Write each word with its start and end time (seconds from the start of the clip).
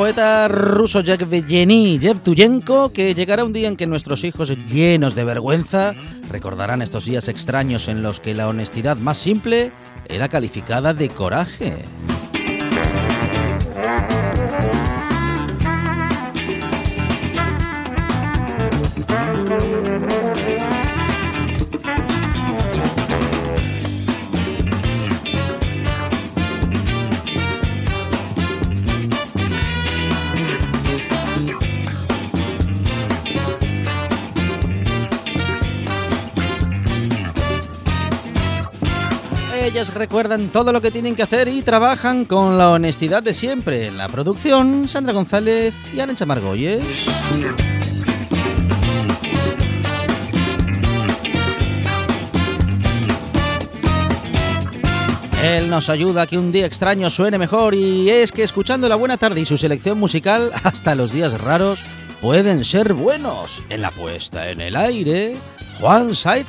Poeta 0.00 0.48
ruso 0.48 1.02
Yevgeny 1.02 1.98
Yevtuyenko 1.98 2.90
que 2.90 3.14
llegará 3.14 3.44
un 3.44 3.52
día 3.52 3.68
en 3.68 3.76
que 3.76 3.86
nuestros 3.86 4.24
hijos 4.24 4.48
llenos 4.66 5.14
de 5.14 5.24
vergüenza 5.24 5.94
recordarán 6.30 6.80
estos 6.80 7.04
días 7.04 7.28
extraños 7.28 7.86
en 7.86 8.02
los 8.02 8.18
que 8.18 8.32
la 8.32 8.48
honestidad 8.48 8.96
más 8.96 9.18
simple 9.18 9.72
era 10.08 10.30
calificada 10.30 10.94
de 10.94 11.10
coraje. 11.10 11.84
Recuerdan 39.88 40.48
todo 40.48 40.72
lo 40.72 40.82
que 40.82 40.90
tienen 40.90 41.16
que 41.16 41.22
hacer 41.22 41.48
y 41.48 41.62
trabajan 41.62 42.26
con 42.26 42.58
la 42.58 42.70
honestidad 42.70 43.22
de 43.22 43.32
siempre. 43.32 43.86
En 43.86 43.96
la 43.96 44.08
producción, 44.08 44.86
Sandra 44.86 45.14
González 45.14 45.72
y 45.94 46.00
Arancha 46.00 46.26
Margolles. 46.26 46.84
Él 55.42 55.70
nos 55.70 55.88
ayuda 55.88 56.22
a 56.22 56.26
que 56.26 56.36
un 56.36 56.52
día 56.52 56.66
extraño 56.66 57.08
suene 57.08 57.38
mejor 57.38 57.74
y 57.74 58.10
es 58.10 58.32
que 58.32 58.42
escuchando 58.42 58.86
la 58.86 58.96
buena 58.96 59.16
tarde 59.16 59.40
y 59.40 59.46
su 59.46 59.56
selección 59.56 59.98
musical, 59.98 60.52
hasta 60.62 60.94
los 60.94 61.12
días 61.12 61.40
raros 61.40 61.80
pueden 62.20 62.64
ser 62.64 62.92
buenos. 62.92 63.62
En 63.70 63.80
la 63.80 63.90
puesta 63.90 64.50
en 64.50 64.60
el 64.60 64.76
aire, 64.76 65.36
Juan 65.80 66.14
Saiz 66.14 66.48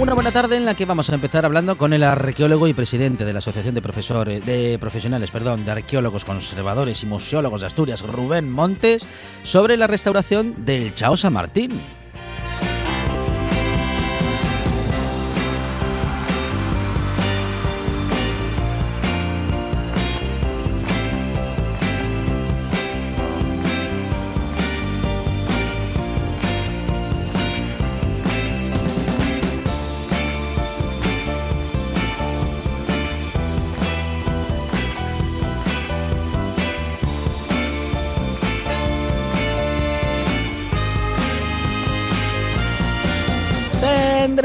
Una 0.00 0.14
buena 0.14 0.32
tarde 0.32 0.56
en 0.56 0.64
la 0.64 0.74
que 0.74 0.86
vamos 0.86 1.10
a 1.10 1.14
empezar 1.14 1.44
hablando 1.44 1.76
con 1.76 1.92
el 1.92 2.02
arqueólogo 2.04 2.66
y 2.66 2.72
presidente 2.72 3.26
de 3.26 3.34
la 3.34 3.40
Asociación 3.40 3.74
de 3.74 3.82
Profesores 3.82 4.46
de 4.46 4.78
Profesionales, 4.78 5.30
perdón, 5.30 5.66
de 5.66 5.72
Arqueólogos 5.72 6.24
Conservadores 6.24 7.02
y 7.02 7.06
Museólogos 7.06 7.60
de 7.60 7.66
Asturias, 7.66 8.00
Rubén 8.00 8.50
Montes, 8.50 9.06
sobre 9.42 9.76
la 9.76 9.86
restauración 9.86 10.64
del 10.64 10.94
Chao 10.94 11.18
San 11.18 11.34
Martín. 11.34 11.99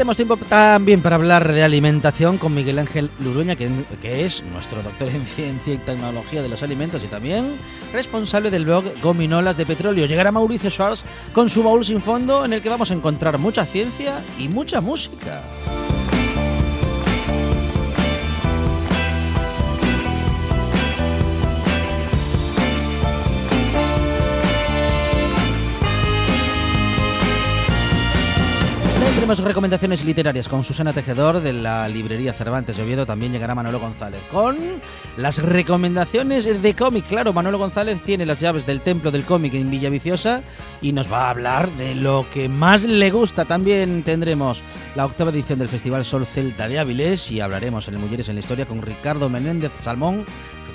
Tendremos 0.06 0.36
tiempo 0.36 0.48
también 0.48 1.02
para 1.02 1.16
hablar 1.16 1.52
de 1.52 1.64
alimentación 1.64 2.38
con 2.38 2.54
Miguel 2.54 2.78
Ángel 2.78 3.10
Luruña, 3.18 3.56
que, 3.56 3.68
que, 4.00 4.24
es 4.24 4.44
nuestro 4.44 4.80
doctor 4.80 5.08
en 5.08 5.26
ciencia 5.26 5.74
y 5.74 5.78
tecnología 5.78 6.42
de 6.42 6.48
los 6.48 6.62
alimentos 6.62 7.02
y 7.02 7.08
también 7.08 7.56
responsable 7.92 8.52
del 8.52 8.66
blog 8.66 8.84
Gominolas 9.02 9.56
de 9.56 9.66
Petróleo. 9.66 10.06
Llegará 10.06 10.30
Mauricio 10.30 10.70
Schwartz 10.70 11.02
con 11.32 11.48
su 11.48 11.64
baúl 11.64 11.84
sin 11.84 12.00
fondo 12.00 12.44
en 12.44 12.52
el 12.52 12.62
que 12.62 12.68
vamos 12.68 12.92
a 12.92 12.94
encontrar 12.94 13.38
mucha 13.38 13.66
ciencia 13.66 14.22
y 14.38 14.46
mucha 14.46 14.80
música. 14.80 15.42
Tendremos 29.16 29.38
recomendaciones 29.38 30.04
literarias 30.04 30.46
con 30.46 30.62
Susana 30.62 30.92
Tejedor 30.92 31.40
de 31.40 31.54
la 31.54 31.88
librería 31.88 32.34
Cervantes 32.34 32.76
de 32.76 32.82
Oviedo. 32.82 33.06
También 33.06 33.32
llegará 33.32 33.54
Manolo 33.54 33.80
González 33.80 34.20
con 34.30 34.58
las 35.16 35.42
recomendaciones 35.42 36.60
de 36.60 36.74
cómic. 36.74 37.06
Claro, 37.06 37.32
Manolo 37.32 37.56
González 37.56 37.98
tiene 38.04 38.26
las 38.26 38.38
llaves 38.38 38.66
del 38.66 38.82
templo 38.82 39.10
del 39.10 39.24
cómic 39.24 39.54
en 39.54 39.70
Villaviciosa 39.70 40.42
y 40.82 40.92
nos 40.92 41.10
va 41.10 41.28
a 41.28 41.30
hablar 41.30 41.70
de 41.72 41.94
lo 41.94 42.26
que 42.30 42.50
más 42.50 42.82
le 42.82 43.10
gusta. 43.10 43.46
También 43.46 44.02
tendremos 44.02 44.60
la 44.94 45.06
octava 45.06 45.30
edición 45.30 45.60
del 45.60 45.70
Festival 45.70 46.04
Sol 46.04 46.26
Celta 46.26 46.68
de 46.68 46.78
Áviles 46.78 47.30
y 47.30 47.40
hablaremos 47.40 47.88
en 47.88 47.94
el 47.94 48.00
Mujeres 48.00 48.28
en 48.28 48.34
la 48.34 48.40
Historia 48.40 48.66
con 48.66 48.82
Ricardo 48.82 49.30
Menéndez 49.30 49.72
Salmón 49.82 50.26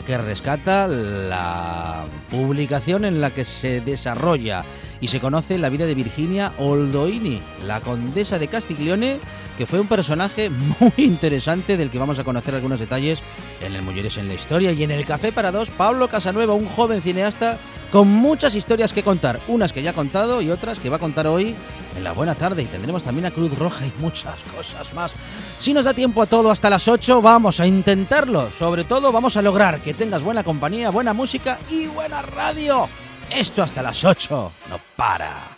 que 0.08 0.18
rescata 0.18 0.88
la 0.88 2.06
publicación 2.32 3.06
en 3.06 3.22
la 3.22 3.30
que 3.30 3.46
se 3.46 3.82
desarrolla 3.82 4.64
y 5.02 5.08
se 5.08 5.20
conoce 5.20 5.58
la 5.58 5.70
vida 5.70 5.86
de 5.86 5.96
Virginia 5.96 6.54
Oldoini, 6.60 7.42
la 7.66 7.82
condesa 7.82 8.40
de 8.40 8.48
Castiglione, 8.48 9.20
que 9.58 9.66
fue 9.66 9.80
un 9.80 9.88
personaje 9.88 10.50
muy 10.50 10.94
interesante 10.98 11.76
del 11.76 11.90
que 11.90 11.98
vamos 11.98 12.20
a 12.20 12.24
conocer 12.24 12.56
algunos 12.56 12.80
detalles 12.80 13.22
en 13.62 13.76
el 13.76 13.82
Mujeres 13.82 14.18
en 14.18 14.28
la 14.28 14.36
Historia 14.36 14.72
y 14.72 14.84
en 14.84 14.92
el 14.92 15.06
Café 15.06 15.32
para 15.32 15.52
Dos, 15.52 15.72
Pablo 15.72 16.08
Casanueva, 16.08 16.54
un 16.54 16.68
joven 16.68 17.02
cineasta 17.02 17.58
con 17.92 18.08
muchas 18.08 18.56
historias 18.56 18.94
que 18.94 19.04
contar, 19.04 19.42
unas 19.48 19.74
que 19.74 19.82
ya 19.82 19.90
ha 19.90 19.94
contado 19.94 20.42
y 20.42 20.50
otras 20.50 20.80
que 20.80 20.90
va 20.90 20.96
a 20.96 21.00
contar 21.00 21.28
hoy 21.28 21.56
en 21.98 22.04
la 22.04 22.14
buena 22.14 22.36
tarde 22.36 22.64
y 22.64 22.68
tendremos 22.68 23.04
también 23.04 23.26
a 23.26 23.32
Cruz 23.32 23.58
Roja 23.58 23.86
y 23.86 23.92
muchas 24.00 24.38
cosas 24.56 24.94
más. 24.94 25.12
Si 25.58 25.74
nos 25.74 25.84
da 25.84 25.94
tiempo 25.94 26.22
a 26.22 26.28
todo 26.28 26.52
hasta 26.52 26.70
las 26.70 26.88
8, 26.88 27.22
vamos 27.22 27.60
a 27.60 27.68
intentarlo. 27.68 28.50
Sobre 28.52 28.86
todo 28.86 29.12
vamos 29.12 29.36
a 29.36 29.42
lograr 29.42 29.82
que 29.82 29.94
tengas 29.94 30.24
buena 30.24 30.44
compañía, 30.44 30.90
buena 30.90 31.14
música 31.14 31.60
y 31.70 31.88
buena 31.88 32.22
radio. 32.22 32.88
Esto 33.34 33.64
hasta 33.64 33.82
las 33.82 34.04
8 34.04 34.52
no 34.70 34.80
para. 34.98 35.58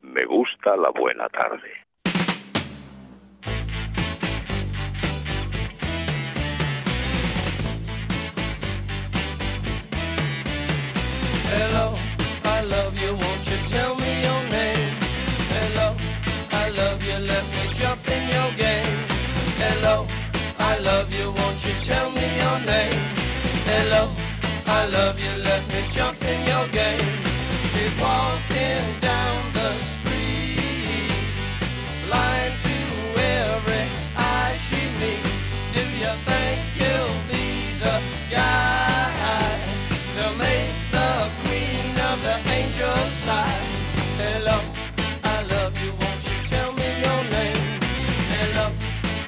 Me 0.00 0.24
gusta 0.24 0.76
la 0.76 0.90
buena 0.90 1.28
tarde. 1.28 1.68
Hello, 11.52 11.92
I 12.44 12.62
love 12.66 12.96
you, 13.02 13.12
won't 13.14 13.46
you 13.50 13.58
tell 13.68 13.94
me 13.96 14.22
your 14.22 14.42
name? 14.50 14.94
Hello, 15.58 15.96
I 16.52 16.70
love 16.70 17.02
you, 17.02 17.18
let 17.26 17.44
me 17.54 17.62
jump 17.74 18.08
in 18.08 18.28
your 18.28 18.52
game. 18.56 19.00
Hello, 19.58 20.06
I 20.60 20.78
love 20.78 21.12
you, 21.12 21.32
won't 21.32 21.64
you 21.64 21.74
tell 21.84 22.10
me 22.12 22.19
I 24.72 24.86
love 24.86 25.18
you, 25.18 25.32
let 25.42 25.66
me 25.68 25.82
jump 25.90 26.22
in 26.22 26.46
your 26.46 26.66
game. 26.68 27.18
She's 27.72 27.96
walking 27.98 28.86
down 29.00 29.52
the 29.52 29.70
street, 29.92 31.10
blind 32.06 32.54
to 32.66 32.76
every 33.18 33.84
eye 34.16 34.54
she 34.66 34.80
meets. 35.00 35.34
Do 35.74 35.82
you 36.02 36.12
think 36.28 36.58
you'll 36.80 37.20
be 37.28 37.46
the 37.84 37.96
guy 38.30 39.58
to 40.16 40.24
make 40.38 40.72
the 40.96 41.10
queen 41.42 41.94
of 42.10 42.16
the 42.26 42.36
angels 42.58 43.10
sigh? 43.24 43.60
Hello, 44.22 44.58
I 45.24 45.42
love 45.54 45.74
you, 45.82 45.90
won't 46.00 46.22
you 46.30 46.38
tell 46.52 46.72
me 46.72 46.88
your 47.06 47.22
name? 47.36 47.62
Hello, 48.38 48.66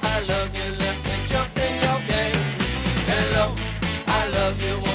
I 0.03 0.15
love 0.31 0.51
you, 0.59 0.69
let 0.83 0.97
me 1.07 1.15
jump 1.31 1.53
in 1.67 1.73
your 1.85 1.99
game. 2.13 2.41
Hello, 3.11 3.45
I 4.07 4.21
love 4.37 4.57
you, 4.67 4.92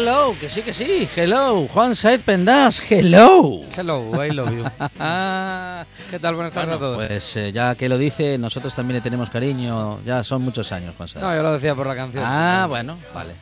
Hello, 0.00 0.36
que 0.38 0.48
sí, 0.48 0.62
que 0.62 0.72
sí, 0.72 1.08
hello. 1.16 1.66
Juan 1.66 1.96
Saez 1.96 2.22
Pendas, 2.22 2.80
hello. 2.88 3.62
Hello, 3.76 4.24
I 4.24 4.30
love 4.30 4.50
you. 4.52 4.62
¿Qué 6.10 6.18
tal? 6.20 6.36
Buenas 6.36 6.52
tardes 6.52 6.68
bueno, 6.70 6.74
a 6.74 6.78
todos. 6.78 7.06
pues 7.08 7.36
eh, 7.36 7.50
ya 7.50 7.74
que 7.74 7.88
lo 7.88 7.98
dice, 7.98 8.38
nosotros 8.38 8.76
también 8.76 8.98
le 8.98 9.00
tenemos 9.00 9.28
cariño. 9.28 9.98
Ya 10.04 10.22
son 10.22 10.42
muchos 10.42 10.70
años, 10.70 10.94
Juan 10.96 11.08
Saez. 11.08 11.24
No, 11.24 11.34
yo 11.34 11.42
lo 11.42 11.52
decía 11.52 11.74
por 11.74 11.88
la 11.88 11.96
canción. 11.96 12.22
ah, 12.24 12.66
bueno, 12.68 12.96
vale. 13.12 13.32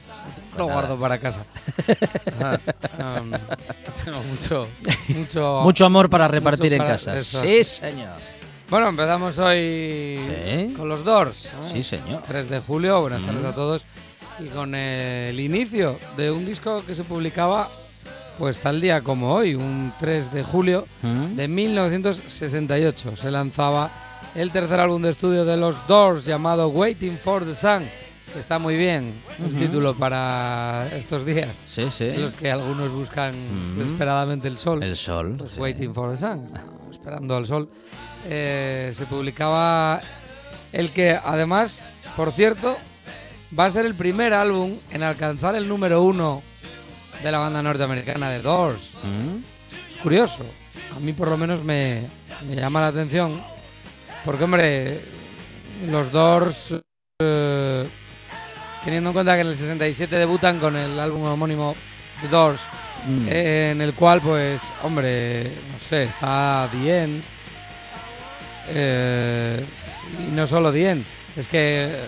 Lo 0.57 0.65
Pues 0.65 0.73
guardo 0.73 0.89
nada. 0.97 1.01
para 1.01 1.19
casa. 1.19 1.45
Ah, 2.99 3.21
um, 3.21 3.31
tengo 4.03 4.23
mucho, 4.23 4.67
mucho, 5.09 5.61
Mucho 5.63 5.85
amor 5.85 6.09
para 6.09 6.27
repartir 6.27 6.73
en 6.73 6.79
para- 6.79 6.93
casa. 6.93 7.17
eso. 7.17 7.39
Sí, 7.43 7.65
señor. 7.65 8.15
Bueno, 8.71 8.89
empezamos 8.89 9.37
hoy 9.39 10.19
Sí. 10.27 10.73
con 10.75 10.89
los 10.89 11.05
Doors. 11.05 11.51
¿no? 11.61 11.71
Sí, 11.71 11.83
señor. 11.83 12.23
3 12.27 12.49
de 12.49 12.61
julio, 12.61 13.03
buenas 13.03 13.21
tardes 13.25 13.43
Mm. 13.43 13.47
a 13.47 13.55
todos. 13.55 13.85
Y 14.39 14.49
con 14.49 14.75
el 14.75 15.39
inicio 15.41 15.99
de 16.17 16.31
un 16.31 16.45
disco 16.45 16.83
que 16.87 16.95
se 16.95 17.05
publicaba 17.05 17.69
pues 18.39 18.59
tal 18.59 18.83
día 18.83 19.01
como 19.01 19.33
hoy, 19.33 19.55
un 19.55 19.93
3 19.99 20.31
de 20.33 20.43
julio 20.43 20.87
Mm. 21.03 21.37
de 21.37 21.49
1968. 21.49 23.17
Se 23.17 23.31
lanzaba 23.31 23.91
el 24.35 24.51
tercer 24.51 24.79
álbum 24.81 25.01
de 25.01 25.11
estudio 25.11 25.47
de 25.47 25.57
los 25.57 25.75
Doors 25.87 26.27
llamado 26.27 26.69
Waiting 26.69 27.17
for 27.17 27.47
the 27.47 27.57
Sun, 27.57 27.83
que 28.35 28.39
está 28.39 28.59
muy 28.59 28.77
bien, 28.77 29.11
un 29.39 29.55
título 29.55 29.95
para 29.95 30.87
estos 30.93 31.25
días 31.25 31.49
Sí, 31.67 31.87
sí. 31.91 32.05
en 32.09 32.21
los 32.21 32.35
que 32.35 32.51
algunos 32.51 32.91
buscan 32.91 33.33
Mm. 33.35 33.79
desesperadamente 33.79 34.49
el 34.49 34.59
sol. 34.59 34.83
El 34.83 34.97
sol. 34.97 35.37
Pues 35.39 35.53
sí. 35.53 35.61
Waiting 35.61 35.95
for 35.95 36.11
the 36.11 36.19
Sun, 36.19 36.45
esperando 36.93 37.37
al 37.37 37.47
sol. 37.47 37.71
Eh, 38.29 38.93
se 38.95 39.07
publicaba 39.07 40.03
el 40.73 40.91
que 40.91 41.13
además, 41.25 41.79
por 42.17 42.33
cierto, 42.33 42.77
va 43.59 43.67
a 43.67 43.71
ser 43.71 43.87
el 43.87 43.95
primer 43.95 44.33
álbum 44.35 44.73
en 44.93 45.03
alcanzar 45.03 45.55
el 45.57 45.69
número 45.69 46.03
uno 46.03 46.43
de 47.23 47.31
la 47.33 47.39
banda 47.39 47.63
norteamericana 47.63 48.31
de 48.31 48.41
Doors. 48.43 48.93
Mm. 49.03 49.95
Es 49.95 50.03
curioso. 50.03 50.45
A 50.97 51.01
mí 51.01 51.13
por 51.13 51.29
lo 51.29 51.37
menos 51.37 51.63
me, 51.65 52.03
me 52.49 52.57
llama 52.57 52.81
la 52.81 52.89
atención. 52.89 53.41
Porque, 54.25 54.45
hombre, 54.45 55.01
los 55.89 56.11
Doors, 56.11 56.75
eh, 57.21 57.87
teniendo 58.85 59.11
en 59.11 59.15
cuenta 59.15 59.35
que 59.35 59.43
en 59.43 59.47
el 59.49 59.57
67 59.57 60.17
debutan 60.17 60.59
con 60.59 60.77
el 60.77 60.99
álbum 60.99 61.25
homónimo 61.25 61.75
The 62.23 62.29
Doors, 62.29 62.61
Mm. 63.07 63.29
eh, 63.29 63.69
en 63.73 63.81
el 63.83 63.93
cual, 63.95 64.21
pues, 64.21 64.61
hombre, 64.83 65.45
no 65.45 65.79
sé, 65.79 66.05
está 66.05 66.69
bien. 66.73 67.23
Eh, 68.69 69.65
y 70.19 70.33
no 70.35 70.47
solo 70.49 70.73
bien, 70.73 71.05
es 71.37 71.47
que 71.47 71.85
eh, 71.93 72.05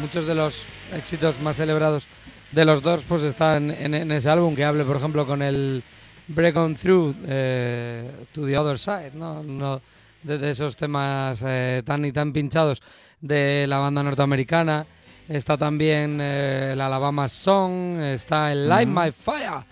muchos 0.00 0.26
de 0.26 0.34
los 0.34 0.62
éxitos 0.92 1.40
más 1.40 1.56
celebrados 1.56 2.06
de 2.52 2.64
los 2.64 2.82
Doors 2.82 3.04
pues 3.08 3.22
están 3.22 3.70
en, 3.70 3.94
en 3.94 4.12
ese 4.12 4.28
álbum 4.28 4.54
que 4.54 4.64
hable, 4.64 4.84
por 4.84 4.96
ejemplo, 4.96 5.26
con 5.26 5.42
el 5.42 5.82
Break 6.28 6.56
On 6.56 6.74
Through 6.74 7.16
eh, 7.26 8.10
to 8.32 8.46
the 8.46 8.56
Other 8.58 8.78
Side, 8.78 9.12
¿no? 9.14 9.40
Uno 9.40 9.80
de, 10.22 10.38
de 10.38 10.50
esos 10.50 10.76
temas 10.76 11.42
eh, 11.46 11.82
tan 11.84 12.04
y 12.04 12.12
tan 12.12 12.32
pinchados 12.32 12.80
de 13.20 13.66
la 13.68 13.78
banda 13.78 14.02
norteamericana. 14.02 14.86
Está 15.28 15.56
también 15.56 16.18
eh, 16.20 16.70
el 16.72 16.80
Alabama 16.80 17.28
Song, 17.28 18.00
está 18.00 18.52
el 18.52 18.68
Light. 18.68 18.88
My 18.88 19.10
Fire, 19.12 19.64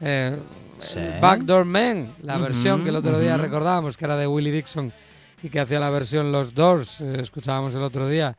eh, 0.00 0.38
Sí. 0.80 0.98
el 0.98 1.20
Backdoor 1.20 1.64
Man, 1.64 2.14
la 2.22 2.36
versión 2.36 2.82
que 2.82 2.90
el 2.90 2.96
otro 2.96 3.18
día 3.18 3.36
recordábamos 3.38 3.96
que 3.96 4.04
era 4.04 4.16
de 4.16 4.26
Willie 4.26 4.50
Dixon 4.52 4.92
y 5.42 5.48
que 5.48 5.60
hacía 5.60 5.78
la 5.80 5.88
versión 5.88 6.30
Los 6.32 6.52
Doors, 6.52 7.00
eh, 7.00 7.18
escuchábamos 7.22 7.74
el 7.74 7.82
otro 7.82 8.06
día. 8.08 8.36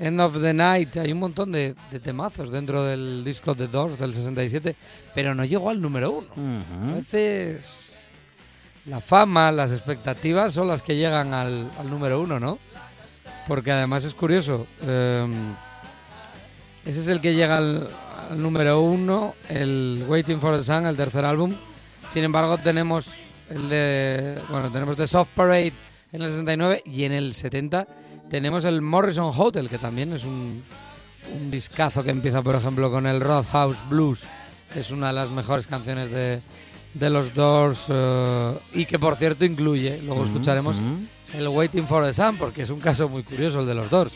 End 0.00 0.18
of 0.20 0.40
the 0.40 0.54
Night, 0.54 0.96
hay 0.96 1.12
un 1.12 1.18
montón 1.18 1.52
de, 1.52 1.74
de 1.90 2.00
temazos 2.00 2.50
dentro 2.50 2.82
del 2.84 3.22
disco 3.22 3.54
The 3.54 3.68
Doors 3.68 3.98
del 3.98 4.14
67, 4.14 4.74
pero 5.14 5.34
no 5.34 5.44
llegó 5.44 5.68
al 5.70 5.80
número 5.80 6.10
uno. 6.10 6.28
A 6.90 6.94
veces 6.94 7.98
la 8.86 9.00
fama, 9.02 9.52
las 9.52 9.70
expectativas 9.72 10.54
son 10.54 10.68
las 10.68 10.80
que 10.82 10.96
llegan 10.96 11.34
al, 11.34 11.70
al 11.78 11.90
número 11.90 12.18
uno, 12.20 12.40
¿no? 12.40 12.58
Porque 13.46 13.72
además 13.72 14.04
es 14.04 14.14
curioso. 14.14 14.66
eh, 14.82 15.26
ese 16.86 17.00
es 17.00 17.08
el 17.08 17.20
que 17.20 17.34
llega 17.34 17.58
al, 17.58 17.86
al 18.30 18.40
número 18.42 18.80
uno, 18.80 19.34
el 19.50 20.02
Waiting 20.08 20.40
for 20.40 20.56
the 20.56 20.62
Sun, 20.62 20.86
el 20.86 20.96
tercer 20.96 21.26
álbum. 21.26 21.54
Sin 22.10 22.24
embargo, 22.24 22.56
tenemos 22.56 23.06
el 23.50 23.68
de. 23.68 24.38
Bueno, 24.48 24.70
tenemos 24.70 24.96
The 24.96 25.06
Soft 25.06 25.28
Parade 25.34 25.72
en 26.12 26.22
el 26.22 26.28
69 26.28 26.82
y 26.84 27.04
en 27.04 27.12
el 27.12 27.34
70 27.34 27.86
tenemos 28.28 28.64
el 28.64 28.80
Morrison 28.80 29.32
Hotel, 29.36 29.68
que 29.68 29.78
también 29.78 30.12
es 30.12 30.24
un, 30.24 30.62
un 31.34 31.50
discazo 31.50 32.02
que 32.02 32.10
empieza, 32.10 32.42
por 32.42 32.54
ejemplo, 32.54 32.90
con 32.90 33.06
el 33.06 33.20
Roadhouse 33.20 33.78
Blues, 33.88 34.20
que 34.72 34.80
es 34.80 34.90
una 34.90 35.08
de 35.08 35.14
las 35.14 35.30
mejores 35.30 35.66
canciones 35.66 36.10
de, 36.10 36.40
de 36.94 37.10
los 37.10 37.34
Doors 37.34 37.84
eh, 37.88 38.52
y 38.72 38.86
que, 38.86 38.98
por 38.98 39.16
cierto, 39.16 39.44
incluye, 39.44 40.00
luego 40.02 40.24
escucharemos, 40.24 40.76
el 41.34 41.48
Waiting 41.48 41.86
for 41.86 42.04
the 42.04 42.12
Sun, 42.12 42.36
porque 42.36 42.62
es 42.62 42.70
un 42.70 42.80
caso 42.80 43.08
muy 43.08 43.22
curioso 43.22 43.60
el 43.60 43.66
de 43.66 43.74
los 43.74 43.90
Doors. 43.90 44.12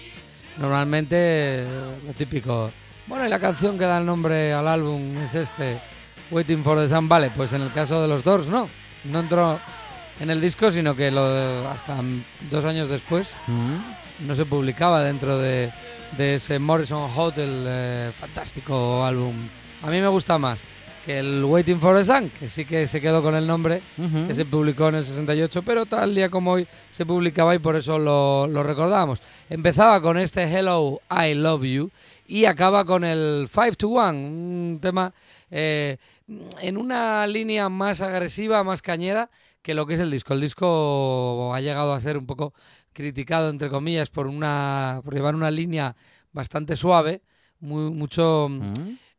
Normalmente, 0.59 1.17
eh, 1.19 1.67
lo 2.07 2.13
típico, 2.13 2.71
bueno, 3.07 3.27
y 3.27 3.29
la 3.29 3.41
canción 3.41 3.79
que 3.79 3.85
da 3.85 3.99
el 3.99 4.07
nombre 4.07 4.53
al 4.53 4.69
álbum 4.69 5.17
es 5.19 5.35
este, 5.35 5.81
Waiting 6.31 6.63
for 6.63 6.79
the 6.79 6.89
Sun, 6.89 7.09
vale, 7.09 7.31
pues 7.37 7.53
en 7.53 7.63
el 7.63 7.73
caso 7.73 8.01
de 8.01 8.09
los 8.09 8.25
Doors 8.25 8.47
no, 8.49 8.69
no 9.05 9.21
entró 9.21 9.59
en 10.21 10.31
el 10.31 10.41
disco, 10.41 10.71
sino 10.71 10.95
que 10.95 11.11
lo, 11.11 11.23
hasta 11.69 12.01
dos 12.51 12.65
años 12.65 12.89
después 12.89 13.35
no 14.21 14.35
se 14.35 14.47
publicaba 14.47 15.03
dentro 15.03 15.39
de, 15.39 15.71
de 16.17 16.37
ese 16.37 16.59
Morrison 16.59 17.11
Hotel 17.15 17.65
eh, 17.67 18.13
fantástico 18.19 19.05
álbum. 19.05 19.35
A 19.83 19.91
mí 19.91 20.01
me 20.01 20.09
gusta 20.09 20.39
más 20.39 20.65
que 21.05 21.19
el 21.19 21.45
Waiting 21.45 21.79
for 21.79 21.97
the 21.97 22.05
Sun, 22.05 22.31
que 22.31 22.49
sí 22.49 22.65
que 22.65 22.87
se 22.87 22.99
quedó 23.01 23.23
con 23.23 23.35
el 23.35 23.47
nombre, 23.47 23.83
que 24.27 24.33
se 24.33 24.47
publicó 24.47 24.89
en 24.89 24.95
el 24.97 25.05
68, 25.05 25.63
pero 25.63 25.85
tal 25.85 26.15
día 26.15 26.31
como 26.31 26.53
hoy 26.53 26.67
se 26.91 27.05
publicaba 27.05 27.55
y 27.55 27.59
por 27.59 27.77
eso 27.77 27.99
lo, 27.99 28.47
lo 28.47 28.63
recordamos. 28.63 29.21
Empezaba 29.51 30.01
con 30.01 30.17
este 30.17 30.45
Hello, 30.45 31.03
I 31.11 31.35
Love 31.35 31.65
You 31.65 31.91
y 32.27 32.47
acaba 32.47 32.87
con 32.87 33.05
el 33.05 33.49
5 33.53 33.75
to 33.77 33.89
1, 33.89 34.09
un 34.09 34.79
tema 34.81 35.13
eh, 35.51 35.99
en 36.63 36.77
una 36.79 37.27
línea 37.27 37.69
más 37.69 38.01
agresiva, 38.01 38.65
más 38.65 38.81
cañera 38.81 39.29
que 39.65 39.73
lo 39.73 39.87
que 39.87 39.95
es 39.95 40.01
el 40.01 40.11
disco. 40.11 40.35
El 40.35 40.43
disco 40.43 41.53
ha 41.55 41.61
llegado 41.63 41.95
a 41.95 42.01
ser 42.01 42.19
un 42.19 42.27
poco 42.27 42.53
criticado, 42.93 43.49
entre 43.49 43.71
comillas, 43.71 44.11
por, 44.11 44.27
una, 44.27 45.01
por 45.03 45.15
llevar 45.15 45.35
una 45.35 45.51
línea 45.51 45.97
bastante 46.33 46.77
suave, 46.77 47.23
muy, 47.61 47.91
mucho... 47.91 48.51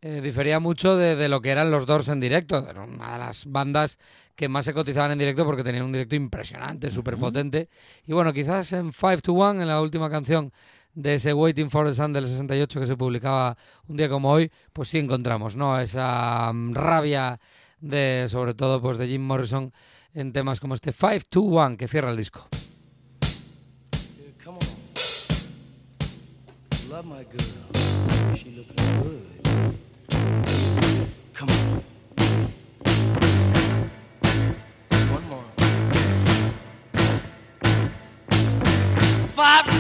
eh, 0.01 0.21
difería 0.21 0.59
mucho 0.59 0.95
de, 0.97 1.15
de 1.15 1.29
lo 1.29 1.41
que 1.41 1.49
eran 1.49 1.71
los 1.71 1.87
Doors 1.87 2.09
en 2.09 2.19
directo. 2.19 2.69
Era 2.69 2.83
una 2.83 3.13
de 3.13 3.19
las 3.19 3.47
bandas 3.47 3.97
que 4.35 4.47
más 4.47 4.65
se 4.65 4.73
cotizaban 4.75 5.11
en 5.13 5.17
directo 5.17 5.45
porque 5.45 5.63
tenían 5.63 5.83
un 5.83 5.91
directo 5.91 6.15
impresionante, 6.15 6.91
súper 6.91 7.17
potente. 7.17 7.69
Y 8.05 8.13
bueno, 8.13 8.31
quizás 8.31 8.71
en 8.73 8.93
5 8.93 9.17
to 9.23 9.33
1, 9.33 9.63
en 9.63 9.67
la 9.67 9.81
última 9.81 10.11
canción 10.11 10.53
de 10.93 11.15
ese 11.15 11.33
Waiting 11.33 11.71
for 11.71 11.87
the 11.87 11.93
Sun 11.95 12.13
del 12.13 12.27
68 12.27 12.81
que 12.81 12.85
se 12.85 12.95
publicaba 12.95 13.57
un 13.87 13.97
día 13.97 14.07
como 14.07 14.31
hoy, 14.31 14.51
pues 14.73 14.89
sí 14.89 14.99
encontramos, 14.99 15.55
¿no? 15.55 15.79
Esa 15.79 16.53
mm, 16.53 16.75
rabia 16.75 17.39
de, 17.79 18.27
sobre 18.29 18.53
todo, 18.53 18.79
pues 18.81 18.99
de 18.99 19.07
Jim 19.07 19.25
Morrison 19.25 19.73
en 20.15 20.31
temas 20.31 20.60
como 20.60 20.74
este 20.74 20.91
5 20.91 21.25
to 21.29 21.41
1 21.41 21.77
que 21.77 21.88
cierra 21.88 22.10
el 22.10 22.17
disco. 22.17 22.48
Come 39.38 39.75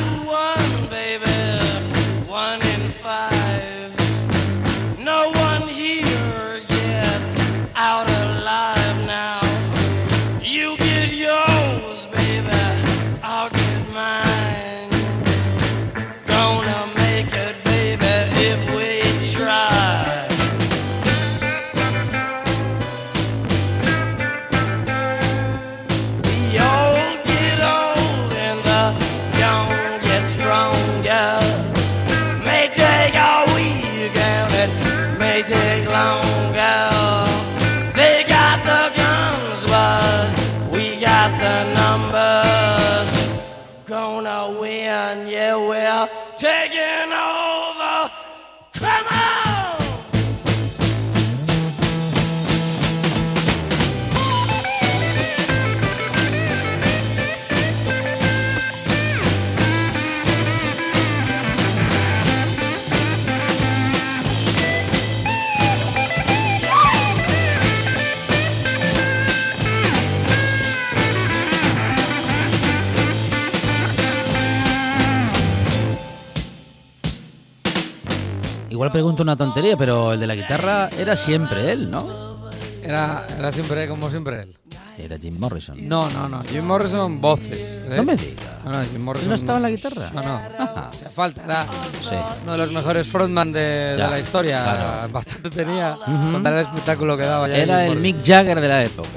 pregunto 78.95 79.23
una 79.23 79.35
tontería, 79.35 79.75
pero 79.75 80.13
el 80.13 80.19
de 80.21 80.25
la 80.25 80.35
guitarra 80.35 80.87
era 80.97 81.17
siempre 81.17 81.69
él, 81.73 81.91
¿no? 81.91 82.07
Era, 82.81 83.27
era 83.37 83.51
siempre 83.51 83.89
como 83.89 84.09
siempre 84.09 84.43
él. 84.43 84.57
Era 84.97 85.17
Jim 85.19 85.37
Morrison. 85.37 85.75
No, 85.85 86.09
no, 86.11 86.29
no. 86.29 86.41
Jim 86.43 86.63
Morrison, 86.63 87.19
voces. 87.19 87.83
¿eh? 87.89 87.93
No 87.97 88.03
me 88.05 88.15
digas. 88.15 88.45
No, 88.63 88.71
no, 88.71 88.81
Jim 88.85 89.03
Morrison. 89.03 89.27
¿No 89.27 89.35
estaba 89.35 89.57
en 89.57 89.63
la 89.63 89.69
guitarra? 89.69 90.11
No, 90.13 90.21
no. 90.21 90.35
Ajá. 90.57 90.89
Hacía 90.93 91.09
falta, 91.09 91.43
era 91.43 91.65
Sí. 92.01 92.15
uno 92.43 92.53
de 92.53 92.57
los 92.57 92.71
mejores 92.71 93.05
frontman 93.05 93.51
de, 93.51 93.59
de 93.59 93.97
la 93.97 94.17
historia. 94.17 94.63
claro. 94.63 95.11
Bastante 95.11 95.49
tenía 95.49 95.97
con 96.31 96.41
tal 96.41 96.53
el 96.53 96.59
espectáculo 96.61 97.17
que 97.17 97.23
daba 97.23 97.49
ya. 97.49 97.55
Era 97.57 97.85
el. 97.85 97.97
Mick 97.99 98.23
Jagger 98.25 98.61
de 98.61 98.67
la 98.69 98.81
época. 98.85 99.09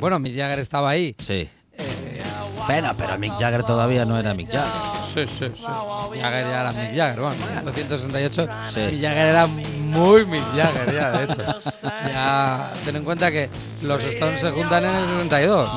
Bueno, 0.00 0.18
Mick 0.18 0.34
Jagger 0.34 0.60
estaba 0.60 0.88
ahí. 0.88 1.14
Sí. 1.18 1.46
Eh, 1.74 2.22
Bueno, 2.66 2.94
pero 2.96 3.18
Mick 3.18 3.34
Jagger 3.38 3.64
todavía 3.64 4.06
no 4.06 4.18
era 4.18 4.32
Mick 4.32 4.50
Jagger. 4.50 5.01
Sí, 5.14 5.26
sí, 5.26 5.46
sí. 5.54 5.62
Jagger 6.20 6.46
ya 6.46 6.60
era 6.60 6.72
Mick 6.72 6.96
Jagger. 6.96 7.20
Bueno, 7.20 7.34
en 7.34 7.64
1968 7.64 8.48
Sí. 8.72 8.80
Mick 8.80 9.02
Jagger 9.02 9.26
era 9.28 9.46
muy 9.46 10.24
Mick 10.26 10.44
Jagger 10.56 10.94
ya, 10.94 11.10
de 11.12 11.24
hecho. 11.24 11.42
Ya, 11.82 12.72
ten 12.84 12.96
en 12.96 13.04
cuenta 13.04 13.30
que 13.30 13.50
los 13.82 14.02
Stones 14.04 14.40
se 14.40 14.50
juntan 14.50 14.84
en 14.84 14.94
el 14.94 15.06
62. 15.06 15.70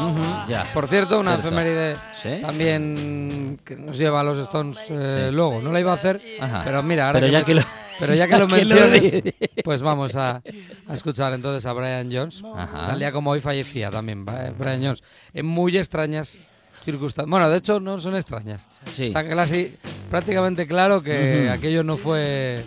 Ya. 0.48 0.72
Por 0.74 0.88
cierto, 0.88 1.20
una 1.20 1.32
Cierto. 1.34 1.48
efeméride 1.48 1.96
Sí. 2.22 2.42
también 2.42 3.60
que 3.64 3.76
nos 3.76 3.98
lleva 3.98 4.22
a 4.22 4.24
los 4.24 4.38
Stones 4.40 4.78
eh, 4.90 5.28
Sí. 5.30 5.36
luego. 5.36 5.62
No 5.62 5.72
la 5.72 5.80
iba 5.80 5.92
a 5.92 5.96
hacer, 5.96 6.22
Ajá. 6.42 6.62
pero 6.64 6.82
mira, 6.84 7.08
ahora 7.08 7.20
Pero 7.20 7.32
ya 7.32 7.40
me- 7.40 7.46
que 7.46 7.54
lo- 7.56 7.62
pero 8.00 8.14
ya 8.14 8.28
que 8.28 8.38
lo 8.40 8.48
que 8.48 8.56
mencionas, 8.66 9.24
pues 9.64 9.82
vamos 9.82 10.16
a, 10.16 10.42
a 10.88 10.94
escuchar 10.94 11.34
entonces 11.34 11.66
a 11.66 11.74
Brian 11.74 12.10
Jones. 12.12 12.44
Ajá. 12.56 12.88
Tal 12.88 13.00
día 13.00 13.12
como 13.12 13.32
hoy 13.32 13.40
fallecía 13.40 13.90
también 13.90 14.26
Bri- 14.26 14.54
Brian 14.58 14.84
Jones. 14.84 15.04
En 15.34 15.46
muy 15.46 15.78
extrañas 15.78 16.40
circunstancias. 16.86 17.30
Bueno, 17.30 17.50
de 17.50 17.58
hecho 17.58 17.80
no 17.80 18.00
son 18.00 18.16
extrañas. 18.16 18.66
Sí. 18.96 19.08
Está 19.08 19.28
casi, 19.28 19.76
prácticamente 20.10 20.66
claro 20.68 21.02
que 21.04 21.44
Ujú. 21.48 21.54
aquello 21.54 21.84
no 21.84 21.98
fue 21.98 22.64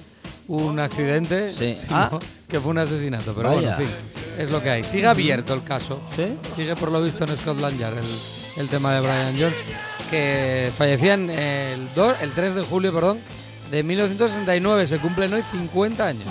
un 0.49 0.79
accidente, 0.81 1.53
Sí. 1.53 1.77
sino 1.79 1.97
Ah. 1.97 2.19
que 2.49 2.61
fue 2.61 2.71
un 2.73 2.79
asesinato. 2.79 3.33
Pero 3.35 3.49
Vaya. 3.51 3.77
bueno, 3.77 3.83
en 3.83 3.87
fin, 3.89 3.97
es 4.39 4.51
lo 4.51 4.63
que 4.63 4.71
hay. 4.71 4.85
Sigue 4.85 5.07
abierto 5.07 5.55
el 5.55 5.63
caso. 5.63 6.01
¿Sí? 6.17 6.35
Sigue 6.57 6.75
por 6.77 6.91
lo 6.91 7.03
visto 7.03 7.25
en 7.25 7.37
Scotland 7.37 7.79
Yard 7.79 7.97
el, 7.99 8.05
el 8.63 8.69
tema 8.69 8.95
de 8.95 9.01
Brian 9.01 9.35
Jones, 9.39 9.57
que 10.11 10.71
fallecía 10.77 11.15
en 11.15 11.31
el, 11.31 11.95
do- 11.95 12.15
el 12.21 12.31
3 12.33 12.55
de 12.55 12.63
julio 12.63 12.93
perdón, 12.93 13.19
de 13.71 13.83
1969. 13.83 14.87
Se 14.87 14.99
cumplen 14.99 15.33
hoy 15.35 15.43
50 15.53 16.07
años 16.07 16.25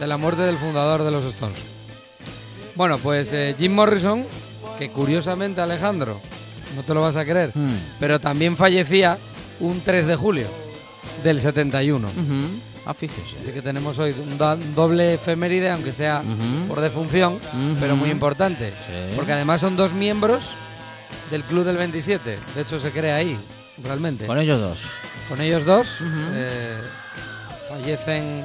de 0.00 0.06
la 0.06 0.16
muerte 0.16 0.42
del 0.42 0.56
fundador 0.56 1.02
de 1.02 1.10
los 1.10 1.24
Stones. 1.24 1.58
Bueno, 2.76 2.98
pues 2.98 3.32
eh, 3.32 3.54
Jim 3.58 3.74
Morrison, 3.74 4.24
que 4.78 4.88
curiosamente 4.90 5.60
Alejandro, 5.60 6.20
no 6.76 6.82
te 6.82 6.94
lo 6.94 7.00
vas 7.00 7.16
a 7.16 7.24
creer, 7.24 7.50
Mm. 7.54 7.70
pero 8.00 8.18
también 8.20 8.56
fallecía 8.56 9.18
un 9.60 9.80
3 9.80 10.06
de 10.06 10.16
julio 10.16 10.46
del 11.24 11.40
71. 11.40 12.08
Ujú. 12.08 12.48
Ah, 12.84 12.94
fíjese. 12.94 13.36
Así 13.40 13.52
que 13.52 13.62
tenemos 13.62 13.98
hoy 13.98 14.12
un 14.18 14.36
do- 14.38 14.54
un 14.54 14.74
doble 14.74 15.14
efeméride, 15.14 15.70
aunque 15.70 15.92
sea 15.92 16.22
por 16.66 16.80
defunción, 16.80 17.38
pero 17.78 17.94
muy 17.94 18.10
importante. 18.10 18.70
Sí. 18.70 19.14
Porque 19.16 19.32
además 19.32 19.60
son 19.60 19.76
dos 19.76 19.92
miembros 19.92 20.50
del 21.30 21.42
Club 21.44 21.64
del 21.64 21.76
27. 21.76 22.38
De 22.56 22.60
hecho, 22.62 22.80
se 22.80 22.90
crea 22.90 23.16
ahí, 23.16 23.38
realmente. 23.84 24.26
Con 24.26 24.38
ellos 24.38 24.60
dos. 24.60 24.80
Con 25.28 25.40
ellos 25.40 25.64
dos 25.64 25.98
eh, 26.34 26.76
fallecen 27.68 28.44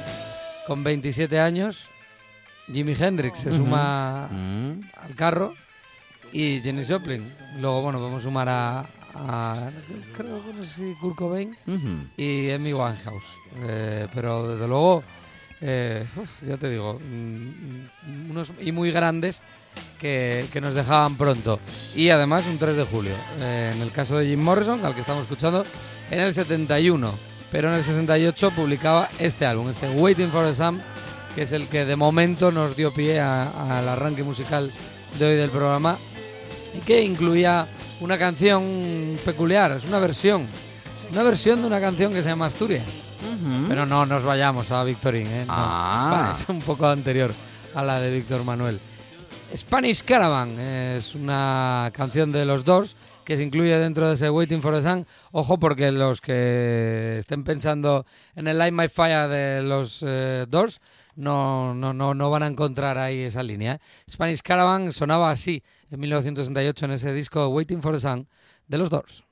con 0.66 0.84
27 0.84 1.40
años. 1.40 1.86
Jimi 2.72 2.94
Hendrix 2.98 3.40
se 3.40 3.50
suma 3.50 4.28
Mm. 4.30 4.80
al 5.02 5.14
carro 5.16 5.54
y 6.32 6.60
Jenny 6.60 6.84
Joplin. 6.84 7.22
Luego, 7.60 7.82
bueno, 7.82 7.98
podemos 7.98 8.22
sumar 8.22 8.48
a, 8.48 8.80
a- 9.14 9.70
creo 10.16 10.44
que 10.44 10.52
no 10.54 10.64
sé 10.64 10.86
si 10.86 10.94
Kurt 10.94 11.16
Cobain 11.16 11.56
y 12.16 12.50
Amy 12.50 12.72
Winehouse. 12.72 13.24
Eh, 13.66 14.06
pero 14.14 14.48
desde 14.48 14.68
luego, 14.68 15.02
eh, 15.60 16.04
ya 16.46 16.56
te 16.56 16.70
digo, 16.70 16.98
mm, 17.00 18.30
unos 18.30 18.52
y 18.60 18.72
muy 18.72 18.90
grandes 18.92 19.42
que, 20.00 20.46
que 20.52 20.60
nos 20.60 20.74
dejaban 20.74 21.16
pronto. 21.16 21.58
Y 21.96 22.10
además 22.10 22.44
un 22.46 22.58
3 22.58 22.76
de 22.76 22.84
julio. 22.84 23.14
Eh, 23.40 23.72
en 23.74 23.82
el 23.82 23.90
caso 23.90 24.18
de 24.18 24.26
Jim 24.26 24.40
Morrison, 24.40 24.84
al 24.84 24.94
que 24.94 25.00
estamos 25.00 25.22
escuchando, 25.22 25.64
en 26.10 26.20
el 26.20 26.34
71. 26.34 27.12
Pero 27.50 27.68
en 27.70 27.76
el 27.76 27.84
68 27.84 28.50
publicaba 28.50 29.08
este 29.18 29.46
álbum, 29.46 29.70
este 29.70 29.88
Waiting 29.88 30.30
for 30.30 30.44
the 30.44 30.54
Sun, 30.54 30.78
que 31.34 31.42
es 31.42 31.52
el 31.52 31.66
que 31.68 31.86
de 31.86 31.96
momento 31.96 32.52
nos 32.52 32.76
dio 32.76 32.92
pie 32.92 33.20
a- 33.20 33.78
al 33.78 33.88
arranque 33.88 34.22
musical 34.22 34.70
de 35.18 35.24
hoy 35.24 35.36
del 35.36 35.48
programa 35.48 35.96
y 36.78 36.80
que 36.80 37.02
incluía 37.02 37.66
una 38.00 38.18
canción 38.18 39.18
peculiar, 39.24 39.72
es 39.72 39.84
una 39.84 39.98
versión, 39.98 40.46
una 41.10 41.22
versión 41.24 41.60
de 41.60 41.66
una 41.66 41.80
canción 41.80 42.12
que 42.12 42.22
se 42.22 42.28
llama 42.28 42.46
Asturias. 42.46 42.86
Pero 43.68 43.84
no 43.84 44.06
nos 44.06 44.24
vayamos 44.24 44.70
a 44.70 44.84
Victorín, 44.84 45.26
¿eh? 45.26 45.44
No. 45.46 45.54
Ah. 45.56 46.32
es 46.38 46.48
un 46.48 46.60
poco 46.60 46.86
anterior 46.86 47.32
a 47.74 47.82
la 47.82 48.00
de 48.00 48.12
Víctor 48.12 48.44
Manuel. 48.44 48.78
Spanish 49.56 50.04
Caravan 50.04 50.58
es 50.60 51.14
una 51.14 51.90
canción 51.92 52.30
de 52.30 52.44
los 52.44 52.64
Doors 52.64 52.94
que 53.24 53.36
se 53.36 53.42
incluye 53.42 53.76
dentro 53.78 54.08
de 54.08 54.14
ese 54.14 54.30
Waiting 54.30 54.62
for 54.62 54.74
the 54.74 54.82
Sun. 54.82 55.06
Ojo 55.32 55.58
porque 55.58 55.90
los 55.90 56.20
que 56.20 57.16
estén 57.18 57.42
pensando 57.42 58.06
en 58.36 58.46
el 58.46 58.56
Light 58.56 58.72
My 58.72 58.88
Fire 58.88 59.28
de 59.28 59.62
los 59.62 60.04
eh, 60.06 60.46
Doors 60.48 60.80
no, 61.18 61.74
no, 61.74 61.92
no, 61.92 62.14
no 62.14 62.30
van 62.30 62.44
a 62.44 62.46
encontrar 62.46 62.96
ahí 62.96 63.20
esa 63.22 63.42
línea. 63.42 63.74
¿eh? 63.74 63.78
Spanish 64.08 64.40
Caravan 64.40 64.92
sonaba 64.92 65.30
así 65.30 65.64
en 65.90 66.00
1968 66.00 66.84
en 66.84 66.90
ese 66.92 67.12
disco 67.12 67.48
Waiting 67.48 67.82
for 67.82 67.92
the 67.92 68.00
Sun 68.00 68.28
de 68.68 68.78
los 68.78 68.88
Doors. 68.88 69.27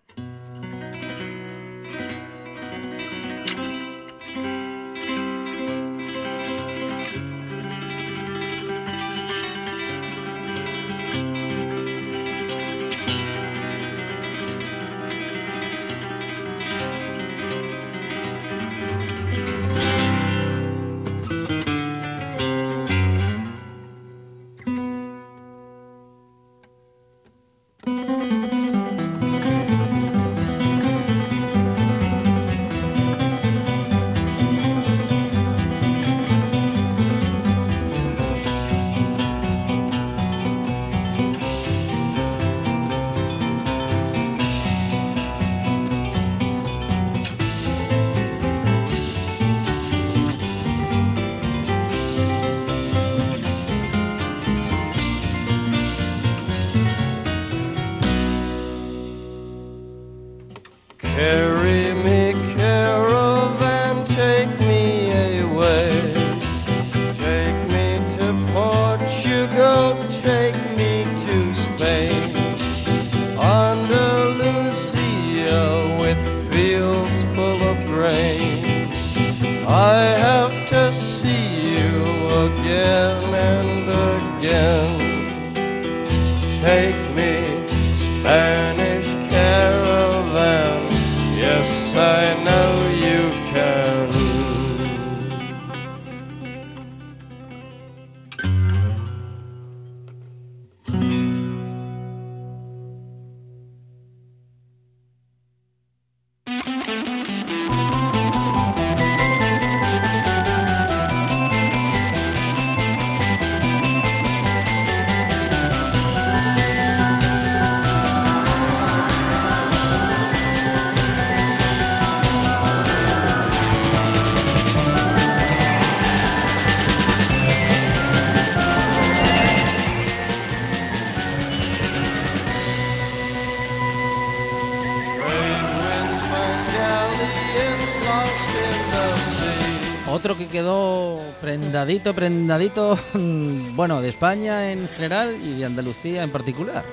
Otro 140.26 140.38
que 140.38 140.48
quedó 140.48 141.20
prendadito, 141.40 142.12
prendadito, 142.12 142.98
bueno, 143.14 144.02
de 144.02 144.08
España 144.08 144.72
en 144.72 144.88
general 144.88 145.38
y 145.40 145.58
de 145.60 145.64
Andalucía 145.66 146.24
en 146.24 146.32
particular, 146.32 146.84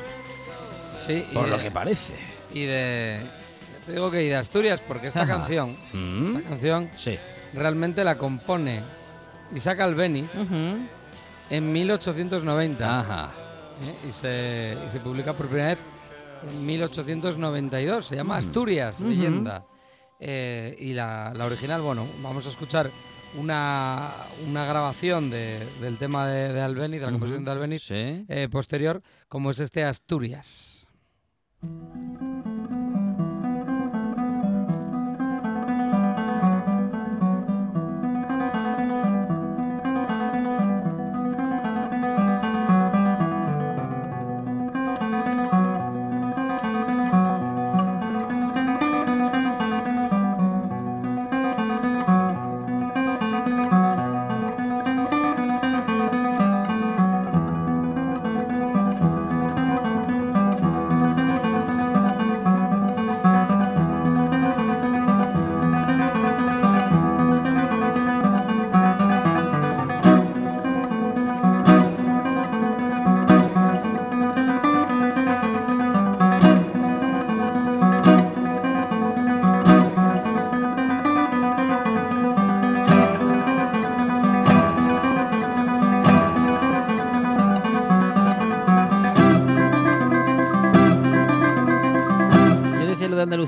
Sí, 0.96 1.26
por 1.34 1.48
lo 1.50 1.58
que 1.58 1.72
parece. 1.72 2.13
y 2.54 2.65
de 2.65 3.19
te 3.88 3.93
digo 3.93 4.12
que 4.12 4.22
y 4.24 4.28
de 4.30 4.36
Asturias 4.36 4.84
porque 4.88 5.08
esta 5.08 5.24
Ajá. 5.24 5.38
canción 5.38 5.76
Mm. 5.93 6.26
esta 6.28 6.41
canción 6.48 6.91
Sí. 6.96 7.17
realmente 7.56 8.04
la 8.04 8.19
compone 8.19 8.82
Isaac 9.56 9.80
Albeniz 9.80 10.30
en 11.50 11.72
1890 11.74 13.00
Ajá. 13.00 13.32
¿eh? 13.82 14.10
y, 14.10 14.12
se, 14.12 14.78
y 14.86 14.89
se 14.91 15.00
publica 15.00 15.34
por 15.34 15.48
primera 15.48 15.69
vez 15.69 15.80
en 16.52 16.63
1892 16.67 18.06
se 18.06 18.15
llama 18.15 18.36
Mm. 18.36 18.38
Asturias 18.38 19.00
leyenda 19.00 19.65
Eh, 20.19 20.76
y 20.80 20.93
la, 20.93 21.34
la 21.34 21.46
original 21.46 21.82
bueno 21.82 22.06
vamos 22.22 22.46
a 22.46 22.50
escuchar 22.50 22.91
una, 23.36 24.12
una 24.48 24.65
grabación 24.65 25.30
de- 25.30 25.60
del 25.82 25.98
tema 25.98 26.28
de, 26.28 26.54
de 26.54 26.62
Albeniz 26.62 27.00
de 27.00 27.06
la 27.06 27.12
composición 27.12 27.46
de 27.46 27.52
Albeniz 27.52 27.84
Sí. 27.84 28.26
eh, 28.28 28.48
posterior 28.52 29.02
como 29.28 29.52
es 29.52 29.60
este 29.60 29.84
Asturias 29.84 30.88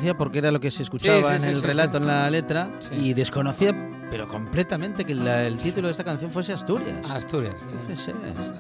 de 0.06 0.12
Andalucía 0.12 0.18
porque 0.18 0.40
era 0.40 0.52
lo 0.52 0.60
que 0.60 0.72
se 0.72 0.84
escuchaba 0.84 1.18
Sí, 1.18 1.24
sí, 1.28 1.34
en 1.34 1.40
sí, 1.42 1.48
el 1.50 1.56
sí, 1.56 1.66
relato, 1.66 1.98
sí. 1.98 2.04
en 2.04 2.08
la 2.08 2.30
letra, 2.30 2.70
Sí. 2.80 2.90
y 2.96 3.14
desconocía, 3.14 3.74
pero 4.12 4.28
completamente, 4.28 5.04
que 5.06 5.16
la- 5.16 5.44
el 5.48 5.58
título 5.58 5.88
de 5.88 5.92
esta 5.92 6.04
canción 6.04 6.32
fuese 6.32 6.54
Asturias. 6.54 7.10
Asturias. 7.10 7.60
sí, 7.60 7.96
sí. 7.96 8.12
Sí, 8.12 8.12
sí. 8.46 8.52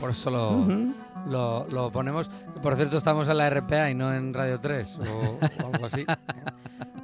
Por 0.00 0.10
eso 0.12 0.30
lo, 0.30 0.52
Ujú. 0.52 0.94
lo, 1.28 1.66
lo 1.70 1.90
ponemos. 1.92 2.30
Por 2.62 2.74
cierto, 2.74 2.96
estamos 2.96 3.28
en 3.28 3.36
la 3.36 3.50
RPA 3.50 3.90
y 3.90 3.94
no 3.94 4.12
en 4.14 4.32
Radio 4.32 4.58
3 4.58 4.98
o, 4.98 5.38
o 5.64 5.72
algo 5.74 5.86
así. 5.86 6.06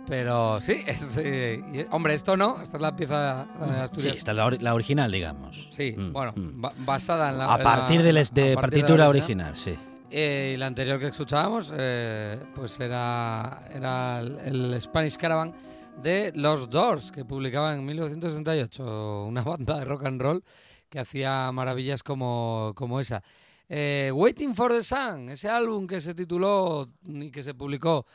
Pero 0.08 0.60
sí, 0.60 0.78
es, 0.86 1.18
eh, 1.18 1.86
hombre, 1.90 2.14
esto 2.14 2.36
no, 2.36 2.62
esta 2.62 2.76
es 2.76 2.80
la 2.80 2.94
pieza 2.94 3.46
de 3.60 3.66
Sí, 3.66 3.80
Asturias. 3.80 4.16
esta 4.18 4.30
es 4.30 4.36
la, 4.36 4.46
ori- 4.46 4.60
la 4.60 4.72
original, 4.74 5.10
digamos. 5.10 5.68
Sí, 5.70 5.94
Mm, 5.98 6.12
bueno, 6.12 6.32
mm. 6.36 6.60
ba- 6.60 6.72
basada 6.78 7.30
en 7.30 7.38
la. 7.38 7.52
A 7.52 7.56
en 7.58 7.62
partir 7.64 7.96
la- 7.98 8.02
de, 8.04 8.12
les- 8.12 8.30
a 8.30 8.34
de 8.34 8.40
partir 8.54 8.54
la 8.54 8.60
partitura 8.60 9.08
original, 9.08 9.56
sí. 9.56 9.76
Eh, 10.18 10.52
y 10.54 10.56
la 10.56 10.68
anterior 10.68 10.98
que 10.98 11.08
escuchábamos, 11.08 11.70
eh, 11.76 12.42
pues 12.54 12.80
era, 12.80 13.68
era 13.70 14.20
el, 14.20 14.80
Spanish 14.80 15.18
Caravan 15.18 15.54
de 16.02 16.32
Los 16.34 16.70
Doors, 16.70 17.12
que 17.12 17.26
publicaba 17.26 17.74
en 17.74 17.84
1968, 17.84 19.26
una 19.26 19.42
banda 19.42 19.78
de 19.78 19.84
rock 19.84 20.06
and 20.06 20.18
roll 20.18 20.42
que 20.88 21.00
hacía 21.00 21.52
maravillas 21.52 22.02
como, 22.02 22.72
como 22.74 22.98
esa. 22.98 23.22
Eh, 23.68 24.10
Waiting 24.10 24.54
for 24.54 24.72
the 24.72 24.82
Sun, 24.82 25.28
ese 25.28 25.50
álbum 25.50 25.86
que 25.86 26.00
se 26.00 26.14
tituló 26.14 26.88
y 27.04 27.30
que 27.30 27.42
se 27.42 27.52
publicó 27.52 28.06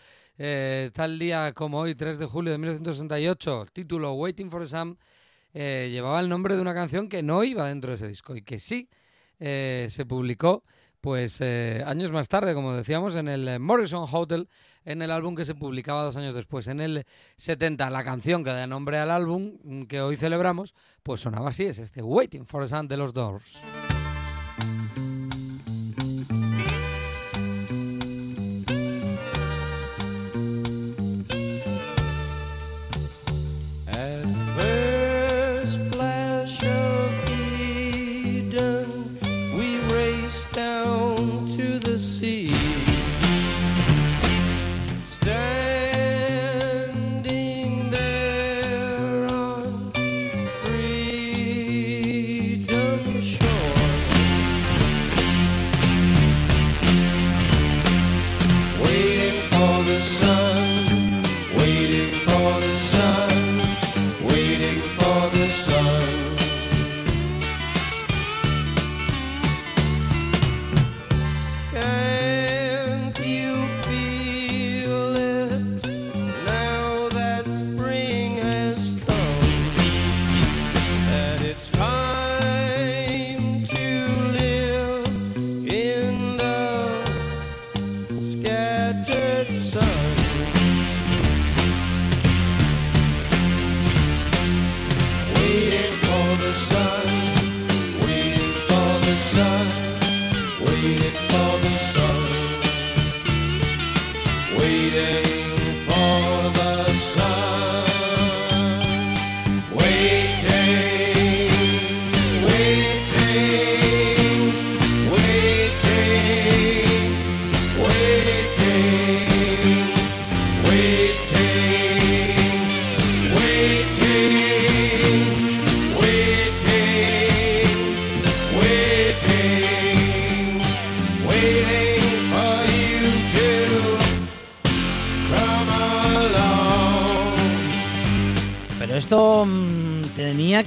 tal 0.93 1.19
día 1.19 1.53
como 1.53 1.81
hoy, 1.81 1.93
3 1.93 2.17
de 2.17 2.25
julio 2.25 2.51
de 2.51 2.57
1968, 2.57 3.67
título 3.73 4.13
Waiting 4.13 4.49
for 4.49 4.63
the 4.63 4.67
Sun, 4.67 4.97
llevaba 5.53 6.19
el 6.19 6.29
nombre 6.29 6.55
de 6.55 6.63
una 6.63 6.73
canción 6.73 7.07
que 7.07 7.21
no 7.21 7.43
iba 7.43 7.67
dentro 7.67 7.91
de 7.91 7.97
ese 7.97 8.07
disco 8.07 8.35
y 8.35 8.41
que 8.41 8.57
sí 8.57 8.89
se 9.37 10.05
publicó 10.07 10.63
pues 11.01 11.39
eh, 11.41 11.83
años 11.85 12.11
más 12.11 12.27
tarde, 12.27 12.53
como 12.53 12.73
decíamos, 12.73 13.15
en 13.15 13.27
el 13.27 13.47
eh, 13.47 13.59
Morrison 13.59 14.07
Hotel, 14.09 14.47
en 14.85 15.01
el 15.01 15.11
álbum 15.11 15.35
que 15.35 15.45
se 15.45 15.55
publicaba 15.55 16.03
dos 16.03 16.15
años 16.15 16.35
después. 16.35 16.67
En 16.67 16.79
el 16.79 17.05
70, 17.37 17.89
la 17.89 18.03
canción 18.03 18.43
que 18.43 18.51
da 18.51 18.67
nombre 18.67 18.99
al 18.99 19.11
álbum 19.11 19.57
mm, 19.63 19.83
que 19.83 20.01
hoy 20.01 20.15
celebramos, 20.15 20.73
pues 21.03 21.21
sonaba 21.21 21.49
así, 21.49 21.65
es 21.65 21.79
este 21.79 22.01
Waiting 22.03 22.45
for 22.45 22.63
the 22.63 22.69
Sun 22.69 22.87
de 22.87 22.97
los 22.97 23.13
Doors. 23.13 23.59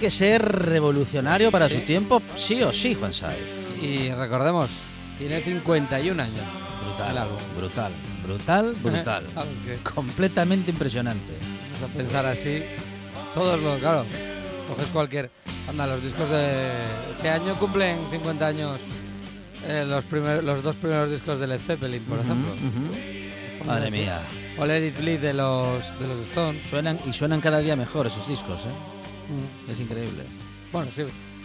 Que 0.04 0.10
ser 0.10 0.42
revolucionario 0.42 1.50
para 1.50 1.66
su 1.68 1.80
tiempo, 1.80 2.20
sí 2.36 2.62
o 2.62 2.72
sí, 2.74 2.94
Juan 2.94 3.14
Saez. 3.14 3.38
Y 3.82 4.10
recordemos, 4.10 4.68
tiene 5.18 5.40
51 5.40 6.22
años. 6.22 6.34
Brutal, 6.84 7.28
brutal, 7.56 7.92
brutal, 8.26 8.74
brutal. 8.82 9.24
Completamente 9.94 10.70
impresionante. 10.70 11.32
Vamos 11.80 11.90
a 11.90 11.96
pensar 11.96 12.26
así. 12.26 12.62
Todos 13.32 13.58
los, 13.62 13.78
claro, 13.78 14.04
coges 14.68 14.88
cualquier. 14.92 15.30
Anda, 15.68 15.86
los 15.86 16.02
discos 16.02 16.28
de. 16.28 16.68
Este 17.12 17.30
año 17.30 17.54
cumplen 17.58 17.98
50 18.10 18.46
años 18.46 18.78
eh, 19.66 19.84
los, 19.88 20.04
primer- 20.04 20.44
los 20.44 20.62
dos 20.62 20.76
primeros 20.76 21.10
discos 21.10 21.40
de 21.40 21.46
Led 21.46 21.60
Zeppelin, 21.60 22.02
por 22.02 22.18
ejemplo. 22.20 22.52
Madre 23.66 23.88
así. 23.88 23.98
mía. 24.00 24.20
O 24.58 24.66
Let 24.66 24.86
It 24.86 24.98
Bleed 24.98 25.20
de 25.20 25.32
los, 25.32 25.98
de 25.98 26.06
los 26.06 26.18
Stones. 26.28 26.60
Suenan 26.68 26.98
y 27.08 27.12
suenan 27.14 27.40
cada 27.40 27.58
día 27.60 27.74
mejor 27.74 28.06
esos 28.06 28.28
discos, 28.28 28.60
¿eh? 28.66 28.68
Mm. 29.28 29.70
Es 29.70 29.80
increíble. 29.80 30.24
Bueno, 30.72 30.90
sí, 30.92 31.02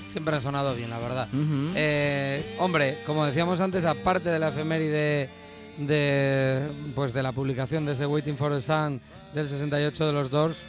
siempre 0.10 0.36
han 0.36 0.42
sonado 0.42 0.76
bien, 0.76 0.89
la 0.89 1.00
verdad. 1.00 1.28
Eh, 1.76 2.56
hombre, 2.60 3.00
como 3.06 3.26
decíamos 3.26 3.62
antes, 3.62 3.86
aparte 3.86 4.30
de 4.30 4.39
la 4.39 4.50
efeméride 4.50 5.30
de, 5.78 6.68
pues 6.96 7.13
de 7.13 7.24
la 7.24 7.32
publicación 7.32 7.86
de 7.86 7.94
ese 7.94 8.06
Waiting 8.06 8.38
for 8.38 8.54
the 8.54 8.62
Sun 8.62 9.00
del 9.34 9.48
68 9.48 10.08
de 10.08 10.13
los 10.13 10.30
Doors, 10.30 10.65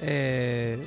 eh, 0.00 0.80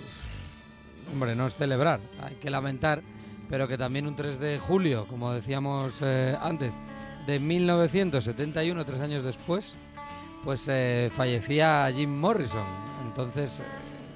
hombre, 1.11 1.35
no 1.35 1.47
es 1.47 1.55
celebrar, 1.55 1.99
hay 2.21 2.35
que 2.35 2.49
lamentar, 2.49 3.01
pero 3.49 3.67
que 3.67 3.77
también 3.77 4.07
un 4.07 4.15
3 4.15 4.39
de 4.39 4.59
julio, 4.59 5.07
como 5.07 5.31
decíamos 5.31 5.95
eh, 6.01 6.37
antes, 6.39 6.73
de 7.25 7.39
1971, 7.39 8.85
tres 8.85 8.99
años 8.99 9.23
después, 9.23 9.75
pues 10.43 10.67
eh, 10.69 11.09
fallecía 11.15 11.91
Jim 11.95 12.09
Morrison. 12.09 12.67
Entonces, 13.03 13.63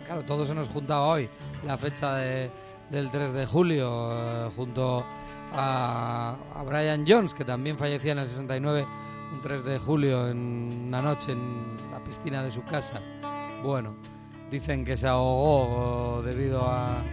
claro, 0.10 0.26
todo 0.26 0.44
se 0.44 0.56
nos 0.56 0.68
juntaba 0.70 1.06
hoy, 1.06 1.30
la 1.64 1.78
fecha 1.78 2.16
de- 2.16 2.50
del 2.90 3.12
3 3.12 3.32
de 3.32 3.46
julio, 3.46 4.10
eh, 4.12 4.50
junto 4.56 5.06
a, 5.54 6.36
a 6.56 6.64
Brian 6.64 7.06
Jones, 7.08 7.36
que 7.36 7.46
también 7.46 7.78
fallecía 7.78 8.14
en 8.14 8.18
el 8.20 8.28
69, 8.28 8.88
un 9.34 9.40
3 9.42 9.64
de 9.64 9.78
julio, 9.78 10.28
en 10.28 10.70
una 10.88 11.00
noche 11.04 11.34
en 11.34 11.76
la 11.92 12.04
piscina 12.04 12.42
de 12.42 12.52
su 12.52 12.64
casa. 12.64 13.00
Bueno, 13.64 13.96
dicen 14.50 14.84
que 14.84 14.98
se 14.98 15.08
ahogó 15.08 16.24
debido 16.24 16.64
a, 16.66 17.04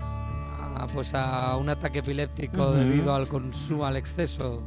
a, 0.00 0.86
pues 0.94 1.12
a 1.14 1.54
un 1.58 1.68
ataque 1.68 1.98
epiléptico 1.98 2.62
Ujú. 2.70 2.72
debido 2.72 3.14
al 3.14 3.28
consumo, 3.28 3.84
al 3.84 3.96
exceso 3.98 4.62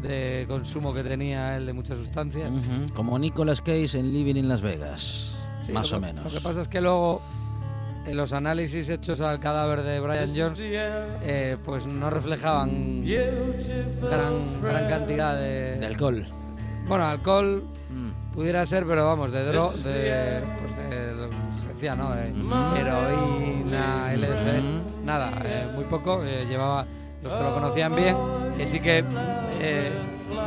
de 0.00 0.46
consumo 0.48 0.94
que 0.94 1.02
tenía 1.02 1.58
él 1.58 1.66
de 1.66 1.72
muchas 1.74 1.98
sustancias. 1.98 2.50
Ujú. 2.50 2.94
Como 2.94 3.18
Nicolas 3.18 3.60
Cage 3.60 3.98
en 3.98 4.14
Living 4.14 4.36
in 4.36 4.48
Las 4.48 4.62
Vegas. 4.62 5.35
Sí, 5.66 5.72
más 5.72 5.90
lo 5.90 5.96
o 5.96 6.00
que- 6.00 6.06
menos. 6.06 6.24
Lo 6.24 6.30
que 6.30 6.40
pasa 6.40 6.60
es 6.62 6.68
que 6.68 6.80
luego 6.80 7.20
en 8.06 8.16
los 8.16 8.32
análisis 8.32 8.88
hechos 8.88 9.20
al 9.20 9.40
cadáver 9.40 9.82
de 9.82 9.98
Brian 10.00 10.30
Jones, 10.34 10.60
eh, 10.62 11.56
pues 11.64 11.86
no 11.86 12.08
reflejaban 12.08 13.04
gran, 13.04 14.62
gran 14.62 14.88
cantidad 14.88 15.38
de, 15.38 15.76
De 15.78 15.86
alcohol. 15.86 16.24
Bueno, 16.88 17.04
alcohol 17.04 17.64
Mm. 17.90 18.10
pudiera 18.34 18.64
ser, 18.64 18.84
pero 18.86 19.06
vamos, 19.06 19.32
de 19.32 19.44
dro 19.44 19.72
de, 19.72 20.40
pues 20.60 20.88
de 20.88 21.28
se 21.62 21.68
decía, 21.74 21.96
¿no? 21.96 22.10
De 22.14 22.28
heroína, 22.80 24.12
LSD, 24.14 25.04
nada, 25.04 25.32
eh, 25.44 25.66
muy 25.74 25.84
poco. 25.84 26.22
eh, 26.24 26.46
llevaba 26.48 26.86
los 27.24 27.32
que 27.32 27.42
lo 27.42 27.54
conocían 27.54 27.94
bien, 27.96 28.16
que 28.56 28.66
sí 28.68 28.78
que 28.78 29.02
eh, 29.60 29.90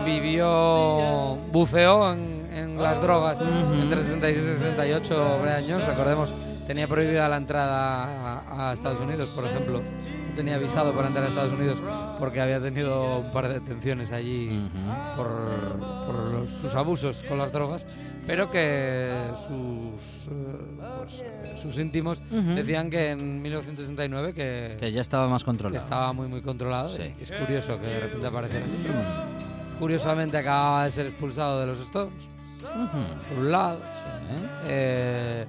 vivió, 0.06 1.36
buceó 1.52 2.14
en, 2.14 2.39
en 2.60 2.78
las 2.82 3.02
drogas 3.02 3.40
entre 3.42 4.04
66 4.04 4.38
y 4.38 4.58
68 4.60 5.40
Brian 5.42 5.64
Jones. 5.68 5.88
Recordemos, 5.88 6.30
tenía 6.68 6.88
prohibida 6.88 7.28
la 7.30 7.38
entrada 7.38 8.42
a, 8.48 8.70
a 8.70 8.74
Estados 8.74 9.00
Unidos, 9.02 9.30
por 9.36 9.46
ejemplo. 9.46 9.80
No 9.82 10.36
tenía 10.36 10.58
visado 10.58 10.94
para 10.94 11.08
entrar 11.08 11.26
a 11.26 11.28
Estados 11.28 11.52
Unidos 11.54 11.78
porque 12.18 12.40
había 12.40 12.62
tenido 12.62 13.20
un 13.20 13.32
par 13.32 13.48
de 13.50 13.56
detenciones 13.56 14.12
allí 14.14 14.70
por, 15.18 15.28
por 16.06 16.18
los- 16.32 16.50
sus 16.50 16.74
abusos 16.76 17.24
con 17.28 17.38
las 17.40 17.52
drogas, 17.52 17.86
pero 18.26 18.50
que 18.50 19.12
sus, 19.36 20.28
eh, 20.32 20.58
pues, 21.00 21.24
sus 21.62 21.78
íntimos 21.78 22.22
decían 22.56 22.90
que 22.90 23.10
en 23.12 23.42
1969 23.42 24.34
que, 24.34 24.78
Que 24.80 24.92
ya 24.94 25.02
estaba 25.02 25.28
más 25.28 25.44
que 25.44 25.48
controlado. 25.48 25.78
estaba 25.84 26.14
muy 26.14 26.28
muy 26.30 26.42
controlado. 26.42 26.88
Sí. 26.96 27.14
y 27.20 27.24
es 27.24 27.32
curioso 27.34 27.78
que 27.80 27.88
de 27.88 28.00
repente 28.00 28.28
apareciera 28.28 28.64
así. 28.66 28.76
Curiosamente 29.80 30.38
acababa 30.38 30.84
de 30.86 30.92
ser 30.92 31.06
expulsado 31.08 31.60
de 31.62 31.68
los 31.68 31.80
Stones, 31.80 32.14
Por 32.62 33.38
un 33.38 33.52
lado. 33.52 33.80
¿Eh? 33.80 34.66
Eh, 34.68 35.46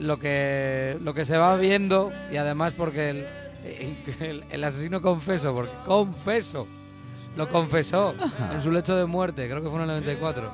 lo 0.00 0.18
que 0.18 0.98
lo 1.02 1.14
que 1.14 1.24
se 1.24 1.36
va 1.38 1.56
viendo 1.56 2.10
y 2.32 2.36
además 2.36 2.72
porque 2.76 3.10
el, 3.10 3.26
el- 4.20 4.44
el 4.50 4.64
asesino 4.64 5.00
confeso, 5.00 5.54
porque 5.54 5.72
confeso, 5.86 6.66
lo 7.36 7.48
confesó 7.48 8.14
en 8.52 8.60
su 8.62 8.72
lecho 8.72 8.96
de 8.96 9.06
muerte, 9.06 9.48
creo 9.48 9.62
que 9.62 9.68
fue 9.68 9.76
en 9.76 9.82
el 9.82 9.86
94, 9.88 10.50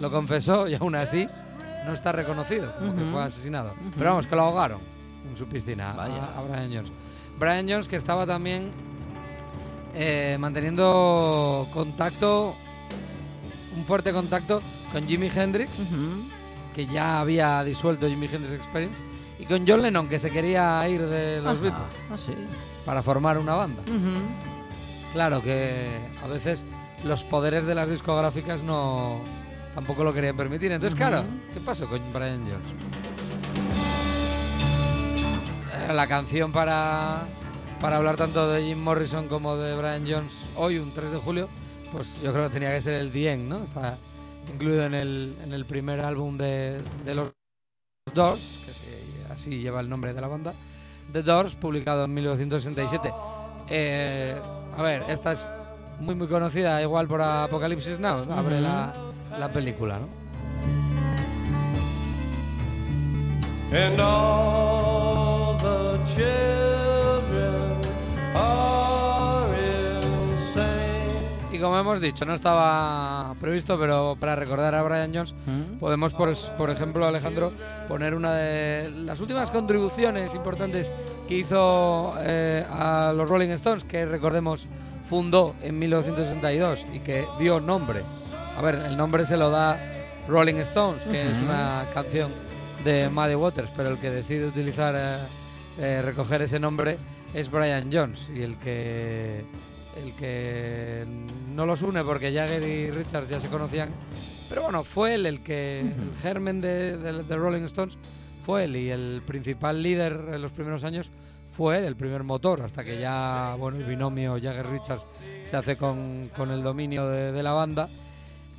lo 0.00 0.10
confesó 0.10 0.68
y 0.68 0.74
aún 0.74 0.94
así 0.94 1.26
no 1.86 1.92
está 1.94 2.12
reconocido 2.12 2.70
como 2.74 2.94
que 2.94 3.04
fue 3.06 3.22
asesinado. 3.22 3.72
Pero 3.96 4.10
vamos, 4.10 4.26
que 4.26 4.36
lo 4.36 4.42
ahogaron 4.42 4.78
en 5.30 5.36
su 5.38 5.46
piscina 5.46 5.92
a, 5.92 6.06
Brian 6.42 6.70
Jones. 6.72 6.92
Brian 7.38 7.66
Jones 7.68 7.88
que 7.88 7.96
estaba 7.96 8.26
también 8.26 8.70
eh, 9.94 10.36
manteniendo 10.38 11.66
contacto, 11.72 12.54
un 13.76 13.84
fuerte 13.84 14.12
contacto 14.12 14.60
con 14.92 15.06
Jimi 15.06 15.30
Hendrix 15.34 15.70
que 16.74 16.86
ya 16.86 17.20
había 17.20 17.62
disuelto 17.64 18.08
Jimi 18.08 18.26
Hendrix 18.26 18.52
Experience, 18.54 18.98
y 19.38 19.44
con 19.44 19.66
John 19.66 19.82
Lennon, 19.82 20.08
que 20.08 20.18
se 20.18 20.30
quería 20.30 20.88
ir 20.88 21.02
de 21.06 21.42
los 21.42 21.52
Ajá. 21.54 21.60
Beatles 21.60 21.94
Ah, 22.10 22.16
sí. 22.16 22.32
para 22.86 23.02
formar 23.02 23.36
una 23.36 23.54
banda. 23.54 23.82
Claro 25.12 25.42
que 25.42 25.86
a 26.24 26.26
veces 26.28 26.64
los 27.04 27.24
poderes 27.24 27.66
de 27.66 27.74
las 27.74 27.90
discográficas 27.90 28.62
no 28.62 29.20
tampoco 29.74 30.02
lo 30.04 30.14
querían 30.14 30.34
permitir. 30.36 30.72
Entonces, 30.72 30.96
claro, 30.96 31.24
¿qué 31.52 31.60
pasó 31.60 31.86
con 31.86 32.00
Brian 32.12 32.40
Jones? 32.44 32.72
Era 35.84 35.92
la 35.94 36.06
canción 36.06 36.52
para, 36.52 37.24
para 37.80 37.96
hablar 37.96 38.16
tanto 38.16 38.48
de 38.50 38.62
Jim 38.62 38.78
Morrison 38.82 39.28
como 39.28 39.56
de 39.56 39.76
Brian 39.76 40.04
Jones 40.08 40.32
hoy, 40.56 40.78
un 40.78 40.92
3 40.92 41.12
de 41.12 41.18
julio, 41.18 41.48
pues 41.92 42.20
yo 42.22 42.32
creo 42.32 42.44
que 42.44 42.54
tenía 42.54 42.70
que 42.70 42.80
ser 42.80 42.94
el 42.94 43.14
End, 43.14 43.48
¿no? 43.48 43.62
Está 43.62 43.96
incluido 44.52 44.84
en 44.84 44.94
el, 44.94 45.34
en 45.42 45.52
el 45.52 45.64
primer 45.64 46.00
álbum 46.00 46.36
de, 46.36 46.80
de 47.04 47.14
los 47.14 47.32
Doors, 48.14 48.62
que 48.66 48.72
sí, 48.72 49.22
así 49.30 49.50
lleva 49.60 49.80
el 49.80 49.88
nombre 49.88 50.12
de 50.12 50.20
la 50.20 50.26
banda, 50.26 50.54
The 51.12 51.22
Doors, 51.22 51.54
publicado 51.54 52.04
en 52.04 52.14
1967. 52.14 53.12
Eh, 53.68 54.40
a 54.76 54.82
ver, 54.82 55.04
esta 55.08 55.32
es 55.32 55.46
muy 56.00 56.14
muy 56.14 56.26
conocida, 56.26 56.82
igual 56.82 57.06
por 57.06 57.22
Apocalipsis 57.22 57.98
Now, 57.98 58.24
¿no? 58.24 58.34
abre 58.34 58.60
la, 58.60 58.92
la 59.38 59.48
película, 59.48 59.98
¿no? 59.98 60.22
And 63.74 63.98
all 64.00 64.61
hemos 71.82 72.00
dicho, 72.00 72.24
no 72.24 72.34
estaba 72.34 73.34
previsto, 73.40 73.78
pero 73.78 74.16
para 74.18 74.34
recordar 74.34 74.74
a 74.74 74.82
Brian 74.82 75.12
Jones, 75.14 75.32
Ujú. 75.46 75.78
podemos, 75.78 76.12
por, 76.14 76.34
por 76.56 76.70
ejemplo, 76.70 77.06
Alejandro, 77.06 77.52
poner 77.88 78.14
una 78.14 78.32
de 78.34 78.90
las 78.90 79.20
últimas 79.20 79.50
contribuciones 79.50 80.34
importantes 80.34 80.90
que 81.28 81.38
hizo 81.38 82.14
eh, 82.20 82.64
a 82.70 83.12
los 83.14 83.28
Rolling 83.28 83.50
Stones, 83.50 83.84
que 83.84 84.06
recordemos 84.06 84.66
fundó 85.08 85.54
en 85.62 85.78
1962 85.78 86.86
y 86.94 87.00
que 87.00 87.26
dio 87.38 87.60
nombre. 87.60 88.02
A 88.56 88.62
ver, 88.62 88.76
el 88.76 88.96
nombre 88.96 89.26
se 89.26 89.36
lo 89.36 89.50
da 89.50 89.78
Rolling 90.28 90.54
Stones, 90.56 91.02
que 91.10 91.22
es 91.30 91.34
Ujú. 91.36 91.44
una 91.44 91.84
canción 91.92 92.30
de 92.84 93.08
Muddy 93.10 93.34
Waters, 93.34 93.70
pero 93.76 93.90
el 93.90 93.98
que 93.98 94.10
decide 94.10 94.46
utilizar, 94.46 94.94
eh, 94.96 95.16
eh, 95.78 96.02
recoger 96.02 96.42
ese 96.42 96.58
nombre 96.58 96.96
es 97.34 97.50
Brian 97.50 97.90
Jones 97.92 98.28
y 98.34 98.42
el 98.42 98.56
que 98.58 99.44
el 99.96 100.12
que 100.14 101.04
no 101.54 101.66
los 101.66 101.82
une 101.82 102.02
porque 102.04 102.32
Jagger 102.32 102.62
y 102.66 102.90
Richards 102.90 103.28
ya 103.28 103.38
se 103.40 103.48
conocían, 103.48 103.90
pero 104.48 104.62
bueno, 104.62 104.84
fue 104.84 105.14
él 105.14 105.26
el 105.26 105.42
que 105.42 105.80
el 105.80 106.10
germen 106.22 106.60
de, 106.60 106.96
de- 106.98 107.22
de 107.22 107.36
Rolling 107.36 107.62
Stones 107.64 107.96
fue 108.44 108.64
él. 108.64 108.76
Y 108.76 108.90
el 108.90 109.22
principal 109.26 109.82
líder 109.82 110.12
en 110.34 110.42
los 110.42 110.52
primeros 110.52 110.82
años 110.84 111.10
fue 111.52 111.78
él, 111.78 111.84
el 111.84 111.96
primer 111.96 112.22
motor, 112.24 112.62
hasta 112.62 112.82
que 112.84 112.98
ya 112.98 113.54
bueno 113.58 113.76
el 113.78 113.84
binomio 113.84 114.34
Jagger 114.42 114.66
Richards 114.70 115.06
se 115.42 115.56
hace 115.56 115.76
con, 115.76 116.28
con 116.36 116.50
el 116.50 116.62
dominio 116.62 117.06
de, 117.08 117.30
de 117.32 117.42
la 117.42 117.52
banda, 117.52 117.88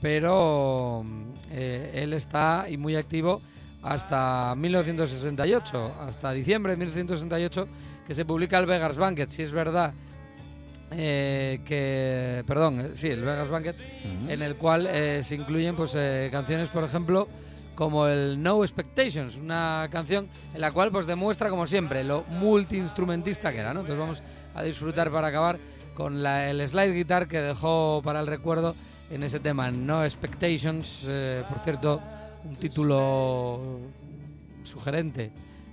pero 0.01 1.03
eh, 1.51 1.91
él 1.95 2.13
está 2.13 2.65
y 2.69 2.77
muy 2.77 2.95
activo 2.95 3.41
hasta 3.81 4.53
1968, 4.55 5.95
hasta 6.07 6.31
diciembre 6.31 6.73
de 6.73 6.77
1968 6.77 7.67
que 8.07 8.13
se 8.15 8.25
publica 8.25 8.57
el 8.59 8.65
Vegas 8.65 8.97
Banquet, 8.97 9.29
si 9.29 9.43
es 9.43 9.51
verdad 9.51 9.93
eh, 10.95 11.59
que, 11.65 12.43
perdón, 12.45 12.79
eh, 12.81 12.89
sí, 12.95 13.07
el 13.09 13.21
Vegas 13.21 13.49
Banquet, 13.49 13.75
en 14.29 14.41
el 14.41 14.55
cual 14.55 14.87
eh, 14.89 15.23
se 15.23 15.35
incluyen 15.35 15.75
pues 15.75 15.93
eh, 15.95 16.29
canciones, 16.31 16.69
por 16.69 16.83
ejemplo, 16.83 17.27
como 17.75 18.07
el 18.07 18.41
No 18.41 18.63
Expectations, 18.63 19.35
una 19.35 19.87
canción 19.91 20.27
en 20.53 20.61
la 20.61 20.71
cual 20.71 20.91
pues 20.91 21.07
demuestra 21.07 21.49
como 21.49 21.65
siempre 21.65 22.03
lo 22.03 22.23
multiinstrumentista 22.29 23.51
que 23.51 23.59
era, 23.59 23.73
¿no? 23.73 23.81
Entonces 23.81 23.99
vamos 23.99 24.21
a 24.55 24.61
disfrutar 24.63 25.11
para 25.11 25.27
acabar 25.29 25.57
con 25.95 26.21
la- 26.23 26.49
el 26.49 26.67
slide 26.67 26.93
guitar 26.93 27.27
que 27.27 27.41
dejó 27.41 28.01
para 28.03 28.19
el 28.19 28.27
recuerdo 28.27 28.75
en 29.09 29.23
ese 29.23 29.39
tema 29.39 29.69
No 29.71 30.03
Expectations, 30.03 31.07
por 31.49 31.59
cierto, 31.59 32.01
un 32.45 32.55
título 32.55 33.79
sugerente 34.63 35.31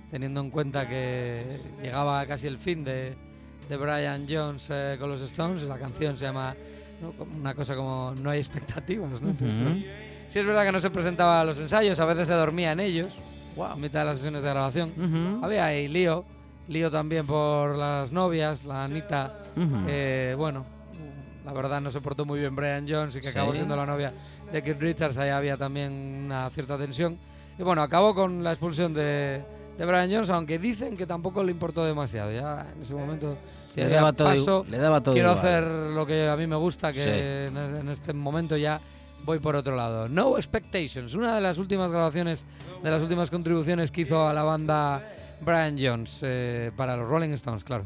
teniendo 0.09 0.41
en 0.41 0.49
cuenta 0.49 0.87
que 0.87 1.45
llegaba 1.81 2.25
casi 2.25 2.47
el 2.47 2.57
fin 2.57 2.83
de, 2.83 3.15
de 3.69 3.77
Brian 3.77 4.25
Jones 4.29 4.67
eh, 4.69 4.97
con 4.99 5.09
los 5.09 5.21
Stones, 5.21 5.63
la 5.63 5.77
canción 5.77 6.17
se 6.17 6.25
llama 6.25 6.55
una 7.39 7.53
cosa 7.55 7.75
como 7.75 8.13
No 8.21 8.29
hay 8.29 8.39
expectativas, 8.39 9.21
¿no? 9.21 9.29
Entonces, 9.29 9.85
Sí 10.27 10.39
es 10.39 10.45
verdad 10.45 10.63
que 10.65 10.71
no 10.71 10.79
se 10.79 10.89
presentaba 10.89 11.41
a 11.41 11.43
los 11.43 11.59
ensayos, 11.59 11.99
a 11.99 12.05
veces 12.05 12.27
se 12.29 12.33
dormía 12.33 12.71
en 12.71 12.79
ellos, 12.79 13.11
a 13.61 13.75
mitad 13.75 13.99
de 14.01 14.05
las 14.05 14.17
sesiones 14.17 14.43
de 14.43 14.49
grabación. 14.49 15.39
Había 15.43 15.65
ahí 15.65 15.87
lío, 15.89 16.23
lío 16.69 16.89
también 16.89 17.25
por 17.27 17.75
las 17.75 18.11
novias, 18.13 18.63
la 18.65 18.85
Anita, 18.85 19.33
que 19.85 20.33
bueno, 20.37 20.65
la 21.43 21.51
verdad 21.53 21.81
no 21.81 21.91
se 21.91 21.99
portó 21.99 22.23
muy 22.23 22.39
bien 22.39 22.55
Brian 22.55 22.85
Jones 22.87 23.15
y 23.15 23.19
que 23.19 23.23
Sí. 23.27 23.37
acabó 23.37 23.53
siendo 23.53 23.75
la 23.75 23.85
novia 23.85 24.13
de 24.53 24.61
Keith 24.63 24.79
Richards, 24.79 25.17
ahí 25.17 25.29
había 25.29 25.57
también 25.57 25.91
una 26.25 26.49
cierta 26.51 26.77
tensión. 26.77 27.17
Y 27.59 27.63
bueno, 27.63 27.81
acabó 27.81 28.15
con 28.15 28.41
la 28.43 28.51
expulsión 28.51 28.93
de, 28.93 29.41
de 29.81 29.87
Brian 29.87 30.11
Jones, 30.11 30.29
aunque 30.29 30.59
dicen 30.59 30.95
que 30.95 31.07
tampoco 31.07 31.43
le 31.43 31.51
importó 31.51 31.83
demasiado. 31.83 32.31
Ya 32.31 32.67
en 32.75 32.81
ese 32.83 32.93
momento 32.93 33.35
Le 33.75 33.87
daba 33.89 34.13
todo 34.13 34.27
paso, 34.27 34.65
i- 34.67 34.71
le 34.71 34.77
daba 34.77 35.01
todo 35.01 35.15
quiero 35.15 35.31
igual. 35.31 35.45
hacer 35.45 35.63
lo 35.63 36.05
que 36.05 36.27
a 36.29 36.37
mí 36.37 36.45
me 36.45 36.55
gusta, 36.55 36.93
que 36.93 37.03
Sí. 37.49 37.57
en 37.57 37.89
este 37.89 38.13
momento 38.13 38.55
ya 38.57 38.79
voy 39.25 39.39
por 39.39 39.55
otro 39.55 39.75
lado. 39.75 40.07
No 40.07 40.37
Expectations, 40.37 41.15
una 41.15 41.33
de 41.33 41.41
las 41.41 41.57
últimas 41.57 41.91
grabaciones, 41.91 42.45
de 42.83 42.91
las 42.91 43.01
últimas 43.01 43.31
contribuciones 43.31 43.91
que 43.91 44.01
hizo 44.01 44.27
a 44.27 44.33
la 44.33 44.43
banda 44.43 45.03
Brian 45.43 45.75
Jones 45.79 46.19
eh, 46.21 46.71
para 46.77 46.95
los 46.95 47.07
Rolling 47.09 47.31
Stones, 47.31 47.63
claro. 47.63 47.85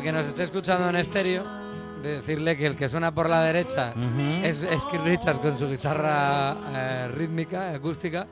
El 0.00 0.04
que 0.04 0.12
nos 0.12 0.26
esté 0.26 0.44
escuchando 0.44 0.88
en 0.88 0.96
estéreo, 0.96 1.44
decirle 2.02 2.56
que 2.56 2.64
el 2.64 2.74
que 2.74 2.88
suena 2.88 3.12
por 3.14 3.28
la 3.28 3.42
derecha 3.42 3.92
es, 4.42 4.62
es 4.62 4.86
Keith 4.86 5.02
Richards 5.04 5.40
con 5.40 5.58
su 5.58 5.68
guitarra 5.68 6.56
eh, 6.68 7.08
rítmica, 7.08 7.74
acústica, 7.74 8.26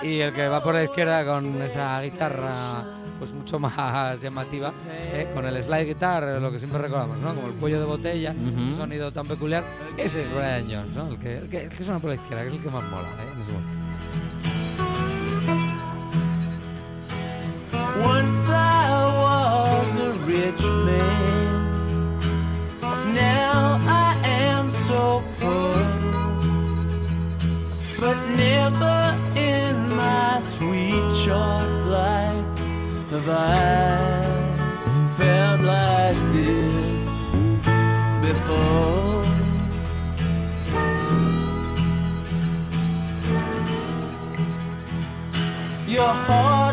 y 0.00 0.20
el 0.20 0.32
que 0.32 0.46
va 0.46 0.62
por 0.62 0.74
la 0.74 0.84
izquierda 0.84 1.24
con 1.24 1.60
esa 1.60 2.00
guitarra 2.02 2.84
pues 3.18 3.32
mucho 3.32 3.58
más 3.58 4.20
llamativa, 4.20 4.72
eh, 5.12 5.28
con 5.34 5.44
el 5.44 5.60
slide 5.60 5.86
guitar, 5.86 6.40
lo 6.40 6.52
que 6.52 6.60
siempre 6.60 6.80
recordamos, 6.80 7.18
¿no? 7.18 7.34
Como 7.34 7.48
el 7.48 7.54
cuello 7.54 7.80
de 7.80 7.86
botella, 7.86 8.30
un 8.30 8.74
sonido 8.76 9.12
tan 9.12 9.26
peculiar. 9.26 9.64
Ese 9.96 10.22
es 10.22 10.32
Brian 10.32 10.68
Jones, 10.70 10.92
¿no? 10.92 11.08
El 11.08 11.18
que, 11.18 11.38
el 11.38 11.48
que, 11.48 11.64
el 11.64 11.68
que 11.68 11.82
suena 11.82 11.98
por 11.98 12.10
la 12.10 12.16
izquierda, 12.16 12.42
que 12.42 12.48
es 12.48 12.54
el 12.54 12.62
que 12.62 12.70
más 12.70 12.84
mola, 12.84 13.08
¿eh? 13.08 13.32
En 13.34 13.40
ese 13.40 13.50
momento. 13.50 13.71
Once 18.00 18.48
I 18.48 18.88
was 19.22 19.96
a 19.96 20.12
rich 20.24 20.62
man. 20.86 21.70
Now 23.14 23.78
I 23.86 24.18
am 24.24 24.70
so 24.70 25.22
poor. 25.38 25.74
But 28.00 28.16
never 28.36 29.18
in 29.36 29.94
my 29.94 30.40
sweet 30.40 31.14
short 31.22 31.68
life 31.86 32.58
have 33.10 33.28
I 33.28 34.22
felt 35.18 35.60
like 35.60 36.20
this 36.32 37.26
before. 38.22 39.22
Your 45.86 46.14
heart 46.26 46.71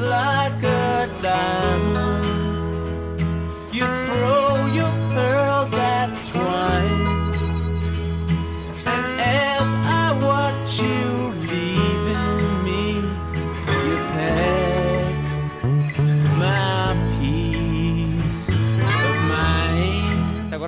like 0.00 0.62
a 0.62 1.10
diamond. 1.20 2.24
You 3.72 3.84
throw 4.06 4.66
your 4.66 4.92
pearls 5.12 5.72
at 5.74 6.14
swine. 6.14 7.32
And 8.86 9.20
as 9.20 9.68
I 10.02 10.18
watch 10.22 10.80
you 10.80 11.09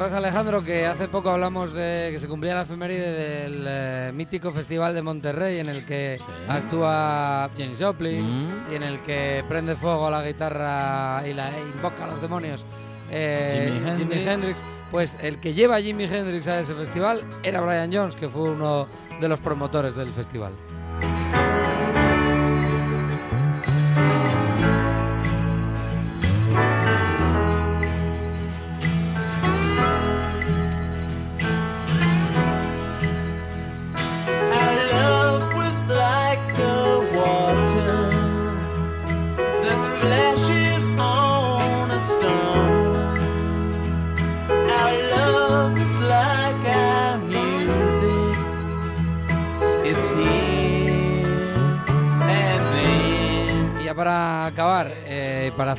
mind. 0.02 0.12
¿Te 0.12 0.16
acuerdas, 0.16 0.34
Alejandro, 0.34 0.64
que 0.64 0.86
hace 0.86 1.08
poco 1.08 1.30
hablamos 1.30 1.72
de 1.72 2.08
que 2.12 2.18
se 2.18 2.26
cumplía 2.28 2.54
la 2.54 2.62
efeméride 2.62 3.12
del 3.12 3.64
eh, 3.68 4.12
mítico 4.12 4.50
Festival 4.50 4.94
de 4.94 5.02
Monterrey 5.02 5.58
en 5.58 5.68
el 5.68 5.84
que 5.84 6.18
actúa 6.48 7.50
Janis 7.56 7.78
Joplin 7.80 8.22
Mm. 8.22 8.72
y 8.72 8.74
en 8.76 8.82
el 8.82 8.98
que 9.00 9.44
prende 9.48 9.74
fuego 9.76 10.06
a 10.06 10.10
la 10.10 10.22
guitarra 10.26 11.22
y 11.28 11.32
la 11.34 11.56
e 11.56 11.60
invoca 11.74 12.04
a 12.04 12.08
los 12.08 12.20
demonios 12.20 12.64
eh, 13.10 13.68
Jimi 13.72 13.78
Jimi 13.80 13.90
Hendrix. 14.14 14.26
Hendrix? 14.26 14.64
Pues 14.90 15.16
el 15.20 15.38
que 15.38 15.54
lleva 15.54 15.76
a 15.76 15.80
Jimi 15.80 16.04
Hendrix 16.04 16.48
a 16.48 16.60
ese 16.60 16.74
festival 16.74 17.24
era 17.42 17.60
Brian 17.60 17.92
Jones, 17.92 18.16
que 18.16 18.28
fue 18.28 18.50
uno 18.50 18.86
de 19.20 19.28
los 19.28 19.38
promotores 19.40 19.94
del 19.94 20.08
festival. 20.08 20.52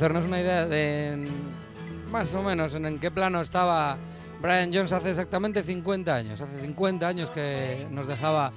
Hacernos 0.03 0.25
una 0.25 0.41
idea 0.41 0.65
de 0.65 1.23
más 2.11 2.35
o 2.35 2.43
menos 2.43 2.75
en, 2.75 2.85
en 2.85 2.99
qué 2.99 3.09
plano 3.09 3.39
estaba 3.39 3.97
Brian 4.41 4.69
Jones 4.73 4.91
hace 4.91 5.11
exactamente 5.11 5.63
50 5.63 6.13
años. 6.13 6.41
Hace 6.41 6.59
50 6.59 7.07
años 7.07 7.29
que 7.29 7.87
nos 7.89 8.05
dejaba 8.05 8.51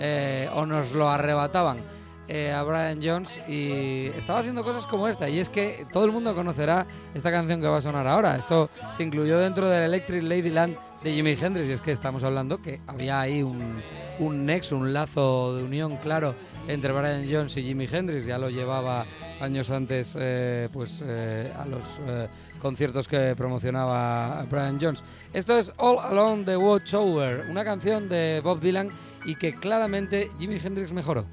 eh, 0.00 0.50
o 0.52 0.66
nos 0.66 0.94
lo 0.94 1.08
arrebataban 1.08 1.78
eh, 2.26 2.50
a 2.50 2.64
Brian 2.64 2.98
Jones 3.00 3.38
y 3.46 4.06
estaba 4.16 4.40
haciendo 4.40 4.64
cosas 4.64 4.88
como 4.88 5.06
esta. 5.06 5.28
Y 5.28 5.38
es 5.38 5.48
que 5.48 5.86
todo 5.92 6.04
el 6.04 6.10
mundo 6.10 6.34
conocerá 6.34 6.84
esta 7.14 7.30
canción 7.30 7.60
que 7.60 7.68
va 7.68 7.76
a 7.76 7.80
sonar 7.80 8.08
ahora. 8.08 8.34
Esto 8.34 8.68
se 8.90 9.04
incluyó 9.04 9.38
dentro 9.38 9.68
del 9.68 9.84
Electric 9.84 10.24
Ladyland 10.24 10.76
de 11.02 11.12
Jimi 11.12 11.36
Hendrix. 11.40 11.68
Y 11.68 11.72
es 11.72 11.80
que 11.80 11.92
estamos 11.92 12.22
hablando 12.24 12.60
que 12.60 12.80
había 12.86 13.20
ahí 13.20 13.42
un, 13.42 13.82
un 14.18 14.46
nexo, 14.46 14.76
un 14.76 14.92
lazo 14.92 15.56
de 15.56 15.62
unión 15.62 15.96
claro 15.96 16.34
entre 16.66 16.92
Brian 16.92 17.26
Jones 17.30 17.56
y 17.56 17.62
Jimi 17.62 17.88
Hendrix. 17.90 18.26
Ya 18.26 18.38
lo 18.38 18.50
llevaba 18.50 19.06
años 19.40 19.70
antes 19.70 20.16
eh, 20.18 20.68
pues, 20.72 21.02
eh, 21.04 21.52
a 21.56 21.64
los 21.66 21.82
eh, 22.06 22.28
conciertos 22.60 23.06
que 23.08 23.34
promocionaba 23.36 24.44
Brian 24.50 24.78
Jones. 24.80 25.02
Esto 25.32 25.58
es 25.58 25.72
All 25.76 25.98
Along 25.98 26.44
the 26.44 26.56
Watchtower, 26.56 27.46
una 27.48 27.64
canción 27.64 28.08
de 28.08 28.40
Bob 28.42 28.60
Dylan 28.60 28.90
y 29.24 29.36
que 29.36 29.54
claramente 29.54 30.28
Jimi 30.38 30.58
Hendrix 30.62 30.92
mejoró. 30.92 31.24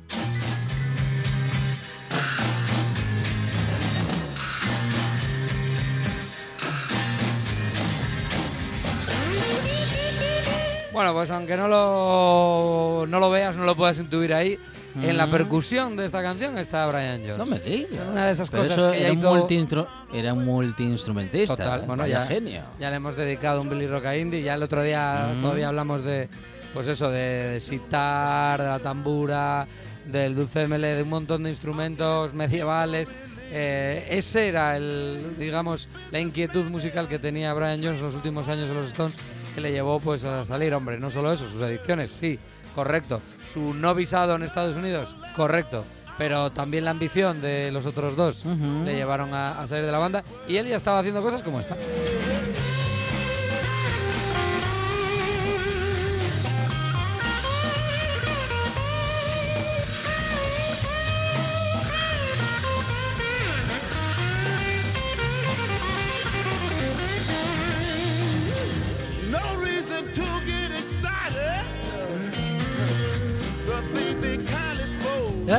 Bueno, 10.96 11.14
pues 11.14 11.30
aunque 11.30 11.58
no 11.58 11.68
lo, 11.68 13.06
no 13.08 13.20
lo 13.20 13.30
veas, 13.30 13.58
no 13.58 13.66
lo 13.66 13.76
puedas 13.76 13.98
intuir 14.00 14.34
ahí, 14.34 14.58
en 15.02 15.18
la 15.18 15.26
Mm. 15.26 15.32
percusión 15.32 15.98
de 15.98 16.06
esta 16.06 16.22
canción 16.22 16.58
está 16.58 16.86
Brian 16.88 17.20
Jones. 17.20 17.38
No 17.38 17.46
me 17.46 17.60
digas. 17.60 18.00
Una 18.10 18.28
de 18.28 18.32
esas 18.32 18.50
Pero 18.50 18.64
cosas 18.64 18.78
eso 18.78 18.92
que 18.94 19.00
ya 19.00 19.04
era, 19.08 19.12
un 19.14 19.20
hizo- 19.20 19.34
multiinstru- 19.36 19.88
era 20.14 20.34
multiinstrumentista. 20.34 21.56
Total, 21.58 21.82
¿eh? 21.82 21.84
bueno, 21.86 22.08
ya, 22.08 22.26
genio. 22.28 22.62
ya 22.80 22.90
le 22.92 22.96
hemos 22.96 23.18
dedicado 23.18 23.62
un 23.62 23.70
Billy 23.70 23.88
Rock 23.88 24.06
a 24.06 24.16
Indy. 24.18 24.42
Ya 24.42 24.54
el 24.54 24.64
otro 24.64 24.82
día 24.84 25.34
Mm. 25.36 25.42
todavía 25.42 25.68
hablamos 25.68 26.02
de, 26.06 26.30
pues 26.74 26.88
eso, 26.88 27.12
de, 27.12 27.50
de 27.50 27.60
sitar, 27.60 28.62
de 28.62 28.68
la 28.68 28.80
tambura, 28.80 29.68
del 30.06 30.34
dulce 30.34 30.66
mele, 30.66 30.96
de 30.96 31.04
un 31.04 31.10
montón 31.10 31.44
de 31.44 31.50
instrumentos 31.50 32.34
medievales. 32.34 33.12
Eh, 33.52 34.08
ese 34.12 34.48
era 34.48 34.78
el, 34.78 35.36
digamos, 35.38 35.90
la 36.12 36.20
inquietud 36.22 36.66
musical 36.70 37.10
que 37.10 37.20
tenía 37.20 37.54
Brian 37.54 37.84
Jones 37.84 38.00
en 38.00 38.06
los 38.06 38.16
últimos 38.16 38.48
años 38.48 38.70
de 38.70 38.76
los 38.76 38.88
Stones, 38.88 39.16
que 39.56 39.62
le 39.62 39.72
llevó 39.72 40.00
pues 40.02 40.26
a 40.26 40.46
salir, 40.46 40.74
hombre, 40.74 41.00
no 41.00 41.10
solo 41.10 41.32
eso, 41.32 41.48
sus 41.50 41.62
adicciones, 41.62 42.12
sí, 42.12 42.38
correcto. 42.76 43.22
Su 43.52 43.74
no 43.74 43.96
visado 43.96 44.36
en 44.36 44.44
Estados 44.44 44.76
Unidos, 44.76 45.16
correcto. 45.36 45.84
Pero 46.18 46.50
también 46.52 46.86
la 46.86 46.92
ambición 46.92 47.42
de 47.42 47.72
los 47.72 47.86
otros 47.86 48.16
dos 48.16 48.46
le 48.46 48.96
llevaron 48.96 49.34
a, 49.34 49.60
a 49.60 49.68
salir 49.68 49.86
de 49.86 49.92
la 49.92 49.98
banda 49.98 50.24
y 50.48 50.58
él 50.58 50.68
ya 50.68 50.78
estaba 50.78 51.00
haciendo 51.00 51.22
cosas 51.22 51.42
como 51.42 51.60
esta. 51.60 51.76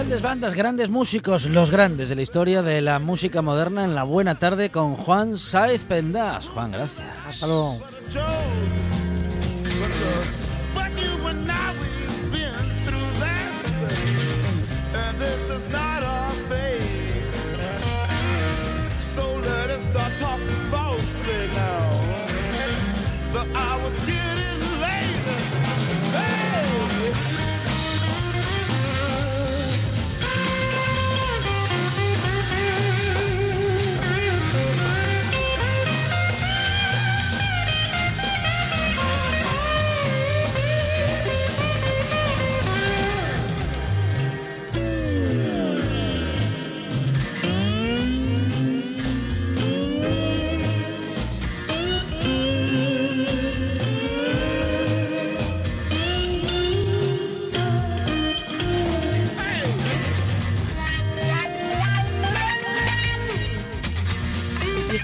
Grandes 0.06 0.22
bandas, 0.22 0.54
grandes 0.54 0.88
músicos, 0.88 1.46
los 1.46 1.72
grandes 1.72 2.08
de 2.08 2.14
la 2.14 2.22
historia 2.22 2.62
de 2.62 2.80
la 2.80 3.00
música 3.00 3.42
moderna 3.42 3.82
en 3.82 3.96
la 3.96 4.04
buena 4.04 4.38
tarde 4.38 4.70
con 4.70 4.94
Juan 4.94 5.36
Saez 5.36 5.82
Pendas. 5.82 6.46
Juan, 6.46 6.70
gracias. 6.70 7.08
Hasta 7.26 7.46
luego. 7.48 7.80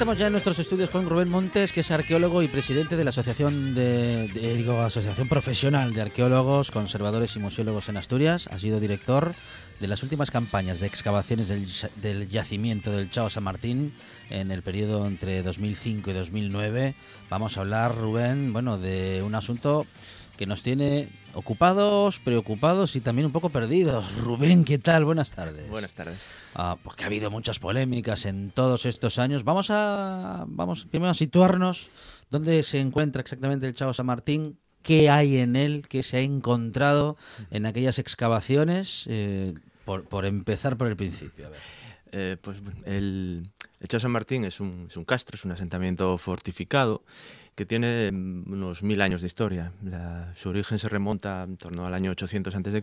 Estamos 0.03 0.19
ya 0.19 0.27
en 0.27 0.33
nuestros 0.33 0.59
estudios 0.59 0.91
con 0.91 1.09
Rubén 1.09 1.29
Montes, 1.29 1.71
que 1.71 1.81
es 1.81 1.91
arqueólogo 1.93 2.43
y 2.43 2.49
presidente 2.49 2.97
de 2.97 3.05
la 3.05 3.11
Asociación 3.11 3.73
de, 3.73 4.27
de- 4.35 4.57
digo, 4.57 4.81
Asociación 4.81 5.29
Profesional 5.29 5.95
de 5.95 6.01
Arqueólogos, 6.03 6.73
Conservadores 6.73 7.37
y 7.37 7.39
Museólogos 7.39 7.89
en 7.89 7.97
Asturias. 7.97 8.49
Ha 8.51 8.59
sido 8.59 8.81
director 8.81 9.33
de 9.79 9.87
las 9.87 10.03
últimas 10.03 10.33
campañas 10.33 10.81
de 10.81 10.89
excavaciones 10.89 11.47
del, 11.47 11.67
del 12.03 12.29
yacimiento 12.29 12.91
del 12.91 13.11
Chao 13.11 13.31
San 13.31 13.45
Martín 13.45 13.93
en 14.29 14.51
el 14.51 14.63
periodo 14.63 15.07
entre 15.07 15.41
2005 15.45 16.11
y 16.11 16.15
2009. 16.15 16.95
Vamos 17.31 17.57
a 17.57 17.61
hablar, 17.61 17.95
Rubén, 17.97 18.53
bueno, 18.53 18.79
de 18.79 19.23
un 19.23 19.37
asunto 19.37 19.87
que 20.37 20.47
nos 20.47 20.63
tiene 20.63 21.09
ocupados, 21.35 22.21
preocupados 22.21 22.97
y 22.97 23.01
también 23.01 23.27
un 23.27 23.33
poco 23.33 23.51
perdidos. 23.51 24.15
Rubén, 24.23 24.65
¿qué 24.65 24.79
tal? 24.79 25.05
Buenas 25.05 25.31
tardes. 25.31 25.69
Buenas 25.69 25.93
tardes. 25.93 26.25
Ah, 26.55 26.77
porque 26.83 27.05
ha 27.05 27.07
habido 27.07 27.31
muchas 27.31 27.59
polémicas 27.59 28.27
en 28.27 28.51
todos 28.51 28.87
estos 28.87 29.19
años. 29.19 29.45
Vamos 29.45 29.71
a, 29.71 30.45
vamos 30.49 30.87
primero 30.87 31.11
a 31.11 31.15
situarnos 31.15 31.91
dónde 32.31 32.63
se 32.63 32.81
encuentra 32.81 33.23
exactamente 33.23 33.67
el 33.67 33.75
Chavo 33.75 33.95
San 33.95 34.07
Martín, 34.07 34.59
qué 34.83 35.11
hay 35.11 35.39
en 35.39 35.57
él, 35.57 35.87
qué 35.89 36.03
se 36.03 36.19
ha 36.19 36.21
encontrado 36.21 37.17
en 37.51 37.67
aquellas 37.67 37.99
excavaciones, 37.99 39.05
eh, 39.09 39.55
por, 39.85 40.05
por 40.05 40.25
empezar 40.25 40.77
por 40.77 40.89
el 40.89 40.97
principio. 40.97 41.47
A 41.47 41.51
ver. 41.51 41.61
Eh, 42.15 42.37
pues 42.41 42.63
el, 42.85 43.51
el 43.81 43.89
Chao 43.89 43.99
San 43.99 44.11
Martín 44.11 44.45
es 44.45 44.61
un, 44.61 44.87
es 44.89 44.97
un 44.99 45.05
castro, 45.05 45.35
es 45.35 45.45
un 45.47 45.53
asentamiento 45.53 46.19
fortificado 46.19 47.03
que 47.55 47.67
tiene 47.67 48.11
mm, 48.13 48.53
unos 48.53 48.83
mil 48.83 49.01
años 49.01 49.21
de 49.21 49.27
historia. 49.27 49.73
La- 49.85 50.33
su 50.35 50.49
origen 50.49 50.79
se 50.79 50.89
remonta 50.89 51.43
en 51.45 51.57
torno 51.57 51.87
al 51.87 51.95
año 51.95 52.11
800 52.11 52.55
a.C. 52.55 52.83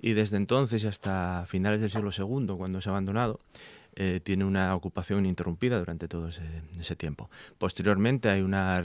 y 0.00 0.12
desde 0.12 0.36
entonces 0.36 0.84
y 0.84 0.86
hasta 0.86 1.44
finales 1.46 1.80
del 1.80 1.90
siglo 1.90 2.10
II, 2.16 2.54
cuando 2.56 2.78
es 2.78 2.86
abandonado, 2.86 3.38
eh, 3.98 4.20
tiene 4.22 4.44
una 4.44 4.74
ocupación 4.74 5.20
ininterrumpida 5.20 5.78
durante 5.78 6.06
todo 6.06 6.28
ese, 6.28 6.42
ese 6.78 6.96
tiempo. 6.96 7.30
Posteriormente 7.56 8.28
hay 8.28 8.42
una 8.42 8.82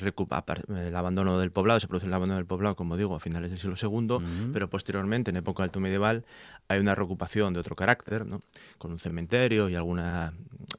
el 0.69 0.95
abandono 0.95 1.37
del 1.37 1.51
poblado, 1.51 1.81
se 1.81 1.87
produce 1.89 2.07
el 2.07 2.13
abandono 2.13 2.37
del 2.37 2.45
poblado, 2.45 2.77
como 2.77 2.95
digo, 2.95 3.13
a 3.13 3.19
finales 3.19 3.51
del 3.51 3.59
siglo 3.59 3.75
II, 3.75 4.49
pero 4.53 4.69
posteriormente, 4.69 5.29
en 5.31 5.35
época 5.37 5.63
alto 5.63 5.81
medieval, 5.81 6.23
hay 6.69 6.79
una 6.79 6.95
reocupación 6.95 7.53
de 7.53 7.59
otro 7.59 7.75
carácter, 7.75 8.25
¿no? 8.25 8.39
con 8.77 8.91
un 8.93 8.99
cementerio 8.99 9.67
y 9.67 9.75
algunos 9.75 10.31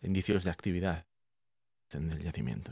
indicios 0.03 0.45
de 0.45 0.51
actividad 0.51 1.05
en 1.95 2.11
el 2.13 2.23
yacimiento. 2.23 2.71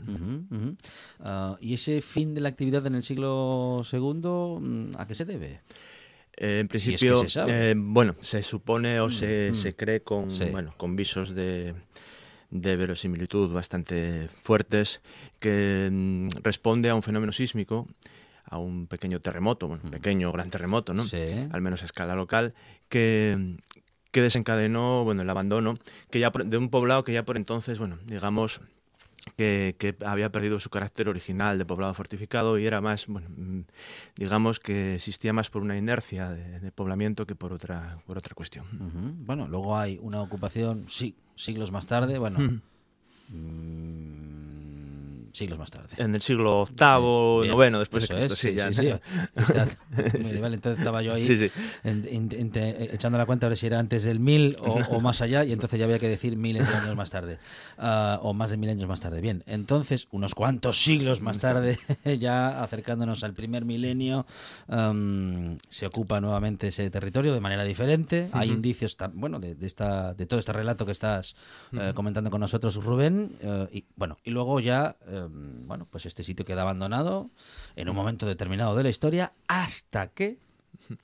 Ah, 1.19 1.57
¿Y 1.59 1.73
ese 1.73 2.01
fin 2.01 2.33
de 2.33 2.41
la 2.41 2.49
actividad 2.49 2.85
en 2.87 2.95
el 2.95 3.03
siglo 3.03 3.81
II, 3.91 3.99
mm, 4.59 4.91
a 4.97 5.07
qué 5.07 5.15
se 5.15 5.25
debe? 5.25 5.61
Eh, 6.37 6.59
en 6.61 6.69
Si 6.79 6.93
es 6.93 7.01
que 7.01 7.07
principio, 7.07 7.29
se 7.29 7.43
eh, 7.71 7.73
bueno, 7.77 8.15
se 8.21 8.41
supone 8.41 8.99
o 8.99 9.09
se, 9.09 9.49
mm. 9.51 9.55
se 9.55 9.73
cree 9.75 10.01
con, 10.01 10.31
Sí. 10.31 10.45
bueno, 10.45 10.71
con 10.77 10.95
visos 10.95 11.35
de, 11.35 11.75
de 12.49 12.75
verosimilitud 12.75 13.51
bastante 13.53 14.27
fuertes 14.41 15.01
que 15.39 15.89
mm, 15.91 16.27
responde 16.43 16.89
a 16.89 16.95
un 16.95 17.03
fenómeno 17.03 17.31
sísmico, 17.31 17.87
a 18.45 18.57
un 18.57 18.87
pequeño 18.87 19.19
terremoto, 19.19 19.67
bueno, 19.67 19.83
pequeño 19.91 20.29
o 20.29 20.31
gran 20.31 20.49
terremoto, 20.49 20.93
¿no? 20.93 21.03
Sí. 21.05 21.17
al 21.51 21.61
menos 21.61 21.83
a 21.83 21.85
escala 21.85 22.15
local, 22.15 22.53
que, 22.89 23.57
que 24.11 24.21
desencadenó 24.21 25.03
bueno, 25.03 25.21
el 25.21 25.29
abandono 25.29 25.77
que 26.09 26.19
ya 26.19 26.31
por- 26.31 26.45
de 26.45 26.57
un 26.57 26.69
poblado 26.69 27.03
que 27.03 27.13
ya 27.13 27.23
por 27.23 27.37
entonces, 27.37 27.77
bueno, 27.79 27.97
digamos, 28.05 28.59
que, 29.35 29.75
que 29.77 29.95
había 30.05 30.31
perdido 30.31 30.59
su 30.59 30.69
carácter 30.69 31.09
original 31.09 31.57
de 31.57 31.65
poblado 31.65 31.93
fortificado 31.93 32.57
y 32.57 32.65
era 32.65 32.81
más, 32.81 33.07
bueno, 33.07 33.29
mm, 33.29 33.61
digamos 34.15 34.59
que 34.59 34.95
existía 34.95 35.33
más 35.33 35.49
por 35.49 35.61
una 35.61 35.77
inercia 35.77 36.29
de, 36.29 36.59
de 36.59 36.71
poblamiento 36.71 37.25
que 37.25 37.35
por 37.35 37.53
otra, 37.53 37.97
por 38.05 38.17
otra 38.17 38.33
cuestión. 38.33 38.65
Bueno, 39.25 39.47
luego 39.47 39.77
hay 39.77 39.99
una 40.01 40.21
ocupación, 40.21 40.85
sí, 40.89 41.15
siglos 41.35 41.71
más 41.71 41.87
tarde, 41.87 42.17
bueno, 42.17 42.61
siglos 45.33 45.57
más 45.59 45.71
tarde. 45.71 45.87
En 45.97 46.15
el 46.15 46.21
siglo 46.21 46.65
VIII, 46.67 47.47
noveno, 47.49 47.79
después 47.79 48.07
de 48.07 48.15
Cristo, 48.15 48.33
es, 48.33 48.39
sí, 48.39 48.53
ya. 48.53 48.71
sí, 48.73 48.89
medieval, 50.23 50.53
entonces 50.53 50.79
estaba 50.79 51.01
yo 51.01 51.13
ahí 51.13 51.25
en- 51.83 52.89
echando 52.93 53.17
la 53.17 53.25
cuenta 53.25 53.45
a 53.47 53.49
ver 53.49 53.57
si 53.57 53.67
era 53.67 53.79
antes 53.79 54.03
del 54.03 54.19
mil 54.19 54.55
o, 54.59 54.73
o 54.89 54.99
más 55.01 55.21
allá, 55.21 55.43
y 55.43 55.51
entonces 55.51 55.79
ya 55.79 55.85
había 55.85 55.99
que 55.99 56.07
decir 56.07 56.35
miles 56.37 56.67
de 56.67 56.75
años 56.75 56.95
más 56.95 57.11
tarde, 57.11 57.37
Ah, 57.77 58.19
o 58.21 58.33
más 58.33 58.51
de 58.51 58.57
mil 58.57 58.69
años 58.69 58.87
más 58.87 59.01
tarde. 59.01 59.21
Bien, 59.21 59.43
entonces, 59.47 60.07
unos 60.11 60.35
cuantos 60.35 60.81
siglos 60.81 61.21
más 61.21 61.39
tarde, 61.39 61.77
ya 62.19 62.63
acercándonos 62.63 63.23
al 63.23 63.33
primer 63.33 63.65
milenio, 63.65 64.25
se 65.69 65.85
ocupa 65.85 66.21
nuevamente 66.21 66.67
ese 66.67 66.89
territorio 66.89 67.33
de 67.33 67.39
manera 67.39 67.63
diferente. 67.63 68.29
Hay 68.33 68.51
indicios, 68.51 68.97
bueno, 69.13 69.39
de, 69.39 69.55
de 69.55 69.67
esta, 69.67 70.13
de 70.13 70.25
todo 70.25 70.39
este 70.39 70.53
relato 70.53 70.85
que 70.85 70.91
estás 70.91 71.35
eh, 71.73 71.91
comentando 71.95 72.29
con 72.29 72.41
nosotros, 72.41 72.75
Rubén, 72.75 73.35
eh, 73.41 73.67
y 73.71 73.85
bueno, 73.95 74.17
y 74.23 74.31
luego 74.31 74.59
ya, 74.59 74.95
em, 75.25 75.67
bueno, 75.67 75.87
pues 75.91 76.05
este 76.05 76.23
sitio 76.23 76.45
queda 76.45 76.61
abandonado 76.63 77.29
en 77.75 77.89
un 77.89 77.95
momento 77.95 78.25
determinado 78.25 78.75
de 78.75 78.83
la 78.83 78.89
historia 78.89 79.33
hasta 79.47 80.07
que 80.07 80.37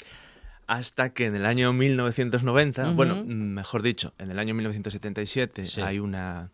Hasta 0.68 1.14
que 1.14 1.28
en 1.28 1.36
el 1.36 1.46
año 1.46 1.72
1990, 1.72 2.88
Ujú. 2.88 2.94
bueno, 2.94 3.24
mejor 3.26 3.82
dicho, 3.82 4.14
en 4.18 4.32
el 4.32 4.38
año 4.40 4.54
1977 4.54 5.66
Sí. 5.66 5.80
hay 5.82 6.00
una, 6.00 6.50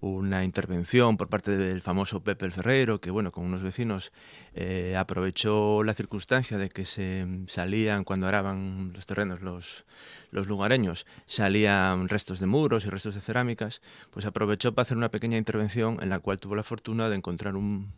una 0.00 0.44
intervención 0.44 1.16
por 1.16 1.28
parte 1.28 1.56
del 1.56 1.80
famoso 1.82 2.22
Pepe 2.22 2.46
el 2.46 2.52
Ferreiro, 2.52 3.00
que 3.00 3.10
bueno, 3.10 3.32
con 3.32 3.44
unos 3.44 3.62
vecinos 3.62 4.12
eh, 4.54 4.96
aprovechó 4.96 5.82
la 5.84 5.94
circunstancia 5.94 6.58
de 6.58 6.68
que 6.70 6.84
se 6.84 7.26
salían, 7.46 8.04
cuando 8.04 8.26
araban 8.26 8.92
los 8.94 9.06
terrenos 9.06 9.42
los, 9.42 9.84
los 10.30 10.46
lugareños, 10.46 11.06
salían 11.26 12.08
restos 12.08 12.40
de 12.40 12.46
muros 12.46 12.86
y 12.86 12.90
restos 12.90 13.14
de 13.14 13.20
cerámicas, 13.20 13.82
pues 14.10 14.26
aprovechó 14.26 14.74
para 14.74 14.82
hacer 14.82 14.96
una 14.96 15.10
pequeña 15.10 15.38
intervención 15.38 15.98
en 16.00 16.08
la 16.08 16.18
cual 16.18 16.38
tuvo 16.40 16.56
la 16.56 16.62
fortuna 16.62 17.08
de 17.08 17.16
encontrar 17.16 17.56
un, 17.56 17.92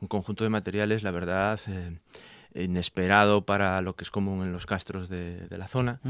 un 0.00 0.08
conjunto 0.08 0.44
de 0.44 0.50
materiales, 0.50 1.02
la 1.02 1.10
verdad, 1.10 1.58
eh, 1.66 1.98
inesperado 2.62 3.44
para 3.44 3.80
lo 3.82 3.94
que 3.96 4.04
es 4.04 4.10
común 4.10 4.42
en 4.42 4.52
los 4.52 4.66
castros 4.66 5.08
de, 5.08 5.46
de 5.48 5.58
la 5.58 5.68
zona. 5.68 6.00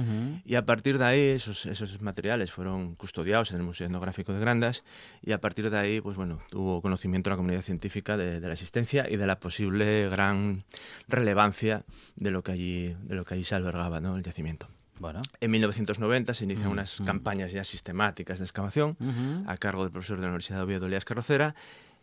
Y 0.44 0.54
a 0.54 0.64
partir 0.64 0.98
de 0.98 1.04
ahí, 1.04 1.20
esos, 1.20 1.66
esos 1.66 2.00
materiales 2.02 2.52
fueron 2.52 2.94
custodiados 2.94 3.50
en 3.50 3.58
el 3.58 3.62
Museo 3.62 3.86
Etnográfico 3.86 4.32
de 4.32 4.40
Grandas 4.40 4.84
y 5.22 5.32
a 5.32 5.40
partir 5.40 5.70
de 5.70 5.78
ahí, 5.78 6.00
pues 6.00 6.16
bueno, 6.16 6.38
tuvo 6.50 6.80
conocimiento 6.82 7.30
la 7.30 7.36
comunidad 7.36 7.62
científica 7.62 8.16
de, 8.16 8.40
de 8.40 8.46
la 8.46 8.52
existencia 8.54 9.06
y 9.08 9.16
de 9.16 9.26
la 9.26 9.40
posible 9.40 10.08
gran 10.08 10.62
relevancia 11.08 11.84
de 12.16 12.30
lo 12.30 12.42
que 12.42 12.52
allí, 12.52 12.96
de 13.02 13.14
lo 13.14 13.24
que 13.24 13.34
allí 13.34 13.44
se 13.44 13.54
albergaba, 13.54 14.00
¿no? 14.00 14.16
el 14.16 14.22
yacimiento. 14.22 14.68
Bueno. 15.00 15.20
En 15.40 15.52
1990 15.52 16.34
se 16.34 16.44
inician 16.44 16.70
Mm, 16.70 16.72
unas 16.72 17.00
mm. 17.00 17.04
campañas 17.04 17.52
ya 17.52 17.62
sistemáticas 17.62 18.40
de 18.40 18.44
excavación 18.44 18.96
Ujú. 18.98 19.44
a 19.48 19.56
cargo 19.56 19.84
del 19.84 19.92
profesor 19.92 20.16
de 20.16 20.22
la 20.22 20.28
Universidad 20.30 20.58
de 20.58 20.64
Oviedo, 20.64 20.86
Elías 20.86 21.04
Carrocera. 21.04 21.54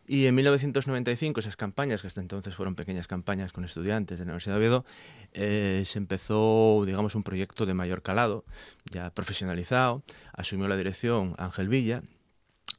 Y 0.07 0.27
en 0.27 0.35
1995, 0.35 1.39
esas 1.39 1.55
campañas, 1.57 2.01
que 2.01 2.07
hasta 2.07 2.21
entonces 2.21 2.53
fueron 2.55 2.75
pequeñas 2.75 3.07
campañas 3.07 3.51
con 3.53 3.65
estudiantes 3.65 4.19
de 4.19 4.25
la 4.25 4.29
Universidad 4.31 4.53
de 4.55 4.59
Oviedo, 4.59 4.85
eh, 5.33 5.81
se 5.85 5.97
empezó, 5.97 6.83
digamos, 6.85 7.15
un 7.15 7.23
proyecto 7.23 7.65
de 7.65 7.73
mayor 7.73 8.03
calado, 8.03 8.45
ya 8.91 9.09
profesionalizado. 9.11 10.03
Asumió 10.33 10.67
la 10.67 10.77
dirección 10.77 11.33
Ángel 11.39 11.69
Villa 11.69 12.03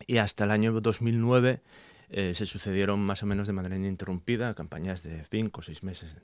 y 0.06 0.18
hasta 0.18 0.44
el 0.44 0.50
año 0.52 0.72
2009 0.80 1.62
eh, 2.10 2.34
se 2.34 2.46
sucedieron 2.46 3.00
más 3.00 3.24
o 3.24 3.26
menos 3.26 3.48
de 3.48 3.52
manera 3.54 3.74
ininterrumpida 3.74 4.54
campañas 4.54 5.02
de 5.02 5.24
cinco 5.24 5.60
o 5.60 5.62
seis 5.64 5.82
meses 5.82 6.14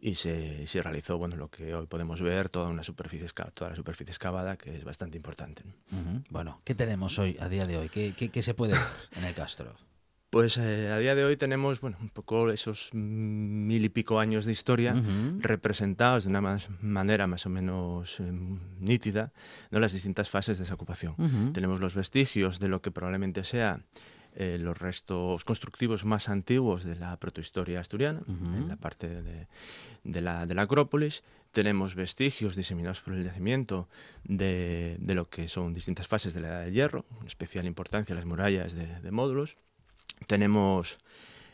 y 0.00 0.14
se, 0.14 0.64
se 0.68 0.80
realizó 0.80 1.18
bueno 1.18 1.34
lo 1.34 1.50
que 1.50 1.74
hoy 1.74 1.86
podemos 1.86 2.20
ver 2.22 2.48
toda 2.50 2.68
una 2.68 2.84
superficie 2.84 3.26
toda 3.54 3.70
la 3.70 3.76
superficie 3.76 4.12
excavada 4.12 4.56
que 4.56 4.76
es 4.76 4.84
bastante 4.84 5.16
importante 5.16 5.64
¿no? 5.64 5.72
Ujú. 5.98 6.22
Bueno, 6.30 6.60
¿qué 6.64 6.76
tenemos 6.76 7.18
hoy, 7.18 7.36
a 7.40 7.48
día 7.48 7.64
de 7.64 7.78
hoy? 7.78 7.88
¿Qué, 7.88 8.14
qué- 8.16 8.28
qué 8.30 8.42
se 8.42 8.54
puede 8.54 8.74
ver 8.74 8.82
en 9.16 9.24
el 9.24 9.34
Castro? 9.34 9.74
Pues 10.30 10.58
eh, 10.58 10.90
a 10.92 10.98
día 10.98 11.14
de 11.14 11.24
hoy 11.24 11.38
tenemos 11.38 11.80
bueno, 11.80 11.96
un 12.02 12.10
poco 12.10 12.50
esos 12.50 12.90
mil 12.92 13.82
y 13.82 13.88
pico 13.88 14.20
años 14.20 14.44
de 14.44 14.52
historia 14.52 14.92
representados 15.40 16.24
de 16.24 16.30
una 16.30 16.42
más- 16.42 16.68
manera 16.82 17.26
más 17.26 17.46
o 17.46 17.48
menos 17.48 18.20
eh, 18.20 18.30
nítida 18.78 19.32
¿no? 19.70 19.80
las 19.80 19.94
distintas 19.94 20.28
fases 20.28 20.58
de 20.58 20.64
esa 20.64 20.74
ocupación. 20.74 21.14
Tenemos 21.54 21.80
los 21.80 21.94
vestigios 21.94 22.60
de 22.60 22.68
lo 22.68 22.82
que 22.82 22.90
probablemente 22.90 23.42
sea 23.42 23.80
eh, 24.36 24.58
los 24.58 24.76
restos 24.78 25.44
constructivos 25.44 26.04
más 26.04 26.28
antiguos 26.28 26.84
de 26.84 26.94
la 26.96 27.16
protohistoria 27.16 27.80
asturiana, 27.80 28.20
en 28.28 28.68
la 28.68 28.76
parte 28.76 29.08
de, 29.22 29.48
de 30.04 30.20
la, 30.20 30.44
de 30.44 30.54
la 30.54 30.62
Acrópolis. 30.62 31.24
Tenemos 31.52 31.94
vestigios 31.94 32.54
diseminados 32.54 33.00
por 33.00 33.14
el 33.14 33.24
yacimiento 33.24 33.88
de, 34.24 34.96
de 35.00 35.14
lo 35.14 35.30
que 35.30 35.48
son 35.48 35.72
distintas 35.72 36.06
fases 36.06 36.34
de 36.34 36.42
la 36.42 36.48
Edad 36.48 36.64
del 36.66 36.74
Hierro, 36.74 37.06
en 37.22 37.26
especial 37.26 37.64
importancia 37.66 38.14
las 38.14 38.26
murallas 38.26 38.74
de, 38.74 39.00
de 39.00 39.10
módulos. 39.10 39.56
Tenemos 40.26 40.98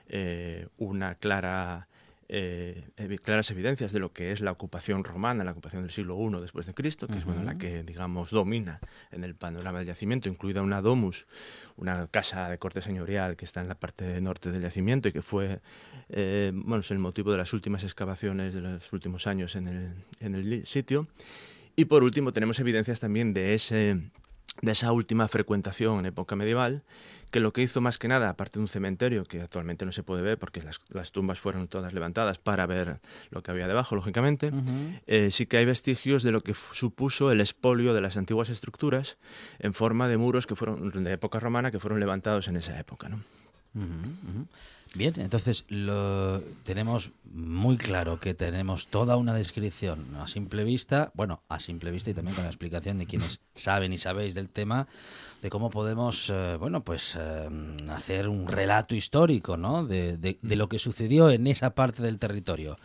eh, 0.09 0.69
una 0.79 1.15
clara 1.17 1.89
eh, 2.29 3.19
claras 3.23 3.51
evidencias 3.51 3.93
de 3.93 3.99
lo 3.99 4.12
que 4.12 4.33
es 4.33 4.41
la 4.41 4.51
ocupación 4.51 5.05
romana, 5.05 5.45
la 5.45 5.53
ocupación 5.53 5.83
del 5.83 5.91
siglo 5.91 6.19
I 6.19 6.41
después 6.41 6.67
de 6.67 6.75
Cristo, 6.75 7.07
que 7.07 7.19
es 7.19 7.25
bueno, 7.25 7.43
la 7.43 7.59
que 7.59 7.83
digamos 7.83 8.31
domina 8.31 8.81
en 9.12 9.25
el 9.25 9.35
panorama 9.35 9.79
del 9.79 9.89
yacimiento, 9.89 10.29
incluida 10.29 10.62
una 10.62 10.81
domus, 10.81 11.27
una 11.77 12.07
casa 12.09 12.49
de 12.49 12.59
corte 12.59 12.83
señorial 12.83 13.37
que 13.37 13.45
está 13.45 13.61
en 13.61 13.69
la 13.69 13.75
parte 13.75 14.21
norte 14.21 14.51
del 14.51 14.62
yacimiento 14.62 15.09
y 15.09 15.12
que 15.12 15.23
fue 15.23 15.61
eh, 16.09 16.51
bueno, 16.55 16.81
es 16.81 16.91
el 16.91 16.99
motivo 16.99 17.31
de 17.33 17.39
las 17.39 17.53
últimas 17.53 17.85
excavaciones 17.85 18.55
de 18.55 18.61
los 18.61 18.93
últimos 18.93 19.27
años 19.27 19.55
en 19.57 19.69
el, 19.69 19.95
en 20.21 20.35
el 20.35 20.67
sitio. 20.67 21.07
Y 21.77 21.87
por 21.87 22.05
último 22.05 22.33
tenemos 22.33 22.59
evidencias 22.61 23.01
también 23.01 23.35
de 23.35 23.55
ese 23.55 24.01
de 24.62 24.72
esa 24.72 24.92
última 24.92 25.28
frecuentación 25.28 25.99
en 25.99 26.07
época 26.07 26.36
medieval, 26.36 26.82
que 27.30 27.40
lo 27.40 27.53
que 27.53 27.62
hizo 27.62 27.80
más 27.80 27.99
que 27.99 28.07
nada, 28.07 28.28
aparte 28.28 28.59
de 28.59 28.62
un 28.62 28.68
cementerio 28.68 29.24
que 29.24 29.40
actualmente 29.40 29.84
no 29.84 29.92
se 29.92 30.03
puede 30.05 30.22
ver 30.22 30.38
porque 30.38 30.62
las, 30.62 30.80
las 30.90 31.11
tumbas 31.11 31.40
fueron 31.40 31.66
todas 31.66 31.92
levantadas 31.92 32.38
para 32.38 32.64
ver 32.66 33.01
lo 33.30 33.42
que 33.42 33.51
había 33.51 33.66
debajo, 33.66 33.97
lógicamente, 33.97 34.53
eh, 35.07 35.30
sí 35.32 35.47
que 35.47 35.57
hay 35.57 35.64
vestigios 35.64 36.22
de 36.22 36.30
lo 36.30 36.42
que 36.42 36.55
supuso 36.72 37.32
el 37.32 37.40
expolio 37.40 37.92
de 37.92 38.01
las 38.01 38.16
antiguas 38.16 38.49
estructuras 38.49 39.18
en 39.59 39.74
forma 39.74 40.09
de 40.09 40.16
muros 40.16 40.47
que 40.47 40.55
fueron 40.55 41.03
de 41.03 41.12
época 41.12 41.40
romana 41.40 41.70
que 41.70 41.80
fueron 41.80 41.99
levantados 41.99 42.47
en 42.47 42.57
esa 42.57 42.78
época. 42.78 43.09
¿no? 43.09 43.18
Bien, 44.97 45.12
entonces 45.18 45.64
lo 45.68 46.40
tenemos 46.64 47.11
muy 47.24 47.76
claro 47.76 48.20
que 48.20 48.32
tenemos 48.32 48.86
toda 48.86 49.16
una 49.16 49.34
descripción 49.34 50.14
a 50.16 50.28
simple 50.28 50.62
vista, 50.62 51.11
bueno, 51.14 51.42
a 51.49 51.59
simple 51.59 51.90
vista 51.90 52.11
y 52.11 52.14
también 52.14 52.36
con 52.36 52.45
la 52.45 52.51
explicación 52.51 52.99
de 52.99 53.07
quienes 53.07 53.40
saben 53.57 53.92
y 53.92 53.99
sabéis 53.99 54.34
del 54.34 54.51
tema, 54.51 54.86
de 55.42 55.51
cómo 55.51 55.68
podemos, 55.70 56.30
eh, 56.32 56.57
bueno, 56.61 56.84
pues 56.84 57.16
eh, 57.18 57.49
hacer 57.90 58.28
un 58.28 58.47
relato 58.47 58.95
histórico, 58.95 59.57
¿no? 59.57 59.84
De, 59.84 60.16
de- 60.16 60.38
de 60.40 60.57
lo 60.57 60.68
que 60.68 60.78
sucedió 60.78 61.28
en 61.30 61.49
esa 61.49 61.70
parte 61.74 62.01
del 62.03 62.20
territorio. 62.20 62.76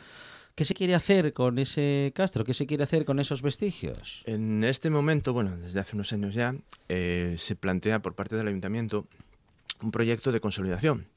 ¿Qué 0.56 0.66
se 0.66 0.74
quiere 0.74 0.96
hacer 0.96 1.32
con 1.32 1.60
ese 1.60 2.12
castro? 2.16 2.44
¿Qué 2.44 2.54
se 2.56 2.66
quiere 2.66 2.84
hacer 2.84 3.06
con 3.06 3.20
esos 3.20 3.42
vestigios? 3.44 4.24
En 4.26 4.64
este 4.64 4.90
momento, 4.90 5.32
bueno, 5.32 5.56
desde 5.56 5.80
hace 5.80 5.96
unos 5.96 6.12
años 6.12 6.34
ya, 6.34 6.56
eh, 6.90 7.36
se 7.38 7.56
plantea 7.56 8.02
por 8.02 8.16
parte 8.16 8.36
del 8.36 8.48
ayuntamiento 8.48 9.06
un 9.82 9.92
proyecto 9.92 10.32
de 10.32 10.40
consolidación, 10.40 11.08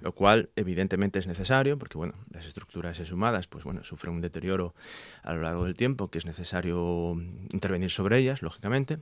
lo 0.00 0.12
cual 0.12 0.50
evidentemente 0.56 1.18
es 1.18 1.26
necesario 1.26 1.78
porque 1.78 1.98
bueno, 1.98 2.14
las 2.30 2.46
estructuras 2.46 2.98
exhumadas 3.00 3.46
pues 3.46 3.64
bueno, 3.64 3.84
sufren 3.84 4.14
un 4.14 4.20
deterioro 4.20 4.74
a 5.22 5.32
lo 5.32 5.42
largo 5.42 5.64
del 5.64 5.74
tiempo 5.74 6.08
que 6.08 6.18
es 6.18 6.26
necesario 6.26 7.12
intervenir 7.52 7.90
sobre 7.90 8.18
ellas, 8.18 8.42
lógicamente, 8.42 8.98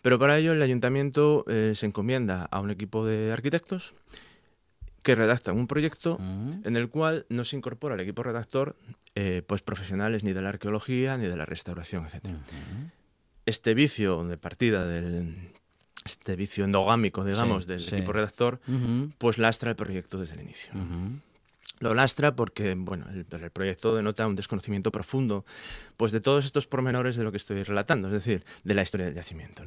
pero 0.00 0.18
para 0.18 0.38
ello 0.38 0.52
el 0.52 0.62
ayuntamiento 0.62 1.44
eh, 1.48 1.72
se 1.74 1.86
encomienda 1.86 2.48
a 2.50 2.60
un 2.60 2.70
equipo 2.70 3.04
de 3.04 3.32
arquitectos 3.32 3.94
que 5.02 5.14
redactan 5.16 5.56
un 5.56 5.66
proyecto 5.66 6.18
en 6.64 6.76
el 6.76 6.88
cual 6.88 7.26
no 7.28 7.44
se 7.44 7.56
incorpora 7.56 7.94
al 7.94 8.00
equipo 8.00 8.22
redactor 8.22 8.76
eh, 9.14 9.42
pues 9.46 9.60
profesionales 9.60 10.22
ni 10.22 10.32
de 10.32 10.40
la 10.40 10.50
arqueología 10.50 11.16
ni 11.16 11.26
de 11.26 11.36
la 11.36 11.44
restauración, 11.44 12.06
etcétera. 12.06 12.36
Este 13.44 13.74
vicio 13.74 14.24
de 14.24 14.36
partida 14.36 14.86
del 14.86 15.34
este 16.04 16.36
vicio 16.36 16.64
endogámico, 16.64 17.24
digamos, 17.24 17.62
Sí, 17.64 17.68
del 17.68 17.80
sí. 17.80 17.94
equipo 17.96 18.12
redactor, 18.12 18.60
pues 19.18 19.38
lastra 19.38 19.70
el 19.70 19.76
proyecto 19.76 20.18
desde 20.18 20.34
el 20.34 20.42
inicio. 20.42 20.72
Lo 21.80 21.94
lastra 21.94 22.36
porque, 22.36 22.74
bueno, 22.76 23.06
el, 23.10 23.26
el 23.28 23.50
proyecto 23.50 23.96
denota 23.96 24.24
un 24.28 24.36
desconocimiento 24.36 24.92
profundo, 24.92 25.44
pues 25.96 26.12
de 26.12 26.20
todos 26.20 26.44
estos 26.44 26.68
pormenores 26.68 27.16
de 27.16 27.24
lo 27.24 27.32
que 27.32 27.38
estoy 27.38 27.64
relatando, 27.64 28.06
es 28.06 28.14
decir, 28.14 28.44
de 28.62 28.74
la 28.74 28.82
historia 28.82 29.06
del 29.06 29.16
yacimiento. 29.16 29.64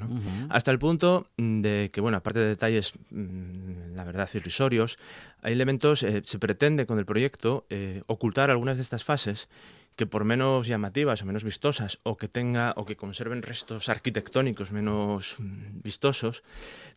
Hasta 0.49 0.71
el 0.71 0.79
punto 0.79 1.27
de 1.37 1.89
que, 1.91 1.99
bueno, 1.99 2.17
aparte 2.17 2.39
de 2.39 2.47
detalles, 2.47 2.93
mm, 3.11 3.95
la 3.95 4.05
verdad, 4.05 4.29
irrisorios, 4.33 4.97
hay 5.41 5.51
elementos, 5.53 6.03
eh, 6.03 6.21
se 6.23 6.39
pretende 6.39 6.85
con 6.85 6.99
el 6.99 7.05
proyecto 7.05 7.65
eh, 7.69 8.01
ocultar 8.07 8.49
algunas 8.49 8.77
de 8.77 8.83
estas 8.83 9.03
fases 9.03 9.49
que 9.95 10.05
por 10.05 10.25
menos 10.25 10.67
llamativas 10.67 11.21
o 11.21 11.25
menos 11.25 11.43
vistosas 11.43 11.99
o 12.03 12.17
que 12.17 12.27
tenga 12.27 12.73
o 12.75 12.85
que 12.85 12.99
conserven 12.99 13.41
restos 13.41 13.87
arquitectónicos 13.87 14.71
menos 14.71 15.39
mm, 15.39 15.81
vistosos, 15.83 16.43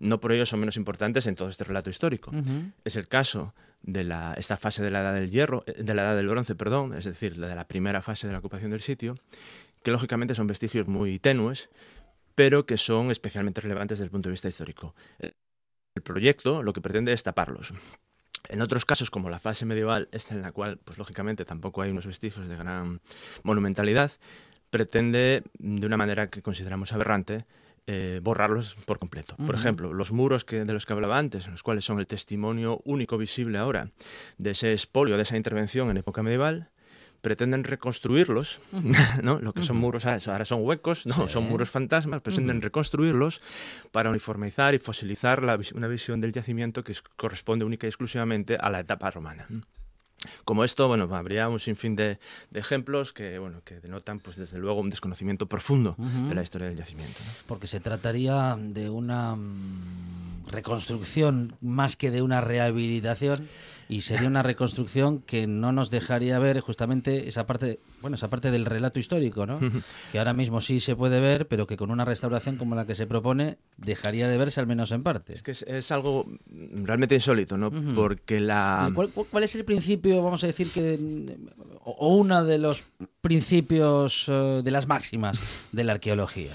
no 0.01 0.19
por 0.19 0.33
ello 0.33 0.47
son 0.47 0.61
menos 0.61 0.77
importantes 0.77 1.27
en 1.27 1.37
todo 1.37 1.49
este 1.49 1.65
relato 1.65 1.91
histórico. 1.91 2.33
Es 2.85 2.97
el 2.97 3.07
caso 3.07 3.55
de 3.83 4.03
la, 4.03 4.35
esta 4.35 4.57
fase 4.57 4.83
de 4.83 4.91
la 4.91 5.01
edad 5.01 5.15
del 5.15 5.31
hierro, 5.31 5.63
eh, 5.67 5.83
de 5.83 5.95
la 5.95 6.03
edad 6.03 6.17
del 6.17 6.29
bronce, 6.29 6.57
perdón, 6.57 6.95
es 6.95 7.05
decir, 7.05 7.37
la 7.37 7.47
de 7.47 7.55
la 7.55 7.69
primera 7.69 8.03
fase 8.03 8.27
de 8.27 8.33
la 8.33 8.41
ocupación 8.41 8.71
del 8.71 8.81
sitio, 8.81 9.15
que 9.83 9.93
lógicamente 9.93 10.35
son 10.35 10.49
vestigios 10.49 10.89
muy 10.89 11.21
tenues, 11.21 11.71
pero 12.35 12.67
que 12.67 12.77
son 12.77 13.11
especialmente 13.11 13.61
relevantes 13.61 13.99
desde 13.99 14.07
el 14.07 14.11
punto 14.11 14.29
de 14.29 14.33
vista 14.33 14.49
histórico. 14.49 14.95
El 15.19 16.03
proyecto 16.03 16.63
lo 16.63 16.73
que 16.73 16.81
pretende 16.81 17.13
es 17.13 17.23
taparlos. 17.23 17.73
En 18.49 18.63
otros 18.63 18.85
casos, 18.85 19.11
como 19.11 19.31
la 19.31 19.39
fase 19.39 19.65
medieval, 19.67 20.09
esta 20.13 20.35
en 20.35 20.43
la 20.43 20.53
cual, 20.53 20.79
pues 20.85 20.99
lógicamente, 20.99 21.45
tampoco 21.45 21.83
hay 21.83 21.91
unos 21.91 22.07
vestigios 22.07 22.49
de 22.49 22.57
gran 22.57 23.01
monumentalidad, 23.43 24.13
pretende, 24.71 25.43
de 25.59 25.87
una 25.87 25.97
manera 25.97 26.29
que 26.31 26.43
consideramos 26.43 26.93
aberrante, 26.93 27.45
eh, 27.87 28.21
borrarlos 28.23 28.75
por 28.87 28.99
completo. 28.99 29.35
Por 29.37 29.55
ejemplo, 29.55 29.95
los 29.95 30.13
muros 30.13 30.45
que, 30.45 30.65
de 30.65 30.73
los 30.75 30.85
que 30.85 30.93
hablaba 30.93 31.19
antes, 31.19 31.49
los 31.49 31.63
cuales 31.63 31.87
son 31.87 31.99
el 31.99 32.07
testimonio 32.07 32.83
único 32.85 33.17
visible 33.17 33.57
ahora 33.57 33.91
de 34.37 34.51
ese 34.51 34.73
expolio, 34.73 35.17
de 35.17 35.23
esa 35.23 35.39
intervención 35.39 35.89
en 35.91 35.97
época 35.97 36.23
medieval, 36.23 36.69
pretenden 37.21 37.65
reconstruirlos, 37.65 38.61
¿no? 39.23 39.39
Lo 39.41 39.53
que 39.53 39.63
son 39.63 39.77
muros 39.77 40.07
ahora, 40.07 40.45
son 40.45 40.61
huecos, 40.63 41.07
no, 41.07 41.15
Sí. 41.15 41.33
son 41.33 41.45
muros 41.49 41.69
fantasmas, 41.71 42.23
pretenden 42.23 42.63
reconstruirlos 42.63 43.41
para 43.93 44.11
uniformizar 44.11 44.75
y 44.75 44.79
fosilizar 44.79 45.43
la 45.43 45.59
una 45.75 45.89
visión 45.89 46.21
del 46.21 46.33
yacimiento 46.33 46.85
que 46.85 46.93
es- 46.93 47.03
corresponde 47.17 47.65
única 47.65 47.87
y 47.87 47.89
exclusivamente 47.89 48.57
a 48.57 48.71
la 48.71 48.81
etapa 48.81 49.11
romana. 49.11 49.47
Como 50.45 50.65
esto, 50.65 50.89
bueno, 50.89 51.05
habría 51.15 51.49
un 51.49 51.61
sinfín 51.61 51.95
de, 51.95 52.19
de 52.51 52.61
ejemplos 52.61 53.13
que, 53.13 53.39
bueno, 53.39 53.63
que 53.65 53.79
denotan, 53.81 54.19
pues 54.19 54.37
desde 54.37 54.59
luego, 54.59 54.81
un 54.81 54.91
desconocimiento 54.91 55.47
profundo 55.47 55.95
de 56.29 56.35
la 56.35 56.43
historia 56.43 56.67
del 56.69 56.77
yacimiento. 56.77 57.19
¿no? 57.25 57.31
Porque 57.47 57.69
se 57.69 57.79
trataría 57.79 58.57
de 58.59 58.91
una 58.91 59.37
mm, 59.37 60.49
reconstrucción 60.49 61.57
más 61.61 61.97
que 61.97 62.11
de 62.11 62.23
una 62.23 62.41
rehabilitación 62.41 63.49
y 63.89 64.03
sería 64.03 64.29
una 64.29 64.43
reconstrucción 64.43 65.21
que 65.23 65.47
no 65.47 65.73
nos 65.73 65.91
dejaría 65.91 66.39
ver 66.39 66.61
justamente 66.61 67.27
esa 67.29 67.47
parte, 67.47 67.79
bueno, 68.03 68.17
esa 68.17 68.29
parte 68.29 68.51
del 68.51 68.67
relato 68.67 68.99
histórico, 68.99 69.47
¿no? 69.47 69.59
que 70.13 70.19
ahora 70.19 70.35
mismo 70.35 70.61
sí 70.61 70.81
se 70.81 70.95
puede 70.95 71.21
ver, 71.21 71.49
pero 71.49 71.67
que 71.67 71.77
con 71.79 71.91
una 71.91 72.05
restauración 72.05 72.57
como 72.57 72.75
la 72.75 72.85
que 72.85 72.95
se 72.95 73.07
propone 73.07 73.57
dejaría 73.79 74.29
de 74.29 74.37
verse 74.37 74.61
al 74.61 74.67
menos 74.67 74.93
en 74.93 75.03
parte. 75.03 75.33
Es 75.33 75.43
que 75.43 75.53
es, 75.53 75.63
es 75.63 75.91
algo 75.91 76.27
realmente 76.83 77.15
insólito, 77.15 77.57
¿no? 77.57 77.71
Porque 77.95 78.41
la... 78.41 78.89
¿Y 78.91 78.93
¿Cuál, 78.93 79.09
cuál- 79.11 79.45
es 79.45 79.55
el 79.55 79.65
principio, 79.65 80.23
vamos 80.23 80.45
a 80.45 80.49
decir 80.49 80.71
que, 80.71 81.37
o, 81.85 82.17
uno 82.17 82.45
de 82.45 82.59
los 82.59 82.87
principios 83.23 84.25
eh, 84.29 84.61
de 84.65 84.71
las 84.71 84.87
máximas 84.87 85.39
de 85.73 85.85
la 85.85 85.93
arqueología 85.93 86.51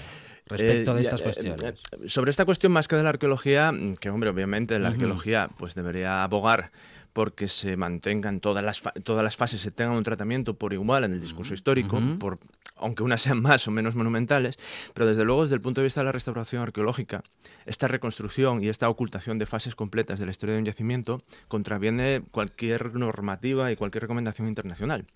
respecto 0.46 0.92
Eh, 0.92 0.94
de 0.96 1.00
estas 1.00 1.20
eh, 1.20 1.24
cuestiones? 1.24 1.74
sobre 2.06 2.30
esta 2.30 2.44
cuestión 2.44 2.70
más 2.72 2.86
que 2.86 2.96
de 2.96 3.02
la 3.02 3.08
arqueología, 3.08 3.72
que 4.00 4.10
hombre, 4.10 4.28
obviamente 4.30 4.78
la 4.78 4.88
arqueología 4.88 5.48
pues 5.58 5.74
debería 5.74 6.22
abogar 6.22 6.70
porque 7.14 7.46
se 7.46 7.76
mantengan 7.76 8.40
todas 8.40 8.62
las, 8.62 8.82
todas 9.04 9.22
las 9.22 9.36
fases, 9.36 9.60
se 9.60 9.70
tengan 9.70 9.96
un 9.96 10.02
tratamiento 10.02 10.54
por 10.54 10.72
igual 10.72 11.04
en 11.04 11.12
el 11.12 11.20
discurso 11.20 11.54
histórico, 11.54 12.02
por, 12.18 12.40
aunque 12.76 13.04
unas 13.04 13.22
sean 13.22 13.40
más 13.40 13.66
o 13.68 13.70
menos 13.70 13.94
monumentales, 13.94 14.58
pero 14.92 15.06
desde 15.06 15.24
luego 15.24 15.44
desde 15.44 15.54
el 15.54 15.60
punto 15.60 15.80
de 15.80 15.84
vista 15.84 16.00
de 16.00 16.06
la 16.06 16.12
restauración 16.12 16.60
arqueológica, 16.60 17.22
esta 17.66 17.86
reconstrucción 17.86 18.62
y 18.64 18.68
esta 18.68 18.88
ocultación 18.88 19.38
de 19.38 19.46
fases 19.46 19.76
completas 19.76 20.18
de 20.18 20.26
la 20.26 20.32
historia 20.32 20.56
de 20.56 20.58
un 20.58 20.66
yacimiento 20.66 21.22
contraviene 21.46 22.24
cualquier 22.32 22.96
normativa 22.96 23.70
y 23.70 23.76
cualquier 23.76 24.02
recomendación 24.02 24.48
internacional. 24.48 25.06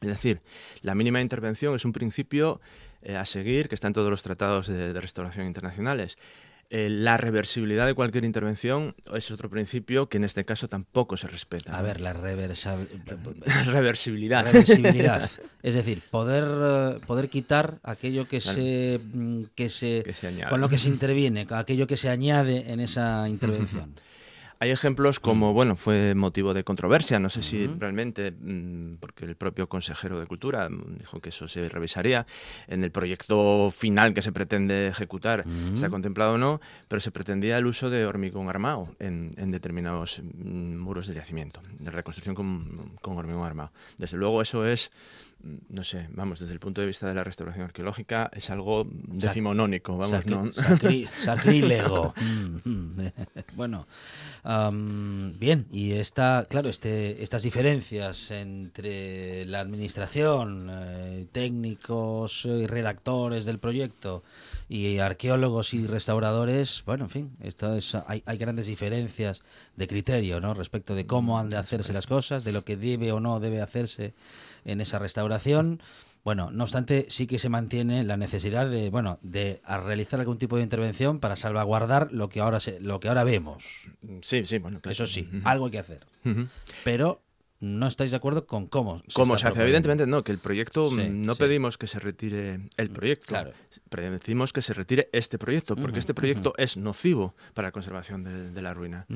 Es 0.00 0.08
decir, 0.08 0.40
la 0.80 0.94
mínima 0.94 1.20
intervención 1.20 1.74
es 1.74 1.84
un 1.84 1.92
principio 1.92 2.62
eh, 3.02 3.16
a 3.16 3.26
seguir 3.26 3.68
que 3.68 3.74
está 3.74 3.88
en 3.88 3.92
todos 3.92 4.08
los 4.08 4.22
tratados 4.22 4.68
de, 4.68 4.94
de 4.94 5.00
restauración 5.00 5.46
internacionales. 5.46 6.16
Eh, 6.74 6.88
la 6.88 7.18
reversibilidad 7.18 7.84
de 7.84 7.92
cualquier 7.92 8.24
intervención 8.24 8.94
es 9.14 9.30
otro 9.30 9.50
principio 9.50 10.08
que 10.08 10.16
en 10.16 10.24
este 10.24 10.46
caso 10.46 10.68
tampoco 10.68 11.18
se 11.18 11.28
respeta. 11.28 11.76
A 11.78 11.82
ver, 11.82 12.00
la 12.00 12.14
reversa- 12.14 12.78
reversibilidad. 13.66 14.44
reversibilidad. 14.46 15.30
Es 15.62 15.74
decir, 15.74 16.02
poder, 16.10 16.44
eh, 16.96 16.98
poder 17.06 17.28
quitar 17.28 17.78
aquello 17.84 18.26
que 18.26 18.40
Claro. 18.40 18.56
se, 18.58 19.00
mm, 19.12 19.42
que 19.54 19.68
se, 19.68 20.02
Que 20.02 20.12
se 20.14 20.26
añade. 20.28 20.48
con 20.50 20.60
lo 20.62 20.68
que 20.70 20.78
se 20.78 20.88
interviene, 20.88 21.46
aquello 21.50 21.86
que 21.86 21.96
se 21.98 22.08
añade 22.08 22.72
en 22.72 22.80
esa 22.80 23.28
intervención. 23.28 23.94
Hay 24.62 24.70
ejemplos 24.70 25.18
Mm. 25.18 25.22
como, 25.24 25.52
bueno, 25.52 25.74
fue 25.74 26.14
motivo 26.14 26.54
de 26.54 26.62
controversia, 26.62 27.18
no 27.18 27.28
sé 27.28 27.42
si 27.42 27.66
realmente, 27.66 28.30
mm, 28.30 28.98
porque 29.00 29.24
el 29.24 29.34
propio 29.34 29.68
consejero 29.68 30.20
de 30.20 30.26
Cultura 30.28 30.68
mm, 30.68 30.98
dijo 30.98 31.20
que 31.20 31.30
eso 31.30 31.48
se 31.48 31.68
revisaría 31.68 32.26
en 32.68 32.84
el 32.84 32.92
proyecto 32.92 33.72
final 33.72 34.14
que 34.14 34.22
se 34.22 34.30
pretende 34.30 34.86
ejecutar, 34.86 35.42
está 35.74 35.90
contemplado 35.90 36.34
o 36.34 36.38
no, 36.38 36.60
pero 36.86 37.00
se 37.00 37.10
pretendía 37.10 37.58
el 37.58 37.66
uso 37.66 37.90
de 37.90 38.06
hormigón 38.06 38.48
armado 38.48 38.94
en, 39.00 39.32
en 39.36 39.50
determinados 39.50 40.22
mm, 40.22 40.76
muros 40.76 41.08
de 41.08 41.14
yacimiento, 41.14 41.60
de 41.80 41.90
reconstrucción 41.90 42.36
con, 42.36 42.92
con 43.00 43.18
hormigón 43.18 43.44
armado. 43.44 43.72
Desde 43.98 44.16
luego 44.16 44.42
eso 44.42 44.64
es, 44.64 44.92
mm, 45.31 45.31
no 45.68 45.82
sé, 45.82 46.08
vamos, 46.12 46.38
desde 46.40 46.52
el 46.54 46.60
punto 46.60 46.80
de 46.80 46.86
vista 46.86 47.08
de 47.08 47.14
la 47.14 47.24
restauración 47.24 47.64
arqueológica 47.64 48.30
es 48.32 48.48
algo 48.50 48.86
decimonónico, 48.92 49.96
vamos, 49.96 50.24
Sacri- 50.24 50.30
¿no? 50.30 50.44
sacri- 50.52 51.08
sacrílego. 51.24 52.14
Mm, 52.64 53.00
bueno, 53.56 53.86
bien, 55.38 55.66
y 55.70 55.92
esta, 55.92 56.46
claro, 56.48 56.68
este, 56.68 57.22
estas 57.22 57.42
diferencias 57.42 58.30
entre 58.30 59.44
la 59.46 59.60
administración, 59.60 60.68
eh, 60.70 61.26
técnicos 61.32 62.44
y 62.44 62.66
redactores 62.66 63.44
del 63.44 63.58
proyecto 63.58 64.22
y 64.72 65.00
arqueólogos 65.00 65.74
y 65.74 65.86
restauradores, 65.86 66.82
bueno, 66.86 67.04
en 67.04 67.10
fin, 67.10 67.36
esto 67.42 67.74
es, 67.76 67.94
hay, 67.94 68.22
hay 68.24 68.38
grandes 68.38 68.64
diferencias 68.64 69.42
de 69.76 69.86
criterio, 69.86 70.40
¿no? 70.40 70.54
Respecto 70.54 70.94
de 70.94 71.06
cómo 71.06 71.38
han 71.38 71.50
de 71.50 71.58
hacerse 71.58 71.92
las 71.92 72.06
cosas, 72.06 72.42
de 72.42 72.52
lo 72.52 72.64
que 72.64 72.78
debe 72.78 73.12
o 73.12 73.20
no 73.20 73.38
debe 73.38 73.60
hacerse 73.60 74.14
en 74.64 74.80
esa 74.80 74.98
restauración. 74.98 75.82
Bueno, 76.24 76.50
no 76.50 76.64
obstante, 76.64 77.04
sí 77.10 77.26
que 77.26 77.38
se 77.38 77.50
mantiene 77.50 78.02
la 78.02 78.16
necesidad 78.16 78.66
de, 78.66 78.88
bueno, 78.88 79.18
de 79.20 79.60
realizar 79.66 80.20
algún 80.20 80.38
tipo 80.38 80.56
de 80.56 80.62
intervención 80.62 81.20
para 81.20 81.36
salvaguardar 81.36 82.10
lo 82.10 82.30
que 82.30 82.40
ahora 82.40 82.58
se, 82.58 82.80
lo 82.80 82.98
que 82.98 83.08
ahora 83.08 83.24
vemos. 83.24 83.90
Sí, 84.22 84.46
sí, 84.46 84.56
bueno. 84.56 84.80
claro. 84.80 84.92
Eso 84.92 85.06
sí, 85.06 85.28
algo 85.44 85.66
hay 85.66 85.72
que 85.72 85.80
hacer. 85.80 86.06
Pero 86.82 87.20
no 87.62 87.86
estáis 87.86 88.10
de 88.10 88.16
acuerdo 88.16 88.44
con 88.44 88.66
cómo 88.66 88.98
se 89.06 89.12
¿Cómo 89.14 89.38
se 89.38 89.46
hace? 89.46 89.62
Evidentemente 89.62 90.04
no, 90.04 90.24
que 90.24 90.32
el 90.32 90.38
proyecto, 90.38 90.90
Sí, 90.90 90.96
mm, 90.96 91.22
no 91.22 91.34
sí. 91.34 91.38
pedimos 91.38 91.78
que 91.78 91.86
se 91.86 92.00
retire 92.00 92.58
el 92.76 92.90
proyecto, 92.90 93.28
claro. 93.28 93.52
pero 93.88 94.10
decimos 94.10 94.52
que 94.52 94.62
se 94.62 94.74
retire 94.74 95.08
este 95.12 95.38
proyecto, 95.38 95.76
porque 95.76 96.00
este 96.00 96.12
proyecto 96.12 96.54
es 96.58 96.76
nocivo 96.76 97.36
para 97.54 97.68
la 97.68 97.72
conservación 97.72 98.24
de, 98.24 98.50
de 98.50 98.62
la 98.62 98.74
ruina. 98.74 99.06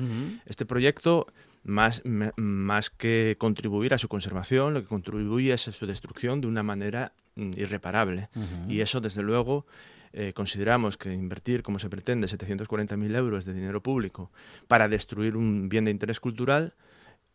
Este 0.45 0.65
proyecto, 0.65 1.27
más, 1.65 2.01
más 2.37 2.89
que 2.89 3.35
contribuir 3.37 3.93
a 3.93 3.97
su 3.97 4.07
conservación, 4.07 4.73
lo 4.73 4.81
que 4.81 4.87
contribuye 4.87 5.51
es 5.51 5.67
a 5.67 5.73
su 5.73 5.85
destrucción 5.85 6.39
de 6.39 6.47
una 6.47 6.63
manera 6.63 7.11
mm, 7.35 7.51
irreparable. 7.57 8.29
Y 8.69 8.79
eso, 8.79 9.01
desde 9.01 9.23
luego, 9.23 9.65
eh, 10.13 10.31
consideramos 10.33 10.95
que 10.97 11.11
invertir, 11.11 11.63
como 11.63 11.79
se 11.79 11.89
pretende, 11.89 12.27
740.000 12.27 13.13
euros 13.17 13.43
de 13.43 13.53
dinero 13.53 13.83
público 13.83 14.31
para 14.69 14.87
destruir 14.87 15.35
un 15.35 15.67
bien 15.67 15.83
de 15.83 15.91
interés 15.91 16.21
cultural 16.21 16.73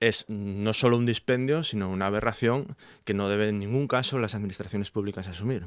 es 0.03 0.26
no 0.28 0.72
solo 0.72 0.96
un 0.96 1.07
dispendio, 1.07 1.62
sino 1.62 1.88
una 1.88 2.07
aberración 2.07 2.76
que 3.05 3.14
no 3.14 3.28
deben 3.28 3.48
en 3.50 3.59
ningún 3.61 3.86
caso 3.86 4.18
las 4.18 4.34
administraciones 4.34 4.90
públicas 4.90 5.28
asumir. 5.28 5.64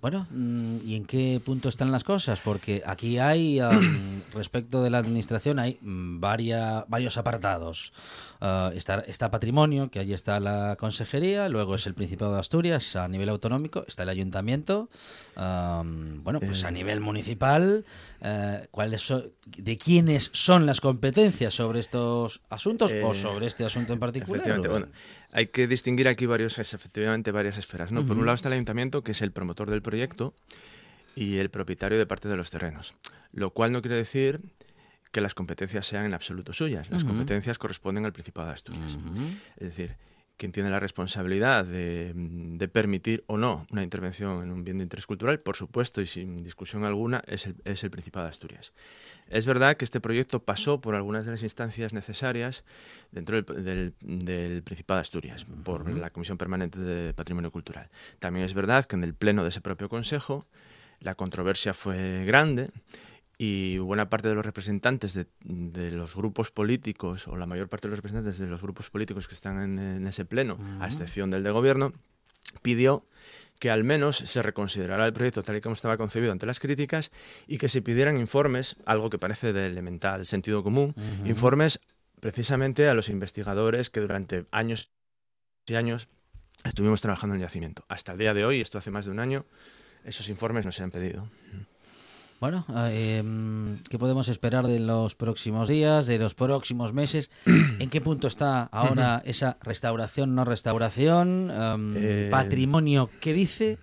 Bueno, 0.00 0.26
mm, 0.30 0.78
¿y 0.84 0.96
en 0.96 1.04
qué 1.06 1.40
punto 1.44 1.68
están 1.68 1.92
las 1.92 2.02
cosas? 2.04 2.40
Porque 2.40 2.82
aquí 2.86 3.18
hay, 3.18 3.60
am, 3.60 4.20
respecto 4.34 4.82
de 4.82 4.90
la 4.90 4.98
administración, 4.98 5.58
hay 5.60 5.78
mm, 5.80 6.18
varia- 6.20 6.84
varios 6.88 7.16
apartados. 7.16 7.92
Ah, 8.44 8.72
está, 8.74 8.98
está 9.06 9.30
patrimonio, 9.30 9.88
que 9.88 10.00
allí 10.00 10.12
está 10.12 10.40
la 10.40 10.74
consejería, 10.76 11.48
luego 11.48 11.76
es 11.76 11.86
el 11.86 11.94
Principado 11.94 12.34
de 12.34 12.40
Asturias 12.40 12.96
a 12.96 13.06
nivel 13.06 13.28
autonómico, 13.28 13.84
está 13.86 14.02
el 14.02 14.08
ayuntamiento, 14.08 14.90
am, 15.36 16.24
bueno, 16.24 16.40
pues 16.40 16.64
a 16.64 16.70
Eh. 16.70 16.72
nivel 16.72 16.98
municipal, 17.00 17.84
eh, 18.20 18.66
¿cuáles 18.72 19.02
son, 19.02 19.30
¿de 19.46 19.78
quiénes 19.78 20.30
son 20.32 20.66
las 20.66 20.80
competencias 20.80 21.54
sobre 21.54 21.78
estos 21.78 22.40
asuntos 22.50 22.90
o 22.90 23.12
Eh, 23.12 23.14
sobre 23.14 23.46
este 23.46 23.64
asunto 23.64 23.92
en 23.92 24.00
particular? 24.00 24.58
Bueno, 24.68 24.88
hay 25.30 25.46
que 25.46 25.68
distinguir 25.68 26.08
aquí 26.08 26.26
varios, 26.26 26.58
efectivamente 26.58 27.30
varias 27.30 27.58
esferas. 27.58 27.92
¿no? 27.92 28.04
Por 28.04 28.18
un 28.18 28.26
lado 28.26 28.34
está 28.34 28.48
el 28.48 28.54
ayuntamiento, 28.54 29.04
que 29.04 29.12
es 29.12 29.22
el 29.22 29.30
promotor 29.30 29.70
del 29.70 29.82
proyecto 29.82 30.34
y 31.14 31.36
el 31.36 31.48
propietario 31.48 31.96
de 31.96 32.06
parte 32.06 32.28
de 32.28 32.36
los 32.36 32.50
terrenos, 32.50 32.92
lo 33.32 33.50
cual 33.50 33.70
no 33.70 33.82
quiere 33.82 33.94
decir 33.94 34.40
que 35.12 35.20
las 35.20 35.34
competencias 35.34 35.86
sean 35.86 36.04
en 36.06 36.14
absoluto 36.14 36.52
suyas. 36.52 36.90
Las 36.90 37.02
Ujú. 37.02 37.12
competencias 37.12 37.58
corresponden 37.58 38.04
al 38.04 38.12
Principado 38.12 38.48
de 38.48 38.54
Asturias. 38.54 38.94
Ujú. 38.94 39.22
Es 39.58 39.68
decir, 39.68 39.96
quien 40.38 40.50
tiene 40.50 40.70
la 40.70 40.80
responsabilidad 40.80 41.64
de, 41.66 42.12
de 42.16 42.66
permitir 42.68 43.22
o 43.28 43.36
no 43.36 43.66
una 43.70 43.82
intervención 43.84 44.42
en 44.42 44.50
un 44.50 44.64
bien 44.64 44.78
de 44.78 44.82
interés 44.84 45.06
cultural, 45.06 45.38
por 45.38 45.54
supuesto 45.54 46.00
y 46.00 46.06
sin 46.06 46.42
discusión 46.42 46.82
alguna, 46.84 47.22
es 47.28 47.46
el, 47.46 47.54
es 47.64 47.84
el 47.84 47.90
Principado 47.90 48.24
de 48.24 48.30
Asturias. 48.30 48.72
Es 49.28 49.46
verdad 49.46 49.76
que 49.76 49.84
este 49.84 50.00
proyecto 50.00 50.42
pasó 50.42 50.80
por 50.80 50.94
algunas 50.94 51.26
de 51.26 51.32
las 51.32 51.42
instancias 51.42 51.92
necesarias 51.92 52.64
dentro 53.12 53.40
del, 53.40 53.64
del- 53.64 53.94
del 54.00 54.62
Principado 54.62 54.96
de 54.96 55.02
Asturias, 55.02 55.44
por 55.62 55.92
la 55.94 56.10
Comisión 56.10 56.38
Permanente 56.38 56.80
de 56.80 57.12
Patrimonio 57.14 57.52
Cultural. 57.52 57.88
También 58.18 58.44
es 58.46 58.54
verdad 58.54 58.86
que 58.86 58.96
en 58.96 59.04
el 59.04 59.14
pleno 59.14 59.42
de 59.42 59.50
ese 59.50 59.60
propio 59.60 59.88
Consejo 59.90 60.46
la 61.00 61.14
controversia 61.14 61.74
fue 61.74 62.24
grande 62.24 62.70
y 63.44 63.78
buena 63.78 64.08
parte 64.08 64.28
de 64.28 64.36
los 64.36 64.46
representantes 64.46 65.14
de, 65.14 65.26
de 65.40 65.90
los 65.90 66.14
grupos 66.14 66.52
políticos, 66.52 67.26
o 67.26 67.34
la 67.36 67.44
mayor 67.44 67.68
parte 67.68 67.88
de 67.88 67.90
los 67.90 67.98
representantes 67.98 68.38
de 68.38 68.46
los 68.46 68.62
grupos 68.62 68.88
políticos 68.88 69.26
que 69.26 69.34
están 69.34 69.60
en, 69.60 69.80
en 69.80 70.06
ese 70.06 70.24
pleno, 70.24 70.58
a 70.78 70.86
excepción 70.86 71.28
del 71.32 71.42
de 71.42 71.50
gobierno, 71.50 71.92
pidió 72.62 73.04
que 73.58 73.72
al 73.72 73.82
menos 73.82 74.16
se 74.16 74.42
reconsiderara 74.42 75.06
el 75.06 75.12
proyecto 75.12 75.42
tal 75.42 75.56
y 75.56 75.60
como 75.60 75.72
estaba 75.72 75.96
concebido 75.96 76.30
ante 76.30 76.46
las 76.46 76.60
críticas 76.60 77.10
y 77.48 77.58
que 77.58 77.68
se 77.68 77.82
pidieran 77.82 78.16
informes, 78.16 78.76
algo 78.86 79.10
que 79.10 79.18
parece 79.18 79.52
de 79.52 79.66
elemental 79.66 80.24
sentido 80.28 80.62
común, 80.62 80.94
informes 81.24 81.80
precisamente 82.20 82.88
a 82.88 82.94
los 82.94 83.08
investigadores 83.08 83.90
que 83.90 83.98
durante 83.98 84.46
años 84.52 84.92
y 85.66 85.74
años 85.74 86.06
estuvimos 86.62 87.00
trabajando 87.00 87.34
en 87.34 87.40
el 87.40 87.46
yacimiento. 87.48 87.84
Hasta 87.88 88.12
el 88.12 88.18
día 88.18 88.34
de 88.34 88.44
hoy, 88.44 88.60
esto 88.60 88.78
hace 88.78 88.92
más 88.92 89.06
de 89.06 89.10
un 89.10 89.18
año, 89.18 89.46
esos 90.04 90.28
informes 90.28 90.64
no 90.64 90.70
se 90.70 90.84
han 90.84 90.92
pedido. 90.92 91.28
Bueno, 92.42 92.66
eh, 92.74 93.18
em, 93.18 93.78
¿qué 93.88 94.00
podemos 94.00 94.26
esperar 94.26 94.66
de 94.66 94.80
los 94.80 95.14
próximos 95.14 95.68
días, 95.68 96.08
de 96.08 96.18
los 96.18 96.34
próximos 96.34 96.92
meses? 96.92 97.30
¿En 97.78 97.88
qué 97.88 98.00
punto 98.00 98.26
está 98.26 98.64
ahora 98.64 99.22
esa 99.24 99.58
restauración, 99.62 100.34
no 100.34 100.44
restauración? 100.44 101.52
Em, 101.52 101.94
Eh, 101.96 102.28
¿Patrimonio 102.32 103.10
qué 103.20 103.32
dice? 103.32 103.78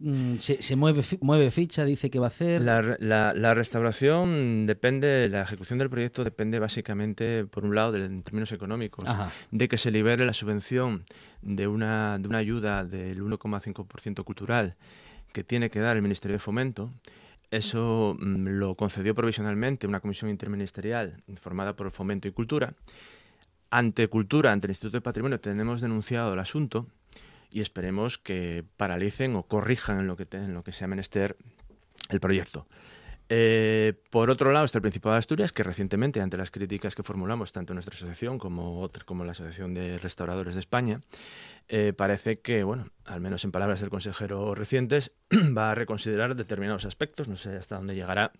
Mm, 0.00 0.36
¿Se, 0.36 0.60
se 0.62 0.76
mueve, 0.76 1.02
fi- 1.02 1.16
mueve 1.22 1.50
ficha? 1.50 1.86
¿Dice 1.86 2.10
que 2.10 2.18
va 2.18 2.26
a 2.26 2.28
hacer? 2.28 2.60
La, 2.60 2.82
la- 3.00 3.32
la 3.32 3.54
restauración 3.54 4.66
depende, 4.66 5.26
la 5.30 5.40
ejecución 5.40 5.78
del 5.78 5.88
proyecto 5.88 6.24
depende 6.24 6.58
básicamente, 6.58 7.46
por 7.46 7.64
un 7.64 7.74
lado, 7.74 7.92
de, 7.92 8.04
en 8.04 8.22
términos 8.22 8.52
económicos, 8.52 9.06
Ajá. 9.08 9.30
de 9.50 9.66
que 9.66 9.78
se 9.78 9.90
libere 9.90 10.26
la 10.26 10.34
subvención 10.34 11.04
de 11.40 11.66
una, 11.66 12.18
de 12.18 12.28
una 12.28 12.36
ayuda 12.36 12.84
del 12.84 13.22
1,5% 13.22 14.24
cultural 14.24 14.76
que 15.32 15.42
tiene 15.42 15.70
que 15.70 15.80
dar 15.80 15.96
el 15.96 16.02
Ministerio 16.02 16.34
de 16.34 16.40
Fomento. 16.40 16.90
Eso 17.50 18.16
mm, 18.18 18.48
lo 18.48 18.74
concedió 18.74 19.14
provisionalmente 19.14 19.86
una 19.86 20.00
comisión 20.00 20.30
interministerial 20.30 21.22
formada 21.40 21.74
por 21.76 21.90
Fomento 21.90 22.28
y 22.28 22.32
Cultura. 22.32 22.74
Ante 23.70 24.08
Cultura, 24.08 24.52
ante 24.52 24.66
el 24.66 24.70
Instituto 24.70 24.96
de 24.96 25.02
Patrimonio, 25.02 25.40
tenemos 25.40 25.80
denunciado 25.80 26.32
el 26.34 26.38
asunto 26.38 26.86
y 27.50 27.60
esperemos 27.60 28.18
que 28.18 28.64
paralicen 28.76 29.34
o 29.36 29.42
corrijan 29.44 30.00
en 30.00 30.06
lo 30.06 30.16
que, 30.16 30.26
en 30.32 30.54
lo 30.54 30.62
que 30.62 30.72
sea 30.72 30.88
menester 30.88 31.36
el 32.10 32.20
proyecto. 32.20 32.66
Eh, 33.30 33.92
por 34.10 34.30
otro 34.30 34.52
lado 34.52 34.64
está 34.64 34.78
el 34.78 34.82
Principado 34.82 35.12
de 35.12 35.18
Asturias, 35.18 35.52
que 35.52 35.62
recientemente, 35.62 36.20
ante 36.20 36.36
las 36.36 36.50
críticas 36.50 36.94
que 36.94 37.02
formulamos 37.02 37.52
tanto 37.52 37.74
nuestra 37.74 37.94
asociación 37.94 38.38
como, 38.38 38.80
otra, 38.80 39.04
como 39.04 39.24
la 39.24 39.32
Asociación 39.32 39.74
de 39.74 39.98
Restauradores 39.98 40.54
de 40.54 40.60
España, 40.60 41.00
eh, 41.68 41.92
parece 41.92 42.40
que, 42.40 42.64
bueno, 42.64 42.88
al 43.04 43.20
menos 43.20 43.44
en 43.44 43.52
palabras 43.52 43.80
del 43.80 43.90
consejero 43.90 44.54
recientes, 44.54 45.12
va 45.56 45.72
a 45.72 45.74
reconsiderar 45.74 46.34
determinados 46.36 46.86
aspectos. 46.86 47.28
No 47.28 47.36
sé 47.36 47.56
hasta 47.56 47.76
dónde 47.76 47.94
llegará 47.94 48.32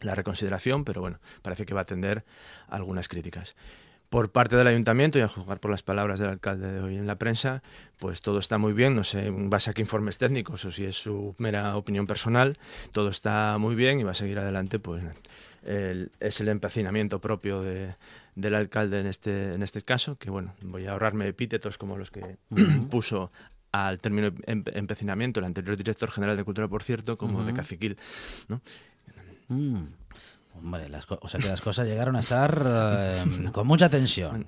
la 0.00 0.14
reconsideración, 0.14 0.84
pero 0.84 1.00
bueno, 1.00 1.18
parece 1.42 1.66
que 1.66 1.74
va 1.74 1.80
a 1.80 1.82
atender 1.82 2.24
algunas 2.68 3.08
críticas. 3.08 3.56
Por 4.10 4.30
parte 4.32 4.56
del 4.56 4.66
ayuntamiento, 4.66 5.18
y 5.18 5.22
a 5.22 5.28
juzgar 5.28 5.60
por 5.60 5.70
las 5.70 5.82
palabras 5.82 6.18
del 6.18 6.30
alcalde 6.30 6.72
de 6.72 6.80
hoy 6.80 6.96
en 6.96 7.06
la 7.06 7.16
prensa, 7.16 7.62
pues 7.98 8.22
todo 8.22 8.38
está 8.38 8.56
muy 8.56 8.72
bien, 8.72 8.96
no 8.96 9.04
sé 9.04 9.26
en 9.26 9.50
base 9.50 9.68
a 9.70 9.74
qué 9.74 9.82
informes 9.82 10.16
técnicos 10.16 10.64
o 10.64 10.72
si 10.72 10.86
es 10.86 10.96
su 10.96 11.34
mera 11.38 11.76
opinión 11.76 12.06
personal, 12.06 12.56
todo 12.92 13.10
está 13.10 13.58
muy 13.58 13.74
bien 13.74 14.00
y 14.00 14.04
va 14.04 14.12
a 14.12 14.14
seguir 14.14 14.38
adelante, 14.38 14.78
pues 14.78 15.02
el- 15.62 16.10
es 16.20 16.40
el 16.40 16.48
empecinamiento 16.48 17.20
propio 17.20 17.60
de- 17.60 17.96
del 18.34 18.54
alcalde 18.54 19.00
en 19.00 19.06
este, 19.08 19.52
en 19.52 19.62
este 19.62 19.82
caso, 19.82 20.16
que 20.16 20.30
bueno, 20.30 20.54
voy 20.62 20.86
a 20.86 20.92
ahorrarme 20.92 21.26
epítetos 21.28 21.76
como 21.76 21.98
los 21.98 22.10
que 22.10 22.38
puso 22.90 23.30
al 23.72 23.98
término 23.98 24.28
em- 24.46 24.64
empecinamiento 24.72 25.40
el 25.40 25.44
anterior 25.46 25.76
director 25.76 26.10
general 26.10 26.34
de 26.38 26.44
Cultura, 26.44 26.66
por 26.66 26.82
cierto, 26.82 27.18
como 27.18 27.44
de 27.44 27.52
caciquil, 27.52 27.98
¿no? 28.48 28.62
Mm. 29.48 29.82
Hombre, 30.62 30.88
las 30.88 31.06
o 31.08 31.28
sea 31.28 31.40
que 31.40 31.48
las 31.48 31.60
cosas 31.60 31.86
llegaron 31.86 32.16
a 32.16 32.20
estar 32.20 32.62
eh, 32.66 33.24
con 33.52 33.66
mucha 33.66 33.88
tensión. 33.88 34.46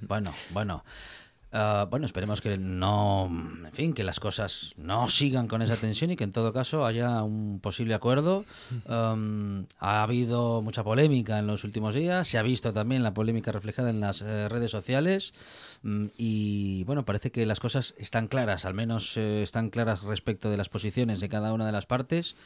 Bueno, 0.00 0.32
bueno. 0.50 0.84
Ah, 1.58 1.86
bueno, 1.88 2.04
esperemos 2.04 2.42
que 2.42 2.58
no, 2.58 3.26
en 3.26 3.72
fin, 3.72 3.94
que 3.94 4.04
las 4.04 4.20
cosas 4.20 4.74
no 4.76 5.08
sigan 5.08 5.48
con 5.48 5.62
esa 5.62 5.76
tensión 5.76 6.10
y 6.10 6.16
que 6.16 6.24
en 6.24 6.32
todo 6.32 6.52
caso 6.52 6.84
haya 6.84 7.22
un 7.22 7.60
posible 7.60 7.94
acuerdo. 7.94 8.44
Um, 8.86 9.64
ha 9.78 10.02
habido 10.02 10.60
mucha 10.60 10.84
polémica 10.84 11.38
en 11.38 11.46
los 11.46 11.64
últimos 11.64 11.94
días, 11.94 12.28
se 12.28 12.36
ha 12.36 12.42
visto 12.42 12.74
también 12.74 13.02
la 13.02 13.14
polémica 13.14 13.52
reflejada 13.52 13.88
en 13.88 14.00
las 14.00 14.20
eh, 14.20 14.50
redes 14.50 14.70
sociales 14.70 15.32
y 16.16 16.82
bueno, 16.84 17.04
parece 17.04 17.30
que 17.30 17.46
las 17.46 17.60
cosas 17.60 17.94
están 17.96 18.26
claras, 18.26 18.64
al 18.64 18.74
menos 18.74 19.16
eh, 19.16 19.42
están 19.42 19.70
claras 19.70 20.02
respecto 20.02 20.50
de 20.50 20.56
las 20.56 20.68
posiciones 20.68 21.20
de 21.20 21.28
cada 21.28 21.52
una 21.52 21.64
de 21.64 21.72
las 21.72 21.86
partes. 21.86 22.36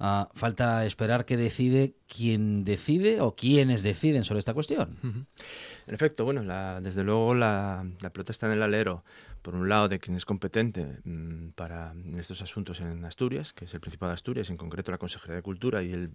Ah, 0.00 0.28
falta 0.34 0.84
esperar 0.84 1.24
que 1.24 1.36
decide 1.36 1.94
quién 2.08 2.64
decide 2.64 3.20
o 3.20 3.36
quiénes 3.36 3.82
deciden 3.82 4.24
sobre 4.24 4.40
esta 4.40 4.52
cuestión. 4.54 4.96
En 5.02 5.94
efecto, 5.94 6.24
bueno, 6.24 6.42
desde 6.80 7.04
luego 7.04 7.34
la, 7.34 7.86
la 8.00 8.10
pelota 8.10 8.32
en 8.46 8.52
el 8.52 8.62
alero, 8.62 9.04
por 9.42 9.54
un 9.54 9.68
lado, 9.68 9.88
de 9.88 10.00
quien 10.00 10.16
es 10.16 10.24
competente 10.24 10.98
mm, 11.04 11.50
para 11.50 11.94
estos 12.16 12.42
asuntos 12.42 12.80
en 12.80 13.04
Asturias, 13.04 13.52
que 13.52 13.66
es 13.66 13.74
el 13.74 13.80
Principado 13.80 14.10
de 14.10 14.14
Asturias, 14.14 14.50
en 14.50 14.56
concreto 14.56 14.90
la 14.90 14.98
Consejería 14.98 15.36
de 15.36 15.42
Cultura 15.42 15.82
y 15.82 15.92
el, 15.92 16.10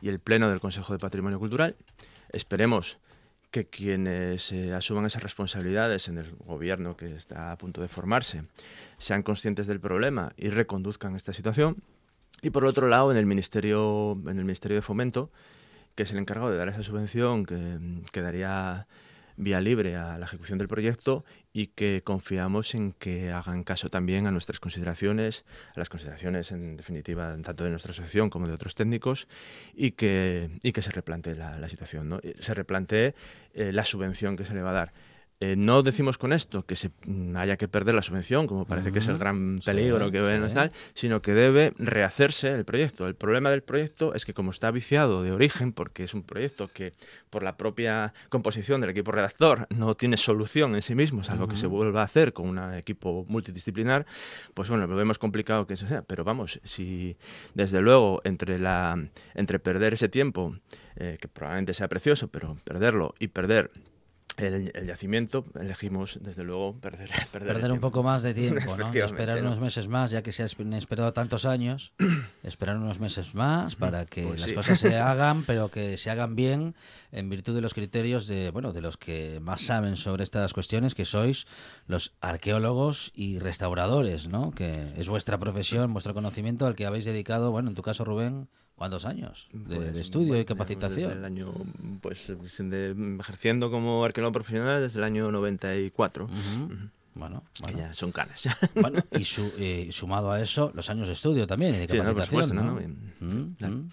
y 0.00 0.08
el 0.08 0.18
Pleno 0.18 0.50
del 0.50 0.60
Consejo 0.60 0.92
de 0.92 0.98
Patrimonio 0.98 1.38
Cultural. 1.38 1.76
Esperemos 2.30 2.98
que 3.56 3.64
quienes 3.70 4.52
eh, 4.52 4.74
asuman 4.74 5.06
esas 5.06 5.22
responsabilidades 5.22 6.08
en 6.08 6.18
el 6.18 6.30
gobierno 6.44 6.94
que 6.94 7.14
está 7.14 7.52
a 7.52 7.56
punto 7.56 7.80
de 7.80 7.88
formarse 7.88 8.42
sean 8.98 9.22
conscientes 9.22 9.66
del 9.66 9.80
problema 9.80 10.34
y 10.36 10.50
reconduzcan 10.50 11.16
esta 11.16 11.32
situación. 11.32 11.82
Y 12.42 12.50
por 12.50 12.66
otro 12.66 12.86
lado, 12.86 13.10
en 13.10 13.16
el 13.16 13.24
Ministerio, 13.24 14.12
en 14.26 14.38
el 14.38 14.44
Ministerio 14.44 14.74
de 14.74 14.82
Fomento, 14.82 15.30
que 15.94 16.02
es 16.02 16.12
el 16.12 16.18
encargado 16.18 16.50
de 16.50 16.58
dar 16.58 16.68
esa 16.68 16.82
subvención 16.82 17.46
que, 17.46 17.78
que 18.12 18.20
daría 18.20 18.86
vía 19.36 19.60
libre 19.60 19.96
a 19.96 20.18
la 20.18 20.26
ejecución 20.26 20.58
del 20.58 20.68
proyecto 20.68 21.24
y 21.52 21.68
que 21.68 22.02
confiamos 22.02 22.74
en 22.74 22.92
que 22.92 23.32
hagan 23.32 23.64
caso 23.64 23.90
también 23.90 24.26
a 24.26 24.30
nuestras 24.30 24.60
consideraciones, 24.60 25.44
a 25.74 25.78
las 25.78 25.88
consideraciones 25.88 26.52
en 26.52 26.76
definitiva 26.76 27.36
tanto 27.42 27.64
de 27.64 27.70
nuestra 27.70 27.92
asociación 27.92 28.30
como 28.30 28.46
de 28.46 28.52
otros 28.52 28.74
técnicos 28.74 29.28
y 29.74 29.92
que, 29.92 30.50
y 30.62 30.72
que 30.72 30.82
se 30.82 30.90
replantee 30.90 31.34
la, 31.34 31.68
situación, 31.68 32.08
¿no? 32.08 32.20
se 32.38 32.54
replantee 32.54 33.14
eh, 33.54 33.72
la 33.72 33.84
subvención 33.84 34.36
que 34.36 34.44
se 34.44 34.54
le 34.54 34.62
va 34.62 34.70
a 34.70 34.74
dar. 34.74 34.92
Eh, 35.38 35.54
no 35.54 35.82
decimos 35.82 36.16
con 36.16 36.32
esto 36.32 36.64
que 36.64 36.76
se 36.76 36.90
mm, 37.04 37.36
haya 37.36 37.58
que 37.58 37.68
perder 37.68 37.94
la 37.94 38.00
subvención, 38.00 38.46
como 38.46 38.64
parece 38.64 38.90
que 38.90 39.00
es 39.00 39.08
el 39.08 39.18
gran 39.18 39.58
Sí, 39.60 39.66
peligro 39.66 40.10
que 40.10 40.20
ven 40.22 40.50
sí. 40.50 40.56
sino 40.94 41.20
que 41.20 41.34
debe 41.34 41.72
rehacerse 41.78 42.52
el 42.54 42.64
proyecto. 42.64 43.06
El 43.06 43.16
problema 43.16 43.50
del 43.50 43.62
proyecto 43.62 44.14
es 44.14 44.24
que 44.24 44.32
como 44.32 44.50
está 44.50 44.70
viciado 44.70 45.22
de 45.22 45.32
origen, 45.32 45.72
porque 45.74 46.04
es 46.04 46.14
un 46.14 46.22
proyecto 46.22 46.68
que 46.68 46.94
por 47.28 47.42
la 47.42 47.58
propia 47.58 48.14
composición 48.30 48.80
del 48.80 48.90
equipo 48.90 49.12
redactor 49.12 49.66
no 49.68 49.94
tiene 49.94 50.16
solución 50.16 50.74
en 50.74 50.80
sí 50.80 50.94
mismo, 50.94 51.22
salvo 51.22 51.48
que 51.48 51.56
se 51.56 51.66
vuelva 51.66 52.00
a 52.00 52.04
hacer 52.04 52.32
con 52.32 52.48
un 52.48 52.72
equipo 52.74 53.26
multidisciplinar, 53.28 54.06
pues 54.54 54.70
bueno, 54.70 54.86
lo 54.86 54.96
vemos 54.96 55.18
complicado 55.18 55.66
que 55.66 55.74
eso 55.74 55.86
sea. 55.86 56.00
Pero 56.00 56.24
vamos, 56.24 56.60
si 56.64 57.16
desde 57.52 57.82
luego 57.82 58.22
entre, 58.24 58.58
la, 58.58 58.98
entre 59.34 59.58
perder 59.58 59.92
ese 59.92 60.08
tiempo, 60.08 60.56
eh, 60.96 61.18
que 61.20 61.28
probablemente 61.28 61.74
sea 61.74 61.88
precioso, 61.88 62.28
pero 62.28 62.56
perderlo 62.64 63.14
y 63.18 63.28
perder 63.28 63.70
el, 64.36 64.70
el 64.74 64.86
yacimiento, 64.86 65.44
elegimos 65.58 66.18
desde 66.22 66.44
luego 66.44 66.78
perder, 66.78 67.10
perder, 67.32 67.72
un 67.72 67.80
poco 67.80 68.02
más 68.02 68.22
de 68.22 68.34
tiempo, 68.34 68.76
¿no? 68.76 68.92
Esperar 68.92 69.40
¿no? 69.40 69.48
unos 69.48 69.60
meses 69.60 69.88
más, 69.88 70.10
ya 70.10 70.22
que 70.22 70.32
se 70.32 70.42
han 70.42 70.72
esperado 70.74 71.12
tantos 71.12 71.46
años, 71.46 71.92
esperar 72.42 72.76
unos 72.76 73.00
meses 73.00 73.34
más 73.34 73.76
para 73.76 74.06
que 74.06 74.22
Pues 74.24 74.40
las 74.40 74.48
sí. 74.48 74.54
cosas 74.54 74.78
se 74.78 74.96
hagan, 74.98 75.44
pero 75.44 75.70
que 75.70 75.96
se 75.96 76.10
hagan 76.10 76.36
bien 76.36 76.74
en 77.12 77.28
virtud 77.28 77.54
de 77.54 77.60
los 77.60 77.74
criterios 77.74 78.26
de, 78.26 78.50
bueno, 78.50 78.72
de 78.72 78.80
los 78.80 78.96
que 78.96 79.40
más 79.40 79.62
saben 79.62 79.96
sobre 79.96 80.24
estas 80.24 80.52
cuestiones, 80.52 80.94
que 80.94 81.04
sois 81.04 81.46
los 81.86 82.12
arqueólogos 82.20 83.12
y 83.14 83.38
restauradores, 83.38 84.28
¿no? 84.28 84.50
Que 84.50 84.92
es 84.96 85.08
vuestra 85.08 85.38
profesión, 85.38 85.92
vuestro 85.92 86.14
conocimiento 86.14 86.66
al 86.66 86.74
que 86.74 86.86
habéis 86.86 87.04
dedicado, 87.04 87.50
bueno, 87.50 87.70
en 87.70 87.74
tu 87.74 87.82
caso, 87.82 88.04
Rubén, 88.04 88.48
¿cuántos 88.76 89.04
años 89.04 89.48
de, 89.52 89.76
Pues, 89.76 89.94
de 89.94 90.00
estudio 90.00 90.28
bueno, 90.28 90.42
y 90.42 90.44
capacitación? 90.44 91.08
Desde 91.08 91.12
el 91.18 91.24
año, 91.24 91.52
pues, 92.00 92.32
de- 92.58 93.16
ejerciendo 93.20 93.70
como 93.70 94.04
arqueólogo 94.04 94.32
profesional 94.32 94.80
desde 94.82 94.98
el 94.98 95.04
año 95.04 95.30
94. 95.32 96.24
Ujú. 96.26 96.34
Ujú. 96.34 96.66
Bueno, 96.66 96.90
Que 96.90 97.05
bueno. 97.16 97.42
ya 97.76 97.92
son 97.92 98.12
canas. 98.12 98.42
ya. 98.42 98.56
Bueno, 98.80 99.02
y 99.12 99.24
su- 99.24 99.52
eh, 99.58 99.88
sumado 99.92 100.30
a 100.30 100.40
eso, 100.40 100.70
los 100.74 100.88
años 100.90 101.06
de 101.08 101.14
estudio 101.14 101.46
también 101.46 101.74
y 101.74 101.78
de 101.78 101.88
Sí, 101.88 101.96
no, 101.96 102.04
por 102.04 102.14
capacitación, 102.14 102.48
supuesto, 102.48 102.54
¿no? 102.54 102.72
¿no? 102.72 102.78
Bien. 102.78 103.14
Mm, 103.20 103.54
Claro. 103.56 103.74
mm. 103.74 103.88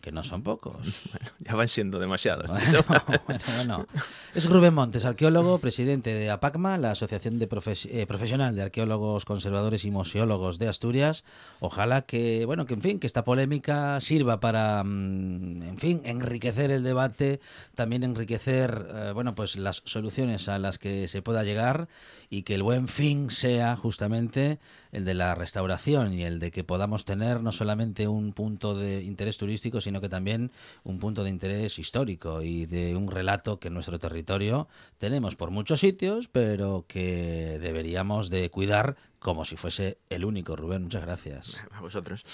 Que 0.00 0.12
no 0.12 0.22
son 0.22 0.42
pocos. 0.42 0.76
Bueno, 1.12 1.30
ya 1.38 1.54
van 1.54 1.68
siendo 1.68 1.98
demasiados. 1.98 2.50
Bueno, 2.50 2.84
bueno, 2.88 3.40
bueno. 3.56 3.86
Es 4.34 4.48
Rubén 4.50 4.74
Montes, 4.74 5.04
arqueólogo, 5.04 5.58
presidente 5.58 6.12
de 6.12 6.30
APACMA, 6.30 6.76
la 6.76 6.90
Asociación 6.90 7.38
de 7.38 7.48
Profes- 7.48 7.88
eh, 7.90 8.06
Profesional 8.06 8.54
de 8.56 8.62
Arqueólogos, 8.62 9.24
Conservadores 9.24 9.84
y 9.84 9.90
Museólogos 9.90 10.58
de 10.58 10.68
Asturias. 10.68 11.24
Ojalá 11.60 12.02
que, 12.02 12.44
bueno, 12.44 12.66
que 12.66 12.74
en 12.74 12.82
fin, 12.82 12.98
que 12.98 13.06
esta 13.06 13.24
polémica 13.24 14.00
sirva 14.00 14.40
para, 14.40 14.82
mm, 14.84 15.62
en 15.62 15.78
fin, 15.78 16.00
enriquecer 16.04 16.70
el 16.70 16.82
debate, 16.82 17.40
también 17.74 18.02
enriquecer, 18.02 18.86
eh, 18.92 19.10
bueno, 19.14 19.34
pues 19.34 19.56
las 19.56 19.82
soluciones 19.86 20.48
a 20.48 20.58
las 20.58 20.78
que 20.78 21.08
se 21.08 21.22
pueda 21.22 21.44
llegar 21.44 21.88
y 22.28 22.42
que 22.42 22.54
el 22.56 22.62
buen 22.64 22.88
fin 22.88 23.28
sea 23.28 23.76
justamente 23.76 24.58
el 24.90 25.04
de 25.04 25.12
la 25.12 25.34
restauración 25.34 26.14
y 26.14 26.22
el 26.22 26.38
de 26.38 26.50
que 26.50 26.64
podamos 26.64 27.04
tener 27.04 27.42
no 27.42 27.52
solamente 27.52 28.08
un 28.08 28.32
punto 28.32 28.74
de 28.74 29.02
interés 29.02 29.36
turístico, 29.36 29.82
sino 29.82 30.00
que 30.00 30.08
también 30.08 30.50
un 30.82 30.98
punto 30.98 31.24
de 31.24 31.30
interés 31.30 31.78
histórico 31.78 32.40
y 32.40 32.64
de 32.64 32.96
un 32.96 33.10
relato 33.10 33.60
que 33.60 33.68
en 33.68 33.74
nuestro 33.74 33.98
territorio 33.98 34.66
tenemos 34.96 35.36
por 35.36 35.50
muchos 35.50 35.80
sitios, 35.80 36.28
pero 36.28 36.86
que 36.88 37.58
deberíamos 37.60 38.30
de 38.30 38.48
cuidar 38.48 38.96
como 39.18 39.44
si 39.44 39.56
fuese 39.56 39.98
el 40.08 40.24
único. 40.24 40.56
Rubén, 40.56 40.84
muchas 40.84 41.02
gracias. 41.02 41.60
A 41.70 41.82
vosotros. 41.82 42.24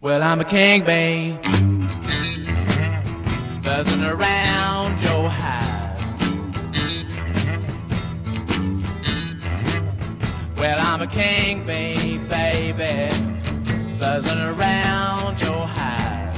Well, 0.00 0.22
I'm 0.22 0.40
a 0.40 0.44
king, 0.44 0.84
babe. 0.84 1.40
Buzzing 3.64 4.04
around 4.04 5.00
your 5.02 5.28
hive. 5.28 5.83
Well, 10.64 10.80
I'm 10.80 11.02
a 11.02 11.06
king, 11.06 11.66
babe, 11.66 12.26
baby. 12.26 13.12
Buzzing 14.00 14.40
around 14.40 15.38
your 15.38 15.66
hive. 15.68 16.34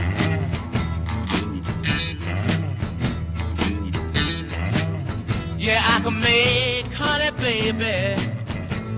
Yeah, 5.56 5.80
I 5.80 6.00
can 6.02 6.18
make 6.18 6.92
honey, 6.92 7.30
baby. 7.40 8.20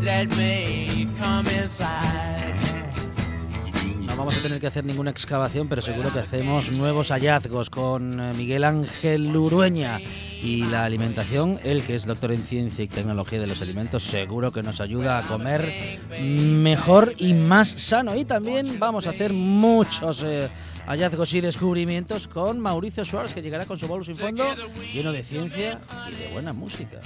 Let 0.03 0.35
me 0.39 1.07
come 1.21 1.47
inside. 1.63 2.55
No 4.07 4.17
vamos 4.17 4.39
a 4.39 4.41
tener 4.41 4.59
que 4.61 4.67
hacer 4.67 4.87
ninguna 4.87 5.11
excavación, 5.11 5.69
pero 5.69 5.83
seguro 5.83 6.11
que 6.11 6.21
hacemos 6.21 6.73
nuevos 6.73 7.11
hallazgos 7.11 7.69
con 7.69 8.19
eh, 8.19 8.33
Miguel 8.35 8.65
Ángel 8.65 9.37
Urueña 9.37 10.01
y 10.43 10.65
la 10.65 10.85
alimentación. 10.85 11.59
Él, 11.65 11.83
que 11.83 11.95
es 11.95 12.07
doctor 12.07 12.33
en 12.33 12.41
ciencia 12.41 12.85
y 12.85 12.89
tecnología 12.89 13.41
de 13.41 13.47
los 13.47 13.61
alimentos, 13.63 14.03
seguro 14.03 14.53
que 14.53 14.63
nos 14.63 14.81
ayuda 14.81 15.19
a 15.19 15.23
comer 15.23 16.01
mejor 16.21 17.15
y 17.19 17.35
más 17.35 17.69
sano. 17.69 18.17
Y 18.17 18.25
también 18.25 18.79
vamos 18.79 19.07
a 19.07 19.11
hacer 19.11 19.33
muchos 19.33 20.23
eh, 20.25 20.49
hallazgos 20.87 21.35
y 21.35 21.41
descubrimientos 21.41 22.29
con 22.29 22.61
Mauricio 22.61 23.05
Suárez, 23.05 23.35
que 23.35 23.43
llegará 23.43 23.67
con 23.67 23.79
su 23.79 23.87
bolo 23.87 24.05
sin 24.05 24.15
fondo, 24.15 24.45
lleno 24.93 25.13
de 25.13 25.23
ciencia 25.23 25.81
y 26.11 26.15
de 26.15 26.33
buena 26.33 26.53
música. 26.53 27.01